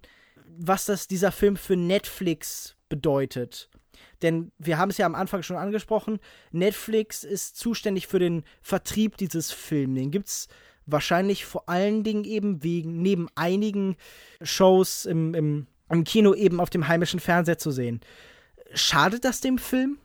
was 0.57 0.85
das 0.85 1.07
dieser 1.07 1.31
Film 1.31 1.55
für 1.55 1.75
Netflix 1.75 2.75
bedeutet. 2.89 3.69
Denn 4.21 4.51
wir 4.59 4.77
haben 4.77 4.91
es 4.91 4.97
ja 4.97 5.05
am 5.05 5.15
Anfang 5.15 5.43
schon 5.43 5.57
angesprochen, 5.57 6.19
Netflix 6.51 7.23
ist 7.23 7.57
zuständig 7.57 8.07
für 8.07 8.19
den 8.19 8.43
Vertrieb 8.61 9.17
dieses 9.17 9.51
Films. 9.51 9.95
Den 9.97 10.11
gibt 10.11 10.27
es 10.27 10.47
wahrscheinlich 10.85 11.45
vor 11.45 11.67
allen 11.69 12.03
Dingen 12.03 12.23
eben 12.23 12.63
wegen, 12.63 13.01
neben 13.01 13.27
einigen 13.35 13.95
Shows 14.41 15.05
im, 15.05 15.33
im 15.33 15.67
im 15.91 16.03
Kino 16.03 16.33
eben 16.33 16.59
auf 16.59 16.69
dem 16.69 16.87
heimischen 16.87 17.19
Fernseher 17.19 17.57
zu 17.57 17.71
sehen. 17.71 18.01
Schadet 18.73 19.25
das 19.25 19.41
dem 19.41 19.57
Film? 19.57 19.97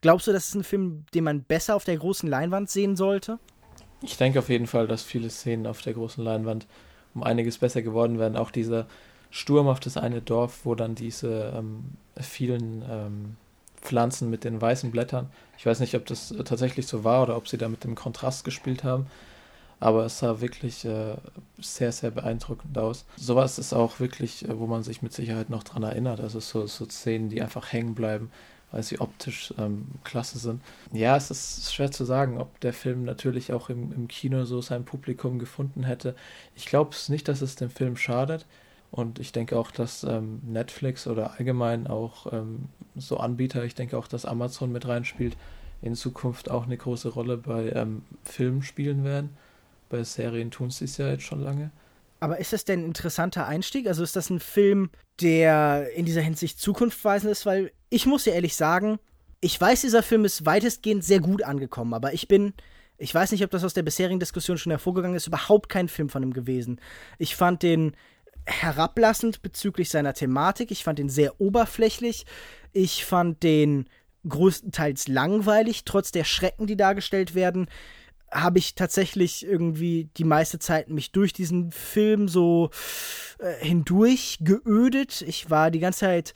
Glaubst 0.00 0.26
du, 0.26 0.32
das 0.32 0.48
ist 0.48 0.54
ein 0.54 0.64
Film, 0.64 1.06
den 1.14 1.24
man 1.24 1.42
besser 1.42 1.74
auf 1.74 1.84
der 1.84 1.96
großen 1.96 2.28
Leinwand 2.28 2.70
sehen 2.70 2.96
sollte? 2.96 3.38
Ich 4.02 4.16
denke 4.16 4.38
auf 4.38 4.48
jeden 4.48 4.66
Fall, 4.66 4.86
dass 4.86 5.02
viele 5.02 5.28
Szenen 5.30 5.66
auf 5.66 5.80
der 5.82 5.94
großen 5.94 6.22
Leinwand 6.22 6.66
um 7.14 7.22
einiges 7.22 7.58
besser 7.58 7.82
geworden 7.82 8.18
wären. 8.18 8.36
Auch 8.36 8.50
dieser 8.50 8.86
Sturm 9.30 9.66
auf 9.66 9.80
das 9.80 9.96
eine 9.96 10.22
Dorf, 10.22 10.60
wo 10.64 10.74
dann 10.74 10.94
diese 10.94 11.52
ähm, 11.56 11.84
vielen 12.20 12.84
ähm, 12.88 13.36
Pflanzen 13.80 14.30
mit 14.30 14.44
den 14.44 14.60
weißen 14.60 14.90
Blättern. 14.90 15.30
Ich 15.56 15.66
weiß 15.66 15.80
nicht, 15.80 15.94
ob 15.94 16.06
das 16.06 16.34
tatsächlich 16.44 16.86
so 16.86 17.04
war 17.04 17.22
oder 17.22 17.36
ob 17.36 17.48
sie 17.48 17.58
da 17.58 17.68
mit 17.68 17.84
dem 17.84 17.94
Kontrast 17.94 18.44
gespielt 18.44 18.84
haben. 18.84 19.06
Aber 19.80 20.04
es 20.04 20.18
sah 20.18 20.40
wirklich 20.40 20.84
äh, 20.84 21.16
sehr, 21.60 21.92
sehr 21.92 22.10
beeindruckend 22.10 22.76
aus. 22.78 23.04
Sowas 23.16 23.58
ist 23.58 23.72
auch 23.72 24.00
wirklich, 24.00 24.48
äh, 24.48 24.58
wo 24.58 24.66
man 24.66 24.82
sich 24.82 25.02
mit 25.02 25.12
Sicherheit 25.12 25.50
noch 25.50 25.62
dran 25.62 25.82
erinnert. 25.82 26.20
Also 26.20 26.40
so, 26.40 26.66
so 26.66 26.84
Szenen, 26.86 27.28
die 27.28 27.40
einfach 27.42 27.72
hängen 27.72 27.94
bleiben, 27.94 28.30
weil 28.72 28.82
sie 28.82 29.00
optisch 29.00 29.54
ähm, 29.58 29.86
klasse 30.02 30.38
sind. 30.38 30.62
Ja, 30.92 31.16
es 31.16 31.30
ist 31.30 31.72
schwer 31.72 31.90
zu 31.92 32.04
sagen, 32.04 32.38
ob 32.38 32.58
der 32.60 32.72
Film 32.72 33.04
natürlich 33.04 33.52
auch 33.52 33.70
im, 33.70 33.92
im 33.92 34.08
Kino 34.08 34.44
so 34.44 34.60
sein 34.60 34.84
Publikum 34.84 35.38
gefunden 35.38 35.84
hätte. 35.84 36.16
Ich 36.56 36.66
glaube 36.66 36.96
nicht, 37.08 37.28
dass 37.28 37.40
es 37.40 37.56
dem 37.56 37.70
Film 37.70 37.96
schadet. 37.96 38.46
Und 38.90 39.18
ich 39.18 39.32
denke 39.32 39.58
auch, 39.58 39.70
dass 39.70 40.02
ähm, 40.04 40.40
Netflix 40.46 41.06
oder 41.06 41.32
allgemein 41.38 41.86
auch 41.86 42.32
ähm, 42.32 42.68
so 42.96 43.18
Anbieter, 43.18 43.64
ich 43.64 43.74
denke 43.74 43.98
auch, 43.98 44.08
dass 44.08 44.24
Amazon 44.24 44.72
mit 44.72 44.88
reinspielt, 44.88 45.36
in 45.82 45.94
Zukunft 45.94 46.50
auch 46.50 46.64
eine 46.64 46.76
große 46.76 47.10
Rolle 47.10 47.36
bei 47.36 47.70
ähm, 47.70 48.02
Filmen 48.24 48.62
spielen 48.62 49.04
werden. 49.04 49.36
Bei 49.88 50.02
Serien 50.04 50.50
tun 50.50 50.70
sie 50.70 50.84
es 50.84 50.96
ja 50.96 51.08
jetzt 51.08 51.24
schon 51.24 51.40
lange. 51.40 51.70
Aber 52.20 52.38
ist 52.38 52.52
das 52.52 52.64
denn 52.64 52.80
ein 52.80 52.86
interessanter 52.86 53.46
Einstieg? 53.46 53.86
Also 53.86 54.02
ist 54.02 54.16
das 54.16 54.30
ein 54.30 54.40
Film, 54.40 54.90
der 55.20 55.90
in 55.94 56.04
dieser 56.04 56.20
Hinsicht 56.20 56.60
zukunftsweisend 56.60 57.30
ist? 57.30 57.46
Weil 57.46 57.72
ich 57.90 58.06
muss 58.06 58.24
ja 58.24 58.32
ehrlich 58.32 58.56
sagen, 58.56 58.98
ich 59.40 59.60
weiß, 59.60 59.82
dieser 59.82 60.02
Film 60.02 60.24
ist 60.24 60.44
weitestgehend 60.44 61.04
sehr 61.04 61.20
gut 61.20 61.42
angekommen, 61.42 61.94
aber 61.94 62.12
ich 62.12 62.26
bin, 62.26 62.54
ich 62.96 63.14
weiß 63.14 63.30
nicht, 63.30 63.44
ob 63.44 63.50
das 63.50 63.62
aus 63.62 63.74
der 63.74 63.84
bisherigen 63.84 64.18
Diskussion 64.18 64.58
schon 64.58 64.72
hervorgegangen 64.72 65.16
ist, 65.16 65.28
überhaupt 65.28 65.68
kein 65.68 65.88
Film 65.88 66.08
von 66.08 66.24
ihm 66.24 66.32
gewesen. 66.32 66.80
Ich 67.18 67.36
fand 67.36 67.62
den 67.62 67.94
herablassend 68.46 69.42
bezüglich 69.42 69.90
seiner 69.90 70.14
Thematik. 70.14 70.70
Ich 70.70 70.82
fand 70.82 70.98
ihn 70.98 71.08
sehr 71.08 71.40
oberflächlich. 71.40 72.26
Ich 72.72 73.04
fand 73.04 73.42
den 73.42 73.88
größtenteils 74.26 75.06
langweilig, 75.06 75.84
trotz 75.84 76.10
der 76.10 76.24
Schrecken, 76.24 76.66
die 76.66 76.76
dargestellt 76.76 77.34
werden. 77.34 77.68
Habe 78.30 78.58
ich 78.58 78.74
tatsächlich 78.74 79.46
irgendwie 79.46 80.10
die 80.16 80.24
meiste 80.24 80.58
Zeit 80.58 80.90
mich 80.90 81.12
durch 81.12 81.32
diesen 81.32 81.72
Film 81.72 82.28
so 82.28 82.70
äh, 83.38 83.64
hindurch 83.64 84.38
geödet. 84.40 85.22
Ich 85.22 85.50
war 85.50 85.70
die 85.70 85.80
ganze 85.80 86.00
Zeit 86.00 86.34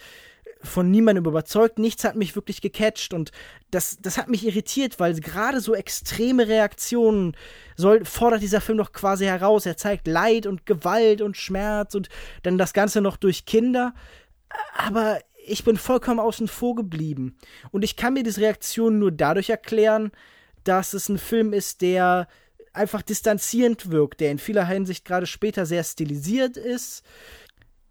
von 0.62 0.90
niemandem 0.90 1.26
überzeugt. 1.26 1.78
Nichts 1.78 2.04
hat 2.04 2.16
mich 2.16 2.34
wirklich 2.36 2.60
gecatcht 2.60 3.14
und 3.14 3.32
das, 3.70 3.98
das 4.00 4.18
hat 4.18 4.28
mich 4.28 4.46
irritiert, 4.46 5.00
weil 5.00 5.18
gerade 5.18 5.60
so 5.60 5.74
extreme 5.74 6.46
Reaktionen 6.48 7.36
soll, 7.76 8.04
fordert 8.04 8.42
dieser 8.42 8.60
Film 8.60 8.78
doch 8.78 8.92
quasi 8.92 9.24
heraus. 9.24 9.66
Er 9.66 9.76
zeigt 9.76 10.06
Leid 10.06 10.46
und 10.46 10.66
Gewalt 10.66 11.20
und 11.20 11.36
Schmerz 11.36 11.94
und 11.94 12.08
dann 12.42 12.58
das 12.58 12.72
Ganze 12.72 13.00
noch 13.00 13.16
durch 13.16 13.44
Kinder. 13.44 13.94
Aber 14.76 15.18
ich 15.44 15.64
bin 15.64 15.76
vollkommen 15.76 16.20
außen 16.20 16.48
vor 16.48 16.74
geblieben. 16.74 17.36
Und 17.70 17.82
ich 17.82 17.96
kann 17.96 18.14
mir 18.14 18.22
diese 18.22 18.40
Reaktion 18.40 18.98
nur 18.98 19.10
dadurch 19.10 19.50
erklären, 19.50 20.12
dass 20.64 20.94
es 20.94 21.08
ein 21.08 21.18
Film 21.18 21.52
ist, 21.52 21.80
der 21.82 22.28
einfach 22.72 23.02
distanzierend 23.02 23.90
wirkt, 23.90 24.20
der 24.20 24.30
in 24.30 24.38
vieler 24.38 24.66
Hinsicht 24.66 25.04
gerade 25.04 25.26
später 25.26 25.66
sehr 25.66 25.84
stilisiert 25.84 26.56
ist, 26.56 27.04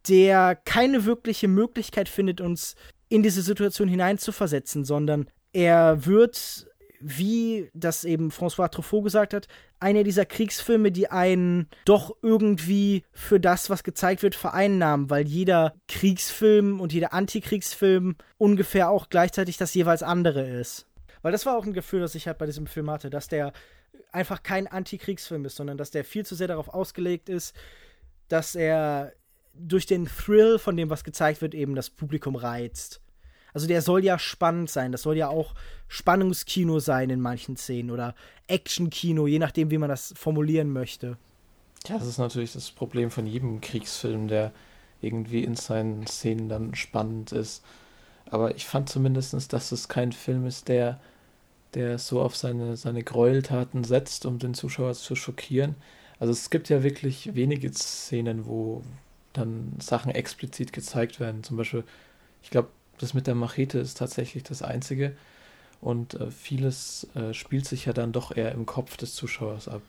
der 0.08 0.56
keine 0.56 1.06
wirkliche 1.06 1.48
Möglichkeit 1.48 2.10
findet, 2.10 2.42
uns 2.42 2.76
in 3.10 3.24
diese 3.24 3.42
Situation 3.42 3.88
hineinzuversetzen, 3.88 4.86
sondern 4.86 5.30
er 5.54 6.06
wird, 6.06 6.68
wie 7.00 7.70
das 7.74 8.04
eben 8.04 8.30
François 8.30 8.70
Truffaut 8.70 9.04
gesagt 9.04 9.34
hat, 9.34 9.48
einer 9.80 10.04
dieser 10.04 10.26
Kriegsfilme, 10.26 10.92
die 10.92 11.10
einen 11.10 11.68
doch 11.86 12.16
irgendwie 12.22 13.04
für 13.12 13.40
das, 13.40 13.70
was 13.70 13.84
gezeigt 13.84 14.24
wird, 14.24 14.36
vereinnahmen, 14.36 15.10
weil 15.10 15.28
jeder 15.28 15.74
Kriegsfilm 15.88 16.80
und 16.80 16.94
jeder 16.94 17.14
Antikriegsfilm 17.14 18.16
ungefähr 18.38 18.90
auch 18.90 19.10
gleichzeitig 19.10 19.58
das 19.58 19.74
jeweils 19.74 20.04
andere 20.04 20.48
ist. 20.48 20.88
Weil 21.22 21.32
das 21.32 21.46
war 21.46 21.58
auch 21.58 21.66
ein 21.66 21.74
Gefühl, 21.74 22.02
das 22.02 22.16
ich 22.16 22.28
halt 22.28 22.38
bei 22.38 22.46
diesem 22.46 22.68
Film 22.68 22.90
hatte, 22.90 23.10
dass 23.10 23.28
der 23.28 23.54
einfach 24.12 24.44
kein 24.44 24.68
Antikriegsfilm 24.68 25.46
ist, 25.46 25.56
sondern 25.56 25.78
dass 25.78 25.92
der 25.92 26.04
viel 26.04 26.26
zu 26.26 26.36
sehr 26.36 26.48
darauf 26.48 26.70
ausgelegt 26.70 27.30
ist, 27.30 27.56
dass 28.28 28.56
er 28.56 29.14
durch 29.54 29.86
den 29.86 30.06
Thrill 30.06 30.60
von 30.60 30.78
dem, 30.78 30.90
was 30.90 31.04
gezeigt 31.04 31.42
wird, 31.42 31.54
eben 31.54 31.76
das 31.76 31.90
Publikum 31.90 32.36
reizt. 32.36 33.02
Also 33.54 33.68
der 33.68 33.82
soll 33.82 34.04
ja 34.04 34.18
spannend 34.18 34.70
sein. 34.70 34.92
Das 34.92 35.02
soll 35.02 35.18
ja 35.18 35.28
auch 35.28 35.54
Spannungskino 35.90 36.80
sein 36.80 37.10
in 37.10 37.20
manchen 37.20 37.58
Szenen 37.58 37.92
oder 37.92 38.16
Actionkino, 38.48 39.28
je 39.28 39.40
nachdem, 39.40 39.72
wie 39.72 39.78
man 39.78 39.90
das 39.90 40.14
formulieren 40.16 40.72
möchte. 40.72 41.18
Ja, 41.88 41.98
das 41.98 42.08
ist 42.08 42.18
natürlich 42.18 42.54
das 42.54 42.72
Problem 42.72 43.12
von 43.12 43.26
jedem 43.26 43.60
Kriegsfilm, 43.60 44.28
der 44.28 44.54
irgendwie 45.02 45.44
in 45.44 45.56
seinen 45.56 46.08
Szenen 46.08 46.48
dann 46.48 46.76
spannend 46.76 47.32
ist. 47.32 47.64
Aber 48.30 48.56
ich 48.56 48.66
fand 48.66 48.88
zumindest, 48.88 49.52
dass 49.52 49.72
es 49.72 49.90
kein 49.90 50.14
Film 50.14 50.46
ist, 50.46 50.70
der, 50.70 51.02
der 51.74 51.98
so 51.98 52.22
auf 52.22 52.36
seine, 52.36 52.78
seine 52.78 53.04
Gräueltaten 53.04 53.84
setzt, 53.84 54.26
um 54.26 54.40
den 54.40 54.54
Zuschauer 54.54 54.94
zu 54.94 55.16
schockieren. 55.16 55.76
Also 56.20 56.34
es 56.34 56.50
gibt 56.50 56.70
ja 56.70 56.84
wirklich 56.84 57.34
wenige 57.36 57.72
Szenen, 57.74 58.46
wo, 58.46 58.84
dann 59.34 59.74
Sachen 59.80 60.12
explizit 60.12 60.74
gezeigt 60.74 61.20
werden. 61.20 61.44
Zum 61.44 61.58
Beispiel, 61.58 61.84
ich 62.44 62.50
glaube, 62.50 62.70
das 63.00 63.14
mit 63.14 63.28
der 63.28 63.36
Machete 63.36 63.80
ist 63.80 63.98
tatsächlich 63.98 64.44
das 64.44 64.62
Einzige. 64.62 65.16
Und 65.80 66.14
äh, 66.14 66.30
vieles 66.30 67.08
äh, 67.16 67.34
spielt 67.34 67.66
sich 67.66 67.86
ja 67.86 67.94
dann 67.94 68.12
doch 68.12 68.36
eher 68.36 68.52
im 68.52 68.66
Kopf 68.66 68.98
des 68.98 69.16
Zuschauers 69.16 69.68
ab. 69.68 69.82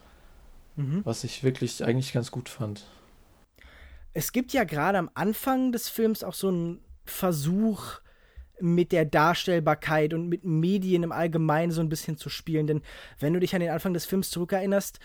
Mhm. 0.75 1.01
Was 1.03 1.23
ich 1.23 1.43
wirklich 1.43 1.83
eigentlich 1.83 2.13
ganz 2.13 2.31
gut 2.31 2.49
fand. 2.49 2.87
Es 4.13 4.31
gibt 4.31 4.53
ja 4.53 4.63
gerade 4.63 4.97
am 4.97 5.09
Anfang 5.13 5.71
des 5.71 5.89
Films 5.89 6.23
auch 6.23 6.33
so 6.33 6.47
einen 6.47 6.79
Versuch, 7.05 7.99
mit 8.59 8.91
der 8.91 9.05
Darstellbarkeit 9.05 10.13
und 10.13 10.29
mit 10.29 10.43
Medien 10.43 11.03
im 11.03 11.11
Allgemeinen 11.11 11.71
so 11.71 11.81
ein 11.81 11.89
bisschen 11.89 12.17
zu 12.17 12.29
spielen. 12.29 12.67
Denn 12.67 12.81
wenn 13.19 13.33
du 13.33 13.39
dich 13.39 13.53
an 13.55 13.61
den 13.61 13.71
Anfang 13.71 13.93
des 13.93 14.05
Films 14.05 14.29
zurückerinnerst, 14.29 14.99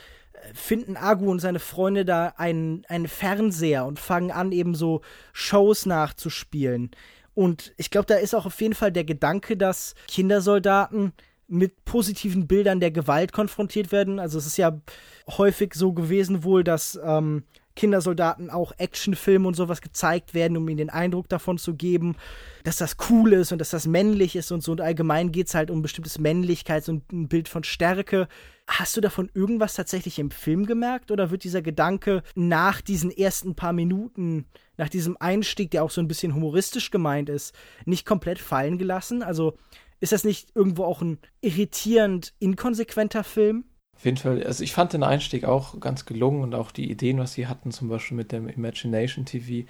finden 0.55 0.96
Agu 0.96 1.30
und 1.30 1.40
seine 1.40 1.59
Freunde 1.59 2.05
da 2.05 2.34
einen, 2.36 2.84
einen 2.88 3.09
Fernseher 3.09 3.86
und 3.86 3.99
fangen 3.99 4.30
an, 4.30 4.53
eben 4.53 4.74
so 4.74 5.01
Shows 5.32 5.86
nachzuspielen. 5.86 6.90
Und 7.34 7.72
ich 7.76 7.90
glaube, 7.90 8.07
da 8.07 8.16
ist 8.16 8.34
auch 8.34 8.46
auf 8.46 8.61
jeden 8.61 8.74
Fall 8.74 8.92
der 8.92 9.05
Gedanke, 9.05 9.57
dass 9.57 9.94
Kindersoldaten 10.09 11.12
mit 11.46 11.84
positiven 11.84 12.46
Bildern 12.46 12.80
der 12.80 12.90
Gewalt 12.90 13.32
konfrontiert 13.32 13.90
werden. 13.90 14.18
Also 14.18 14.38
es 14.38 14.46
ist 14.46 14.59
ja 14.59 14.80
häufig 15.28 15.74
so 15.74 15.92
gewesen 15.92 16.44
wohl, 16.44 16.62
dass 16.62 16.99
ähm, 17.03 17.44
Kindersoldaten 17.78 18.50
auch 18.50 18.72
Actionfilme 18.76 19.46
und 19.46 19.54
sowas 19.54 19.80
gezeigt 19.80 20.34
werden, 20.34 20.56
um 20.56 20.68
ihnen 20.68 20.78
den 20.78 20.90
Eindruck 20.90 21.28
davon 21.28 21.58
zu 21.58 21.74
geben, 21.74 22.16
dass 22.64 22.76
das 22.76 22.96
cool 23.08 23.32
ist 23.34 23.52
und 23.52 23.58
dass 23.60 23.70
das 23.70 23.86
männlich 23.86 24.34
ist 24.34 24.50
und 24.50 24.64
so. 24.64 24.72
Und 24.72 24.80
allgemein 24.80 25.30
geht 25.30 25.46
es 25.46 25.54
halt 25.54 25.70
um 25.70 25.80
bestimmtes 25.80 26.18
Männlichkeits- 26.18 26.90
und 26.90 27.12
ein 27.12 27.28
Bild 27.28 27.48
von 27.48 27.62
Stärke. 27.62 28.26
Hast 28.66 28.96
du 28.96 29.00
davon 29.00 29.30
irgendwas 29.32 29.74
tatsächlich 29.74 30.18
im 30.18 30.32
Film 30.32 30.66
gemerkt 30.66 31.12
oder 31.12 31.30
wird 31.30 31.44
dieser 31.44 31.62
Gedanke 31.62 32.24
nach 32.34 32.80
diesen 32.80 33.12
ersten 33.12 33.54
paar 33.54 33.72
Minuten, 33.72 34.46
nach 34.76 34.88
diesem 34.88 35.16
Einstieg, 35.16 35.70
der 35.70 35.84
auch 35.84 35.90
so 35.90 36.00
ein 36.00 36.08
bisschen 36.08 36.34
humoristisch 36.34 36.90
gemeint 36.90 37.28
ist, 37.28 37.54
nicht 37.84 38.04
komplett 38.04 38.40
fallen 38.40 38.76
gelassen? 38.76 39.22
Also 39.22 39.56
ist 40.00 40.10
das 40.10 40.24
nicht 40.24 40.50
irgendwo 40.56 40.82
auch 40.82 41.00
ein 41.00 41.18
irritierend 41.42 42.34
inkonsequenter 42.40 43.22
Film? 43.22 43.66
Auf 43.99 44.05
jeden 44.05 44.16
Fall, 44.16 44.44
also 44.44 44.62
ich 44.62 44.72
fand 44.72 44.92
den 44.92 45.03
Einstieg 45.03 45.44
auch 45.44 45.80
ganz 45.80 46.07
gelungen 46.07 46.44
und 46.44 46.55
auch 46.55 46.70
die 46.70 46.88
Ideen, 46.88 47.18
was 47.18 47.32
sie 47.32 47.49
hatten, 47.49 47.72
zum 47.72 47.88
Beispiel 47.88 48.16
mit 48.16 48.30
dem 48.30 48.49
Imagination 48.49 49.24
TV. 49.24 49.68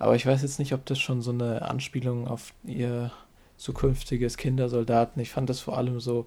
Aber 0.00 0.16
ich 0.16 0.26
weiß 0.26 0.42
jetzt 0.42 0.58
nicht, 0.58 0.74
ob 0.74 0.84
das 0.84 0.98
schon 0.98 1.22
so 1.22 1.30
eine 1.30 1.62
Anspielung 1.62 2.26
auf 2.26 2.52
ihr 2.64 3.12
zukünftiges 3.56 4.36
Kindersoldaten. 4.36 5.22
Ich 5.22 5.30
fand 5.30 5.48
das 5.48 5.60
vor 5.60 5.78
allem 5.78 6.00
so 6.00 6.26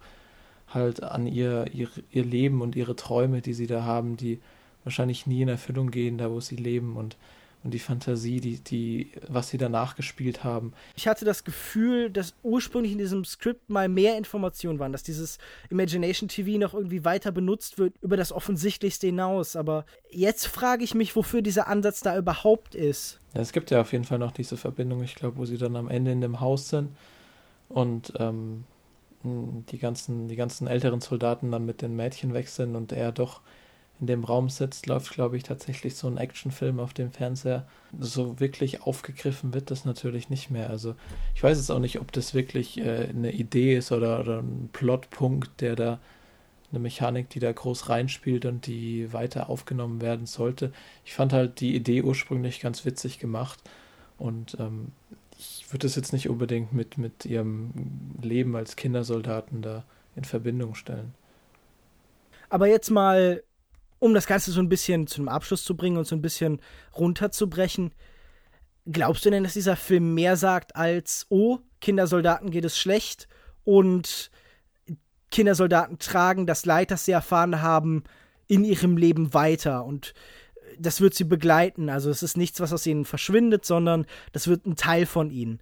halt 0.70 1.04
an 1.04 1.28
ihr, 1.28 1.66
ihr, 1.74 1.89
ihr 2.12 2.24
Leben 2.24 2.62
und 2.62 2.78
ihre 2.78 2.95
Träume, 2.95 3.41
die 3.41 3.54
sie 3.54 3.68
da 3.68 3.84
haben, 3.84 4.16
die 4.16 4.39
wahrscheinlich 4.86 5.28
nie 5.28 5.41
in 5.41 5.49
Erfüllung 5.49 5.91
gehen, 5.91 6.18
da 6.18 6.32
wo 6.32 6.39
sie 6.39 6.56
leben 6.56 6.95
und 6.95 7.18
und 7.64 7.74
die 7.74 7.80
Fantasie, 7.80 8.41
die, 8.41 8.59
die, 8.59 9.12
was 9.28 9.49
sie 9.49 9.57
danach 9.57 9.95
gespielt 9.95 10.43
haben. 10.43 10.74
Ich 10.95 11.07
hatte 11.07 11.26
das 11.26 11.43
Gefühl, 11.43 12.09
dass 12.09 12.34
ursprünglich 12.41 12.91
in 12.93 12.97
diesem 12.97 13.24
Skript 13.24 13.70
mal 13.70 13.88
mehr 13.88 14.18
Informationen 14.18 14.80
waren, 14.80 14.91
dass 14.91 15.03
dieses 15.03 15.38
Imagination 15.70 16.28
TV 16.28 16.57
noch 16.57 16.74
irgendwie 16.74 17.05
weiter 17.05 17.32
benutzt 17.32 17.78
wird 17.78 17.93
über 18.01 18.18
das 18.18 18.32
Offensichtlichste 18.32 19.07
hinaus. 19.07 19.55
Aber 19.55 19.86
jetzt 20.09 20.47
frage 20.47 20.84
ich 20.84 20.95
mich, 20.95 21.16
wofür 21.16 21.41
dieser 21.43 21.68
Ansatz 21.68 22.01
da 22.01 22.18
überhaupt 22.18 22.74
ist. 22.74 23.20
Ja, 23.36 23.41
es 23.41 23.51
gibt 23.51 23.70
ja 23.70 23.82
auf 23.82 23.91
jeden 23.91 24.05
Fall 24.05 24.20
noch 24.20 24.32
diese 24.32 24.57
Verbindung, 24.57 25.03
ich 25.03 25.16
glaube, 25.16 25.38
wo 25.38 25.45
sie 25.45 25.57
dann 25.57 25.76
am 25.76 25.88
Ende 25.88 26.12
in 26.12 26.22
dem 26.22 26.39
Haus 26.39 26.70
sind 26.70 26.89
und 27.70 28.14
ähm, 28.18 28.64
die 29.24 29.78
ganzen, 29.78 30.28
die 30.28 30.36
ganzen 30.36 30.66
älteren 30.66 30.99
Soldaten 30.99 31.51
dann 31.51 31.66
mit 31.66 31.84
den 31.84 31.95
Mädchen 31.95 32.34
wechseln 32.34 32.76
und 32.76 32.91
er 32.91 33.12
doch 33.12 33.41
in 34.02 34.08
dem 34.08 34.24
Raum 34.24 34.49
sitzt, 34.49 34.88
läuft, 34.88 35.14
glaube 35.14 35.38
ich, 35.38 35.43
tatsächlich 35.43 35.95
so 35.95 36.08
ein 36.08 36.18
Actionfilm 36.18 36.80
auf 36.80 36.93
dem 36.93 37.12
Fernseher. 37.12 37.68
So 37.99 38.39
wirklich 38.39 38.82
aufgegriffen 38.82 39.54
wird 39.54 39.70
das 39.70 39.86
natürlich 39.86 40.30
nicht 40.30 40.49
mehr. 40.49 40.72
Also 40.72 40.95
ich 41.36 41.43
weiß 41.43 41.58
jetzt 41.58 41.70
auch 41.70 41.80
nicht, 41.80 42.02
ob 42.02 42.12
das 42.12 42.34
wirklich 42.34 42.80
äh, 42.80 43.08
eine 43.10 43.32
Idee 43.32 43.78
ist 43.78 43.91
oder, 43.91 44.20
oder 44.20 44.39
ein 44.39 44.70
Plotpunkt, 44.74 45.62
der 45.62 45.76
da 45.76 45.99
eine 46.72 46.80
Mechanik, 46.80 47.30
die 47.30 47.39
da 47.39 47.52
groß 47.52 47.89
reinspielt 47.89 48.45
und 48.45 48.66
die 48.66 49.14
weiter 49.14 49.49
aufgenommen 49.49 50.02
werden 50.02 50.26
sollte. 50.26 50.72
Ich 51.06 51.14
fand 51.14 51.32
halt 51.32 51.60
die 51.60 51.76
Idee 51.76 52.02
ursprünglich 52.02 52.60
ganz 52.60 52.86
witzig 52.86 53.20
gemacht 53.20 53.60
und 54.18 54.58
ähm, 54.60 54.93
ich 55.38 55.72
würde 55.72 55.88
es 55.88 55.95
jetzt 55.95 56.14
nicht 56.14 56.30
unbedingt 56.30 56.74
mit, 56.74 56.97
mit 56.97 57.26
ihrem 57.26 57.72
Leben 58.22 58.56
als 58.56 58.76
Kindersoldaten 58.76 59.62
da 59.62 59.84
in 60.16 60.24
Verbindung 60.24 60.76
stellen. 60.76 61.14
Aber 62.49 62.68
jetzt 62.68 62.89
mal, 62.89 63.43
um 64.02 64.16
das 64.16 64.26
Ganze 64.26 64.52
so 64.52 64.60
ein 64.60 64.68
bisschen 64.68 65.06
zum 65.06 65.30
Abschluss 65.30 65.64
zu 65.64 65.78
bringen 65.78 65.97
und 65.97 66.08
so 66.08 66.16
ein 66.16 66.24
bisschen 66.24 66.60
runterzubrechen, 66.97 67.93
glaubst 68.91 69.24
du 69.24 69.30
denn, 69.30 69.43
dass 69.43 69.54
dieser 69.54 69.76
Film 69.76 70.16
mehr 70.16 70.38
sagt 70.38 70.76
als, 70.76 71.28
oh, 71.30 71.60
Kindersoldaten 71.82 72.49
geht 72.49 72.66
es 72.66 72.80
schlecht 72.80 73.28
und 73.64 74.32
Kindersoldaten 75.30 75.99
tragen 75.99 76.47
das 76.47 76.66
Leid, 76.66 76.89
das 76.89 77.06
sie 77.06 77.12
erfahren 77.12 77.62
haben, 77.62 78.04
in 78.47 78.66
ihrem 78.66 78.97
Leben 78.97 79.36
weiter 79.36 79.86
und 79.86 80.16
das 80.80 80.99
wird 80.99 81.14
sie 81.14 81.24
begleiten. 81.24 81.89
Also 81.89 82.10
es 82.10 82.24
ist 82.24 82.38
nichts, 82.38 82.60
was 82.60 82.74
aus 82.74 82.88
ihnen 82.88 83.06
verschwindet, 83.06 83.66
sondern 83.66 84.08
das 84.32 84.47
wird 84.47 84.66
ein 84.66 84.76
Teil 84.76 85.06
von 85.06 85.30
ihnen. 85.30 85.62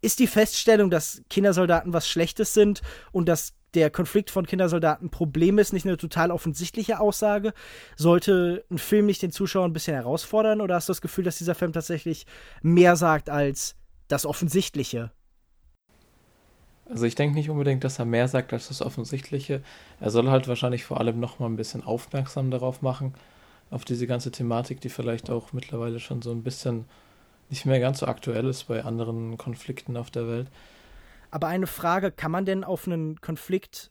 Ist 0.00 0.20
die 0.20 0.26
Feststellung, 0.26 0.90
dass 0.90 1.20
Kindersoldaten 1.28 1.92
was 1.92 2.08
Schlechtes 2.08 2.54
sind 2.54 2.80
und 3.12 3.28
dass 3.28 3.57
der 3.74 3.90
Konflikt 3.90 4.30
von 4.30 4.46
Kindersoldaten 4.46 5.10
Problem 5.10 5.58
ist, 5.58 5.72
nicht 5.72 5.86
eine 5.86 5.96
total 5.96 6.30
offensichtliche 6.30 7.00
Aussage? 7.00 7.52
Sollte 7.96 8.64
ein 8.70 8.78
Film 8.78 9.06
nicht 9.06 9.22
den 9.22 9.32
Zuschauer 9.32 9.64
ein 9.64 9.72
bisschen 9.72 9.94
herausfordern 9.94 10.60
oder 10.60 10.74
hast 10.74 10.88
du 10.88 10.92
das 10.92 11.00
Gefühl, 11.00 11.24
dass 11.24 11.38
dieser 11.38 11.54
Film 11.54 11.72
tatsächlich 11.72 12.26
mehr 12.62 12.96
sagt 12.96 13.30
als 13.30 13.76
das 14.08 14.26
Offensichtliche? 14.26 15.12
Also 16.90 17.04
ich 17.04 17.14
denke 17.14 17.34
nicht 17.34 17.50
unbedingt, 17.50 17.84
dass 17.84 17.98
er 17.98 18.06
mehr 18.06 18.28
sagt 18.28 18.52
als 18.52 18.68
das 18.68 18.80
Offensichtliche. 18.80 19.62
Er 20.00 20.10
soll 20.10 20.28
halt 20.30 20.48
wahrscheinlich 20.48 20.84
vor 20.84 20.98
allem 20.98 21.20
noch 21.20 21.38
mal 21.38 21.46
ein 21.46 21.56
bisschen 21.56 21.84
aufmerksam 21.84 22.50
darauf 22.50 22.80
machen, 22.80 23.14
auf 23.70 23.84
diese 23.84 24.06
ganze 24.06 24.30
Thematik, 24.30 24.80
die 24.80 24.88
vielleicht 24.88 25.28
auch 25.28 25.52
mittlerweile 25.52 26.00
schon 26.00 26.22
so 26.22 26.30
ein 26.30 26.42
bisschen 26.42 26.86
nicht 27.50 27.66
mehr 27.66 27.80
ganz 27.80 27.98
so 27.98 28.06
aktuell 28.06 28.46
ist 28.46 28.64
bei 28.64 28.84
anderen 28.84 29.36
Konflikten 29.36 29.96
auf 29.96 30.10
der 30.10 30.28
Welt. 30.28 30.48
Aber 31.30 31.48
eine 31.48 31.66
Frage, 31.66 32.10
kann 32.10 32.30
man 32.30 32.44
denn 32.44 32.64
auf 32.64 32.86
einen 32.86 33.20
Konflikt 33.20 33.90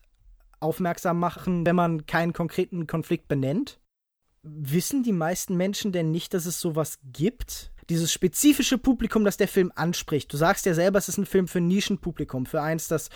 aufmerksam 0.59 1.19
machen, 1.19 1.65
wenn 1.65 1.75
man 1.75 2.05
keinen 2.05 2.33
konkreten 2.33 2.87
Konflikt 2.87 3.27
benennt? 3.27 3.79
Wissen 4.43 5.03
die 5.03 5.13
meisten 5.13 5.55
Menschen 5.57 5.91
denn 5.91 6.11
nicht, 6.11 6.33
dass 6.33 6.45
es 6.45 6.59
sowas 6.59 6.99
gibt? 7.13 7.71
Dieses 7.89 8.11
spezifische 8.11 8.77
Publikum, 8.77 9.23
das 9.23 9.37
der 9.37 9.47
Film 9.47 9.71
anspricht. 9.75 10.31
Du 10.31 10.37
sagst 10.37 10.65
ja 10.65 10.73
selber, 10.73 10.99
es 10.99 11.09
ist 11.09 11.17
ein 11.17 11.25
Film 11.25 11.47
für 11.47 11.59
ein 11.59 11.67
Nischenpublikum, 11.67 12.45
für 12.45 12.61
eins, 12.61 12.87
das 12.87 13.09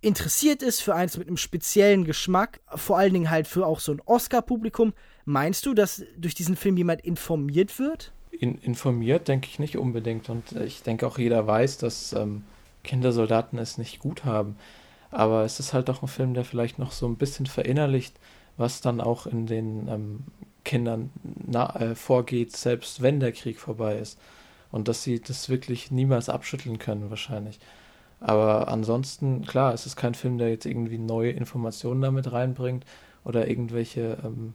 interessiert 0.00 0.62
ist, 0.62 0.80
für 0.80 0.94
eins 0.94 1.16
mit 1.18 1.28
einem 1.28 1.36
speziellen 1.36 2.04
Geschmack, 2.04 2.60
vor 2.74 2.98
allen 2.98 3.12
Dingen 3.12 3.30
halt 3.30 3.48
für 3.48 3.66
auch 3.66 3.80
so 3.80 3.92
ein 3.92 4.00
Oscar-Publikum. 4.04 4.92
Meinst 5.24 5.66
du, 5.66 5.74
dass 5.74 6.04
durch 6.16 6.34
diesen 6.34 6.56
Film 6.56 6.76
jemand 6.76 7.00
informiert 7.02 7.78
wird? 7.78 8.12
In, 8.30 8.58
informiert 8.58 9.26
denke 9.28 9.48
ich 9.50 9.58
nicht 9.58 9.76
unbedingt. 9.76 10.28
Und 10.28 10.52
ich 10.52 10.82
denke 10.82 11.06
auch 11.06 11.18
jeder 11.18 11.46
weiß, 11.46 11.78
dass 11.78 12.12
ähm, 12.12 12.44
Kindersoldaten 12.88 13.58
es 13.58 13.78
nicht 13.78 14.00
gut 14.00 14.24
haben. 14.24 14.56
Aber 15.10 15.44
es 15.44 15.60
ist 15.60 15.72
halt 15.72 15.88
doch 15.88 16.02
ein 16.02 16.08
Film, 16.08 16.34
der 16.34 16.44
vielleicht 16.44 16.78
noch 16.78 16.92
so 16.92 17.06
ein 17.06 17.16
bisschen 17.16 17.46
verinnerlicht, 17.46 18.16
was 18.56 18.80
dann 18.80 19.00
auch 19.00 19.26
in 19.26 19.46
den 19.46 19.88
ähm, 19.88 20.24
Kindern 20.64 21.10
na, 21.46 21.74
äh, 21.76 21.94
vorgeht, 21.94 22.56
selbst 22.56 23.02
wenn 23.02 23.20
der 23.20 23.32
Krieg 23.32 23.60
vorbei 23.60 23.96
ist. 23.98 24.18
Und 24.70 24.88
dass 24.88 25.02
sie 25.02 25.20
das 25.20 25.48
wirklich 25.48 25.90
niemals 25.90 26.28
abschütteln 26.28 26.78
können, 26.78 27.10
wahrscheinlich. 27.10 27.58
Aber 28.20 28.68
ansonsten, 28.68 29.44
klar, 29.46 29.72
es 29.72 29.86
ist 29.86 29.96
kein 29.96 30.14
Film, 30.14 30.38
der 30.38 30.50
jetzt 30.50 30.66
irgendwie 30.66 30.98
neue 30.98 31.30
Informationen 31.30 32.02
damit 32.02 32.32
reinbringt 32.32 32.84
oder 33.24 33.48
irgendwelche 33.48 34.18
ähm, 34.24 34.54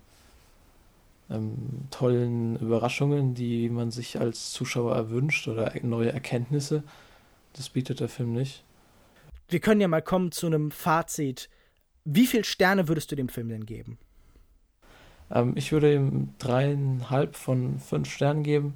ähm, 1.29 1.87
tollen 1.89 2.57
Überraschungen, 2.57 3.33
die 3.33 3.69
man 3.69 3.91
sich 3.91 4.19
als 4.19 4.51
Zuschauer 4.51 4.95
erwünscht 4.95 5.47
oder 5.47 5.71
neue 5.81 6.11
Erkenntnisse. 6.11 6.83
Das 7.53 7.69
bietet 7.69 7.99
der 7.99 8.09
Film 8.09 8.33
nicht. 8.33 8.63
Wir 9.47 9.59
können 9.59 9.81
ja 9.81 9.87
mal 9.87 10.01
kommen 10.01 10.31
zu 10.31 10.47
einem 10.47 10.71
Fazit. 10.71 11.49
Wie 12.05 12.27
viele 12.27 12.43
Sterne 12.43 12.87
würdest 12.87 13.11
du 13.11 13.15
dem 13.15 13.29
Film 13.29 13.49
denn 13.49 13.65
geben? 13.65 13.97
Ähm, 15.31 15.53
ich 15.55 15.71
würde 15.71 15.93
ihm 15.93 16.33
dreieinhalb 16.39 17.35
von 17.35 17.79
fünf 17.79 18.11
Sternen 18.11 18.43
geben. 18.43 18.75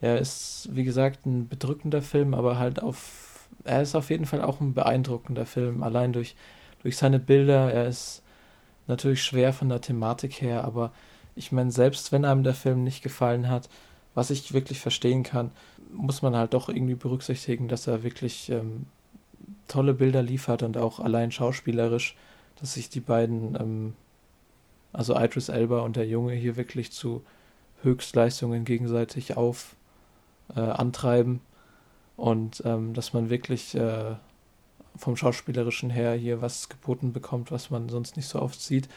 Er 0.00 0.18
ist, 0.18 0.68
wie 0.72 0.84
gesagt, 0.84 1.26
ein 1.26 1.48
bedrückender 1.48 2.02
Film, 2.02 2.34
aber 2.34 2.58
halt 2.58 2.82
auf 2.82 3.34
er 3.64 3.82
ist 3.82 3.94
auf 3.94 4.10
jeden 4.10 4.26
Fall 4.26 4.42
auch 4.42 4.60
ein 4.60 4.74
beeindruckender 4.74 5.46
Film, 5.46 5.82
allein 5.82 6.12
durch, 6.12 6.34
durch 6.82 6.96
seine 6.96 7.20
Bilder. 7.20 7.72
Er 7.72 7.86
ist 7.86 8.22
natürlich 8.86 9.22
schwer 9.22 9.52
von 9.52 9.68
der 9.68 9.80
Thematik 9.80 10.40
her, 10.40 10.64
aber 10.64 10.92
ich 11.36 11.52
meine, 11.52 11.70
selbst 11.70 12.12
wenn 12.12 12.24
einem 12.24 12.44
der 12.44 12.54
Film 12.54 12.84
nicht 12.84 13.02
gefallen 13.02 13.48
hat, 13.48 13.68
was 14.14 14.30
ich 14.30 14.52
wirklich 14.52 14.80
verstehen 14.80 15.22
kann, 15.22 15.50
muss 15.92 16.22
man 16.22 16.36
halt 16.36 16.54
doch 16.54 16.68
irgendwie 16.68 16.94
berücksichtigen, 16.94 17.68
dass 17.68 17.86
er 17.86 18.02
wirklich 18.02 18.50
ähm, 18.50 18.86
tolle 19.68 19.94
Bilder 19.94 20.22
liefert 20.22 20.62
und 20.62 20.76
auch 20.76 21.00
allein 21.00 21.32
schauspielerisch, 21.32 22.16
dass 22.60 22.74
sich 22.74 22.88
die 22.88 23.00
beiden, 23.00 23.56
ähm, 23.56 23.94
also 24.92 25.16
Idris 25.18 25.48
Elba 25.48 25.80
und 25.80 25.96
der 25.96 26.06
Junge 26.06 26.34
hier 26.34 26.56
wirklich 26.56 26.92
zu 26.92 27.22
Höchstleistungen 27.82 28.64
gegenseitig 28.64 29.36
auf 29.36 29.76
äh, 30.54 30.60
antreiben 30.60 31.40
und 32.16 32.62
ähm, 32.64 32.94
dass 32.94 33.12
man 33.12 33.30
wirklich 33.30 33.74
äh, 33.74 34.14
vom 34.96 35.16
Schauspielerischen 35.16 35.90
her 35.90 36.14
hier 36.14 36.40
was 36.40 36.68
geboten 36.68 37.12
bekommt, 37.12 37.50
was 37.50 37.70
man 37.70 37.88
sonst 37.88 38.16
nicht 38.16 38.28
so 38.28 38.40
oft 38.40 38.60
sieht. 38.60 38.88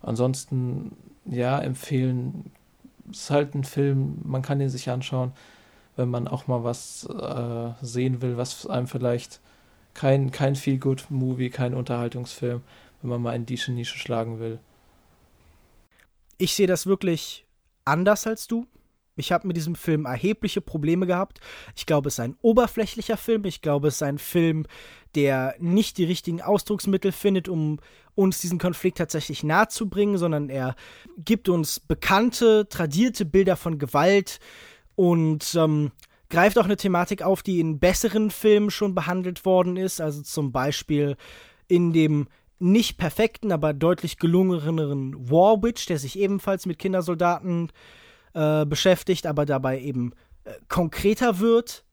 Ansonsten, 0.00 0.96
ja, 1.24 1.58
empfehlen, 1.58 2.52
ist 3.10 3.30
halt 3.30 3.54
ein 3.54 3.64
Film, 3.64 4.18
man 4.24 4.42
kann 4.42 4.60
ihn 4.60 4.68
sich 4.68 4.90
anschauen, 4.90 5.32
wenn 5.96 6.08
man 6.08 6.28
auch 6.28 6.46
mal 6.46 6.64
was 6.64 7.04
äh, 7.06 7.72
sehen 7.84 8.22
will, 8.22 8.36
was 8.36 8.66
einem 8.66 8.86
vielleicht 8.86 9.40
kein, 9.94 10.30
kein 10.30 10.56
Feel-Good-Movie, 10.56 11.50
kein 11.50 11.74
Unterhaltungsfilm, 11.74 12.62
wenn 13.00 13.10
man 13.10 13.22
mal 13.22 13.34
in 13.34 13.46
diese 13.46 13.72
Nische 13.72 13.98
schlagen 13.98 14.38
will. 14.40 14.58
Ich 16.38 16.54
sehe 16.54 16.66
das 16.66 16.86
wirklich 16.86 17.44
anders 17.84 18.26
als 18.26 18.46
du. 18.46 18.66
Ich 19.16 19.30
habe 19.30 19.46
mit 19.46 19.56
diesem 19.56 19.74
Film 19.74 20.06
erhebliche 20.06 20.62
Probleme 20.62 21.06
gehabt. 21.06 21.40
Ich 21.76 21.84
glaube, 21.84 22.08
es 22.08 22.14
ist 22.14 22.20
ein 22.20 22.36
oberflächlicher 22.40 23.18
Film. 23.18 23.44
Ich 23.44 23.60
glaube, 23.60 23.88
es 23.88 23.96
ist 23.96 24.02
ein 24.02 24.18
Film, 24.18 24.66
der 25.14 25.54
nicht 25.58 25.98
die 25.98 26.04
richtigen 26.04 26.40
Ausdrucksmittel 26.40 27.12
findet, 27.12 27.48
um 27.48 27.78
uns 28.14 28.40
diesen 28.40 28.58
Konflikt 28.58 28.98
tatsächlich 28.98 29.44
nahe 29.44 29.68
zu 29.68 29.88
bringen, 29.88 30.16
sondern 30.16 30.48
er 30.48 30.76
gibt 31.18 31.50
uns 31.50 31.78
bekannte, 31.78 32.68
tradierte 32.68 33.26
Bilder 33.26 33.56
von 33.56 33.78
Gewalt 33.78 34.40
und 34.94 35.54
ähm, 35.56 35.92
greift 36.30 36.58
auch 36.58 36.64
eine 36.64 36.76
Thematik 36.78 37.22
auf, 37.22 37.42
die 37.42 37.60
in 37.60 37.78
besseren 37.78 38.30
Filmen 38.30 38.70
schon 38.70 38.94
behandelt 38.94 39.44
worden 39.44 39.76
ist. 39.76 40.00
Also 40.00 40.22
zum 40.22 40.52
Beispiel 40.52 41.16
in 41.68 41.92
dem 41.92 42.28
nicht 42.58 42.96
perfekten, 42.96 43.52
aber 43.52 43.74
deutlich 43.74 44.18
gelungeneren 44.18 45.30
War 45.30 45.62
Witch, 45.62 45.84
der 45.86 45.98
sich 45.98 46.18
ebenfalls 46.18 46.64
mit 46.64 46.78
Kindersoldaten 46.78 47.68
äh, 47.68 47.72
äh, 48.34 48.64
beschäftigt, 48.66 49.26
aber 49.26 49.46
dabei 49.46 49.80
eben 49.80 50.12
äh, 50.44 50.52
konkreter 50.68 51.38
wird. 51.38 51.84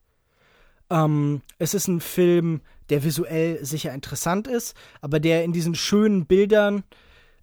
Ähm, 0.89 1.41
es 1.57 1.73
ist 1.73 1.87
ein 1.87 2.01
Film, 2.01 2.61
der 2.89 3.03
visuell 3.03 3.63
sicher 3.63 3.93
interessant 3.93 4.47
ist, 4.47 4.75
aber 5.01 5.19
der 5.19 5.43
in 5.43 5.53
diesen 5.53 5.75
schönen 5.75 6.25
Bildern 6.25 6.83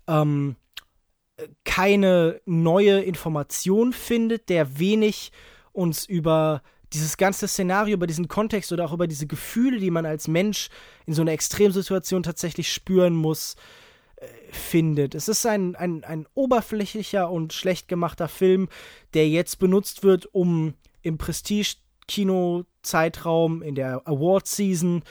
ähm, 0.08 0.56
keine 1.64 2.40
neue 2.46 3.00
Information 3.00 3.92
findet, 3.92 4.48
der 4.48 4.78
wenig 4.78 5.32
uns 5.72 6.06
über 6.06 6.62
dieses 6.92 7.16
ganze 7.16 7.48
Szenario, 7.48 7.94
über 7.94 8.06
diesen 8.06 8.28
Kontext 8.28 8.72
oder 8.72 8.84
auch 8.84 8.92
über 8.92 9.06
diese 9.06 9.26
Gefühle, 9.26 9.78
die 9.78 9.90
man 9.90 10.06
als 10.06 10.28
Mensch 10.28 10.68
in 11.04 11.14
so 11.14 11.22
einer 11.22 11.32
Extremsituation 11.32 12.22
tatsächlich 12.22 12.72
spüren 12.72 13.14
muss, 13.14 13.56
findet. 14.50 15.14
Es 15.14 15.28
ist 15.28 15.44
ein, 15.46 15.76
ein, 15.76 16.02
ein 16.04 16.26
oberflächlicher 16.34 17.30
und 17.30 17.52
schlecht 17.52 17.86
gemachter 17.88 18.28
Film, 18.28 18.70
der 19.14 19.28
jetzt 19.28 19.58
benutzt 19.58 20.02
wird, 20.02 20.34
um 20.34 20.74
im 21.02 21.18
Prestige-Kino-Zeitraum, 21.18 23.62
in 23.62 23.74
der 23.74 24.00
Award-Season 24.06 25.02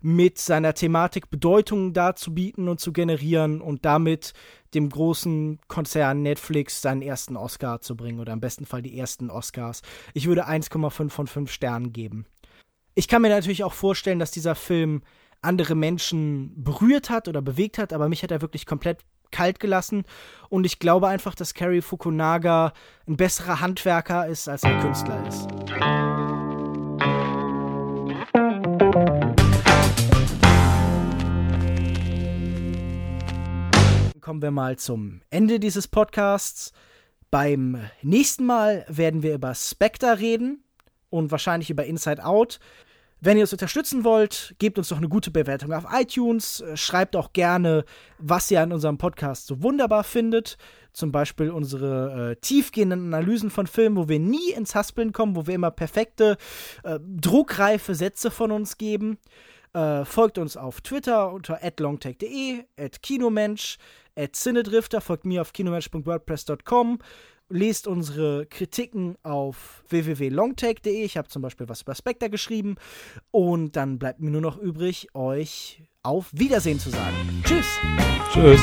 mit 0.00 0.38
seiner 0.38 0.74
Thematik 0.74 1.30
Bedeutung 1.30 1.92
darzubieten 1.92 2.68
und 2.68 2.80
zu 2.80 2.92
generieren 2.92 3.60
und 3.60 3.84
damit 3.84 4.32
dem 4.74 4.90
großen 4.90 5.60
Konzern 5.66 6.22
Netflix 6.22 6.82
seinen 6.82 7.02
ersten 7.02 7.36
Oscar 7.36 7.80
zu 7.80 7.96
bringen 7.96 8.20
oder 8.20 8.32
im 8.32 8.40
besten 8.40 8.66
Fall 8.66 8.82
die 8.82 8.98
ersten 8.98 9.30
Oscars. 9.30 9.82
Ich 10.14 10.26
würde 10.26 10.46
1,5 10.46 11.10
von 11.10 11.26
5 11.26 11.50
Sternen 11.50 11.92
geben. 11.92 12.26
Ich 12.94 13.08
kann 13.08 13.22
mir 13.22 13.30
natürlich 13.30 13.64
auch 13.64 13.72
vorstellen, 13.72 14.18
dass 14.18 14.30
dieser 14.30 14.54
Film 14.54 15.02
andere 15.42 15.74
Menschen 15.74 16.52
berührt 16.62 17.10
hat 17.10 17.28
oder 17.28 17.42
bewegt 17.42 17.78
hat, 17.78 17.92
aber 17.92 18.08
mich 18.08 18.22
hat 18.22 18.30
er 18.30 18.42
wirklich 18.42 18.66
komplett 18.66 19.00
kalt 19.30 19.60
gelassen. 19.60 20.04
Und 20.48 20.64
ich 20.64 20.78
glaube 20.78 21.08
einfach, 21.08 21.34
dass 21.34 21.54
Cary 21.54 21.82
Fukunaga 21.82 22.72
ein 23.06 23.16
besserer 23.16 23.60
Handwerker 23.60 24.26
ist, 24.26 24.48
als 24.48 24.62
er 24.62 24.78
Künstler 24.80 25.26
ist. 25.28 25.48
Kommen 34.20 34.42
wir 34.42 34.50
mal 34.50 34.76
zum 34.76 35.22
Ende 35.30 35.58
dieses 35.58 35.88
Podcasts. 35.88 36.72
Beim 37.30 37.80
nächsten 38.02 38.44
Mal 38.44 38.84
werden 38.88 39.22
wir 39.22 39.34
über 39.34 39.54
Spectre 39.54 40.18
reden 40.18 40.64
und 41.10 41.30
wahrscheinlich 41.30 41.70
über 41.70 41.84
Inside 41.84 42.24
Out. 42.24 42.58
Wenn 43.20 43.36
ihr 43.36 43.42
uns 43.42 43.52
unterstützen 43.52 44.04
wollt, 44.04 44.54
gebt 44.58 44.78
uns 44.78 44.88
doch 44.88 44.96
eine 44.96 45.08
gute 45.08 45.32
Bewertung 45.32 45.72
auf 45.72 45.86
iTunes. 45.92 46.60
Äh, 46.60 46.76
schreibt 46.76 47.16
auch 47.16 47.32
gerne, 47.32 47.84
was 48.18 48.50
ihr 48.50 48.60
an 48.60 48.72
unserem 48.72 48.98
Podcast 48.98 49.48
so 49.48 49.62
wunderbar 49.62 50.04
findet. 50.04 50.56
Zum 50.92 51.10
Beispiel 51.10 51.50
unsere 51.50 52.32
äh, 52.32 52.36
tiefgehenden 52.36 53.12
Analysen 53.12 53.50
von 53.50 53.66
Filmen, 53.66 53.96
wo 53.96 54.08
wir 54.08 54.20
nie 54.20 54.52
ins 54.52 54.74
Haspeln 54.74 55.12
kommen, 55.12 55.34
wo 55.34 55.46
wir 55.46 55.54
immer 55.54 55.72
perfekte, 55.72 56.36
äh, 56.84 57.00
druckreife 57.02 57.94
Sätze 57.94 58.30
von 58.30 58.52
uns 58.52 58.78
geben. 58.78 59.18
Äh, 59.74 60.04
folgt 60.04 60.38
uns 60.38 60.56
auf 60.56 60.80
Twitter 60.80 61.32
unter 61.32 61.60
longtech.de, 61.78 62.64
kinomensch, 63.02 63.78
cinedrifter, 64.32 65.00
folgt 65.00 65.26
mir 65.26 65.42
auf 65.42 65.52
kinomensch.wordpress.com 65.52 66.98
lest 67.48 67.86
unsere 67.86 68.46
Kritiken 68.46 69.16
auf 69.22 69.82
www.longtake.de. 69.88 71.04
Ich 71.04 71.16
habe 71.16 71.28
zum 71.28 71.42
Beispiel 71.42 71.68
was 71.68 71.82
über 71.82 71.94
Spectre 71.94 72.30
geschrieben. 72.30 72.76
Und 73.30 73.76
dann 73.76 73.98
bleibt 73.98 74.20
mir 74.20 74.30
nur 74.30 74.40
noch 74.40 74.58
übrig, 74.58 75.08
euch 75.14 75.82
auf 76.02 76.26
Wiedersehen 76.32 76.78
zu 76.78 76.90
sagen. 76.90 77.42
Tschüss. 77.44 77.66
Tschüss. 78.32 78.60